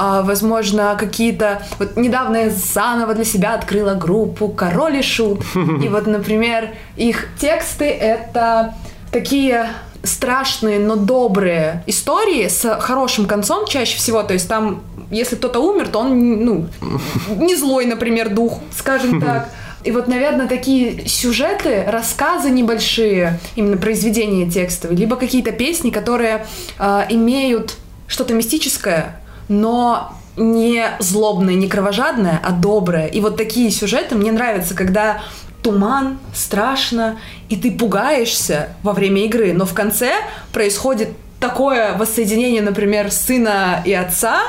а, 0.00 0.22
возможно, 0.22 0.96
какие-то... 0.96 1.60
Вот 1.80 1.96
недавно 1.96 2.36
я 2.36 2.50
заново 2.50 3.14
для 3.14 3.24
себя 3.24 3.54
открыла 3.54 3.94
группу 3.94 4.46
«Король 4.46 4.98
и 4.98 5.02
Шут». 5.02 5.42
И 5.54 5.88
вот, 5.88 6.06
например, 6.06 6.70
их 6.96 7.26
тексты— 7.40 7.84
это 7.86 8.74
такие 9.10 9.70
страшные, 10.04 10.78
но 10.78 10.94
добрые 10.94 11.82
истории 11.88 12.46
с 12.46 12.78
хорошим 12.78 13.26
концом 13.26 13.66
чаще 13.66 13.96
всего. 13.96 14.22
То 14.22 14.34
есть 14.34 14.48
там, 14.48 14.82
если 15.10 15.34
кто-то 15.34 15.58
умер, 15.58 15.88
то 15.88 15.98
он, 15.98 16.44
ну, 16.44 16.66
не 17.36 17.56
злой, 17.56 17.86
например, 17.86 18.28
дух, 18.28 18.60
скажем 18.78 19.20
так. 19.24 19.48
И 19.82 19.90
вот, 19.90 20.06
наверное, 20.06 20.46
такие 20.46 21.08
сюжеты, 21.08 21.82
рассказы 21.88 22.50
небольшие, 22.50 23.40
именно 23.56 23.76
произведения 23.76 24.48
текстовые, 24.48 24.96
либо 24.96 25.16
какие-то 25.16 25.50
песни, 25.50 25.90
которые 25.90 26.46
э, 26.78 27.06
имеют 27.08 27.74
что-то 28.06 28.32
мистическое, 28.32 29.16
но 29.48 30.12
не 30.36 30.84
злобное, 31.00 31.54
не 31.54 31.68
кровожадное, 31.68 32.40
а 32.42 32.52
доброе. 32.52 33.06
И 33.06 33.20
вот 33.20 33.36
такие 33.36 33.70
сюжеты 33.70 34.14
мне 34.14 34.32
нравятся, 34.32 34.74
когда 34.74 35.22
туман, 35.62 36.18
страшно, 36.32 37.18
и 37.48 37.56
ты 37.56 37.72
пугаешься 37.72 38.70
во 38.82 38.92
время 38.92 39.24
игры, 39.24 39.52
но 39.52 39.66
в 39.66 39.74
конце 39.74 40.12
происходит 40.52 41.10
такое 41.40 41.96
воссоединение, 41.96 42.62
например, 42.62 43.10
сына 43.10 43.82
и 43.84 43.92
отца, 43.92 44.40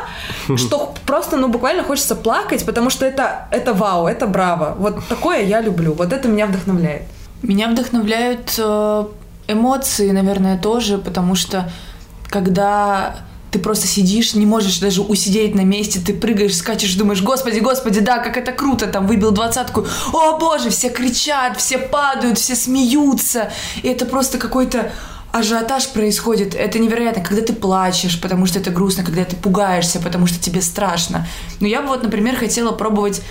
что 0.56 0.94
просто, 1.06 1.38
ну, 1.38 1.48
буквально 1.48 1.84
хочется 1.84 2.16
плакать, 2.16 2.66
потому 2.66 2.90
что 2.90 3.06
это, 3.06 3.48
это 3.52 3.74
вау, 3.74 4.08
это 4.08 4.28
браво. 4.28 4.76
Вот 4.78 5.08
такое 5.08 5.42
я 5.44 5.62
люблю, 5.62 5.94
вот 5.94 6.14
это 6.14 6.28
меня 6.28 6.48
вдохновляет. 6.48 7.04
Меня 7.42 7.70
вдохновляют 7.70 8.56
э, 8.58 9.06
эмоции, 9.48 10.12
наверное, 10.12 10.58
тоже, 10.58 10.98
потому 10.98 11.36
что 11.36 11.72
когда 12.28 13.16
ты 13.52 13.60
просто 13.60 13.88
сидишь, 13.88 14.34
не 14.34 14.46
можешь 14.46 14.80
даже 14.80 15.02
усидеть 15.02 15.56
на 15.56 15.62
месте, 15.62 16.00
ты 16.00 16.14
прыгаешь, 16.14 16.56
скачешь, 16.56 16.96
думаешь, 16.96 17.22
господи, 17.22 17.60
господи, 17.60 18.00
да, 18.00 18.20
как 18.20 18.38
это 18.38 18.52
круто, 18.52 18.88
там 18.88 19.08
выбил 19.08 19.32
двадцатку, 19.32 19.86
о 20.14 20.38
боже, 20.38 20.70
все 20.70 20.90
кричат, 20.90 21.58
все 21.58 21.78
падают, 21.78 22.38
все 22.38 22.56
смеются, 22.56 23.52
и 23.82 23.88
это 23.88 24.06
просто 24.06 24.38
какой-то 24.38 24.92
ажиотаж 25.32 25.90
происходит, 25.90 26.56
это 26.56 26.80
невероятно, 26.80 27.24
когда 27.24 27.42
ты 27.42 27.54
плачешь, 27.54 28.20
потому 28.20 28.46
что 28.46 28.60
это 28.60 28.72
грустно, 28.72 29.04
когда 29.04 29.26
ты 29.26 29.36
пугаешься, 29.36 30.00
потому 30.00 30.28
что 30.28 30.40
тебе 30.40 30.62
страшно. 30.62 31.28
Но 31.60 31.68
я 31.68 31.82
бы 31.82 31.90
вот, 31.90 32.04
например, 32.04 32.36
хотела 32.36 32.72
пробовать 32.72 33.22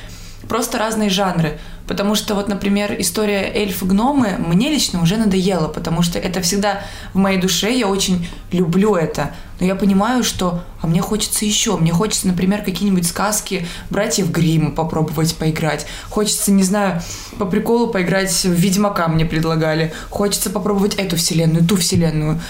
просто 0.48 0.78
разные 0.78 1.10
жанры. 1.10 1.58
Потому 1.86 2.14
что 2.14 2.34
вот, 2.34 2.48
например, 2.48 2.94
история 2.98 3.50
эльфы-гномы 3.54 4.36
мне 4.38 4.68
лично 4.68 5.02
уже 5.02 5.16
надоела, 5.16 5.68
потому 5.68 6.02
что 6.02 6.18
это 6.18 6.42
всегда 6.42 6.82
в 7.14 7.18
моей 7.18 7.40
душе, 7.40 7.72
я 7.72 7.88
очень 7.88 8.28
люблю 8.52 8.94
это. 8.94 9.34
Но 9.60 9.66
я 9.66 9.74
понимаю, 9.74 10.22
что 10.22 10.62
а 10.80 10.86
мне 10.86 11.00
хочется 11.00 11.44
еще. 11.44 11.76
Мне 11.76 11.92
хочется, 11.92 12.28
например, 12.28 12.62
какие-нибудь 12.62 13.06
сказки 13.06 13.66
братьев 13.90 14.30
Гримма 14.30 14.70
попробовать 14.70 15.34
поиграть. 15.36 15.86
Хочется, 16.08 16.52
не 16.52 16.62
знаю, 16.62 17.02
по 17.38 17.44
приколу 17.44 17.88
поиграть 17.88 18.32
в 18.32 18.52
Ведьмака 18.52 19.08
мне 19.08 19.24
предлагали. 19.24 19.92
Хочется 20.10 20.50
попробовать 20.50 20.94
эту 20.94 21.16
вселенную, 21.16 21.64
ту 21.66 21.76
вселенную. 21.76 22.40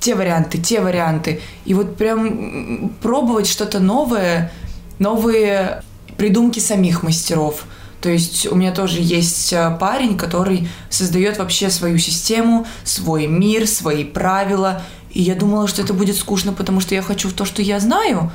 Те 0.00 0.14
варианты, 0.14 0.58
те 0.58 0.80
варианты. 0.80 1.40
И 1.64 1.74
вот 1.74 1.96
прям 1.96 2.90
пробовать 3.02 3.48
что-то 3.48 3.80
новое, 3.80 4.52
новые 4.98 5.82
придумки 6.16 6.60
самих 6.60 7.02
мастеров– 7.02 7.64
то 8.00 8.08
есть 8.08 8.46
у 8.46 8.54
меня 8.54 8.72
тоже 8.72 8.98
есть 9.00 9.52
э, 9.52 9.76
парень, 9.78 10.16
который 10.16 10.68
создает 10.88 11.38
вообще 11.38 11.68
свою 11.68 11.98
систему, 11.98 12.66
свой 12.84 13.26
мир, 13.26 13.66
свои 13.66 14.04
правила. 14.04 14.82
И 15.18 15.22
я 15.22 15.34
думала, 15.34 15.66
что 15.66 15.82
это 15.82 15.94
будет 15.94 16.14
скучно, 16.14 16.52
потому 16.52 16.78
что 16.78 16.94
я 16.94 17.02
хочу 17.02 17.28
в 17.28 17.32
то, 17.32 17.44
что 17.44 17.60
я 17.60 17.80
знаю. 17.80 18.30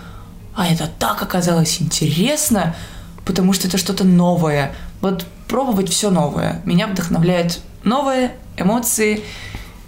А 0.53 0.67
это 0.67 0.91
так 0.99 1.23
оказалось 1.23 1.81
интересно, 1.81 2.75
потому 3.23 3.53
что 3.53 3.69
это 3.69 3.77
что-то 3.77 4.03
новое. 4.03 4.75
Вот 4.99 5.25
пробовать 5.47 5.87
все 5.87 6.09
новое. 6.09 6.61
Меня 6.65 6.87
вдохновляет 6.87 7.61
новые 7.85 8.35
эмоции 8.57 9.23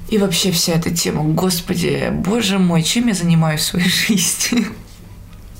и 0.07 0.17
вообще 0.17 0.51
вся 0.51 0.71
эта 0.71 0.89
тема. 0.89 1.25
Господи, 1.25 2.13
боже 2.13 2.59
мой, 2.59 2.81
чем 2.81 3.07
я 3.07 3.13
занимаюсь 3.13 3.59
в 3.59 3.65
своей 3.65 3.89
жизни? 4.07 4.65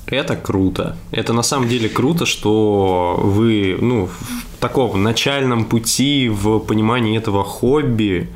Это 0.06 0.38
круто. 0.38 0.96
Это 1.12 1.34
на 1.34 1.44
самом 1.44 1.68
деле 1.68 1.90
круто, 1.90 2.26
что 2.26 3.20
вы, 3.22 3.78
ну, 3.82 4.06
в 4.06 4.62
таком 4.62 5.04
начальном 5.04 5.66
пути 5.66 6.30
в 6.30 6.60
понимании 6.60 7.18
этого 7.18 7.44
хобби, 7.44 8.30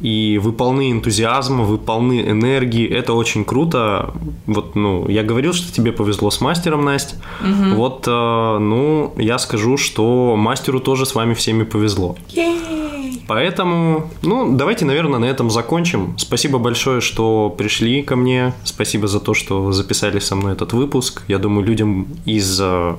и 0.00 0.38
вы 0.42 0.52
полны 0.52 0.92
энтузиазма, 0.92 1.64
вы 1.64 1.78
полны 1.78 2.20
энергии, 2.20 2.88
это 2.88 3.12
очень 3.12 3.44
круто. 3.44 4.14
Вот, 4.46 4.74
ну, 4.74 5.08
я 5.08 5.22
говорил, 5.22 5.52
что 5.52 5.72
тебе 5.72 5.92
повезло 5.92 6.30
с 6.30 6.40
мастером, 6.40 6.84
Настя. 6.84 7.16
Угу. 7.40 7.76
Вот, 7.76 8.04
э, 8.06 8.58
ну, 8.58 9.12
я 9.16 9.38
скажу, 9.38 9.76
что 9.76 10.36
мастеру 10.36 10.80
тоже 10.80 11.06
с 11.06 11.14
вами 11.14 11.34
всеми 11.34 11.64
повезло. 11.64 12.16
Поэтому, 13.26 14.10
ну, 14.22 14.54
давайте, 14.54 14.84
наверное, 14.84 15.18
на 15.18 15.24
этом 15.24 15.50
закончим. 15.50 16.14
Спасибо 16.18 16.58
большое, 16.58 17.00
что 17.00 17.54
пришли 17.56 18.02
ко 18.02 18.16
мне. 18.16 18.52
Спасибо 18.64 19.06
за 19.06 19.20
то, 19.20 19.34
что 19.34 19.72
записали 19.72 20.18
со 20.18 20.36
мной 20.36 20.52
этот 20.52 20.72
выпуск. 20.72 21.22
Я 21.28 21.38
думаю, 21.38 21.66
людям 21.66 22.06
из 22.26 22.58
э, 22.60 22.94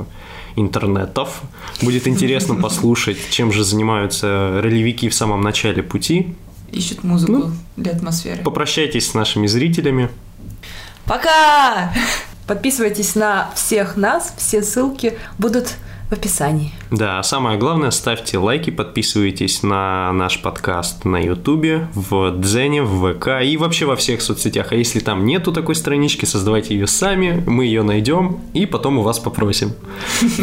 интернетов 0.56 1.42
будет 1.82 2.08
интересно 2.08 2.56
послушать, 2.62 3.18
чем 3.30 3.52
же 3.52 3.64
занимаются 3.64 4.62
ролевики 4.64 5.10
в 5.10 5.14
самом 5.14 5.42
начале 5.42 5.84
пути. 5.84 6.34
Ищут 6.72 7.04
музыку 7.04 7.32
Ну, 7.32 7.52
для 7.78 7.92
атмосферы. 7.92 8.44
Попрощайтесь 8.44 9.10
с 9.10 9.14
нашими 9.14 9.48
зрителями. 9.48 10.10
Пока! 11.06 11.94
Подписывайтесь 12.48 13.16
на 13.16 13.50
всех 13.56 13.98
нас, 13.98 14.34
все 14.38 14.62
ссылки 14.62 15.18
будут 15.40 15.76
в 16.10 16.14
описании. 16.14 16.72
Да, 16.92 17.18
а 17.18 17.24
самое 17.24 17.58
главное, 17.58 17.90
ставьте 17.90 18.38
лайки, 18.38 18.70
подписывайтесь 18.70 19.64
на 19.64 20.12
наш 20.14 20.40
подкаст 20.42 21.06
на 21.06 21.18
Ютубе, 21.18 21.88
в 21.96 22.40
Дзене, 22.40 22.84
в 22.84 23.14
ВК 23.14 23.42
и 23.44 23.58
вообще 23.58 23.86
во 23.86 23.96
всех 23.96 24.22
соцсетях. 24.22 24.72
А 24.72 24.76
если 24.76 25.00
там 25.00 25.26
нету 25.26 25.52
такой 25.52 25.74
странички, 25.74 26.26
создавайте 26.26 26.76
ее 26.76 26.86
сами, 26.86 27.44
мы 27.48 27.66
ее 27.66 27.82
найдем 27.82 28.42
и 28.54 28.68
потом 28.68 29.00
у 29.00 29.02
вас 29.02 29.18
попросим. 29.20 29.74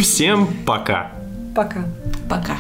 Всем 0.01 0.49
пока! 0.67 1.13
Пока. 1.55 1.85
Пока. 2.29 2.57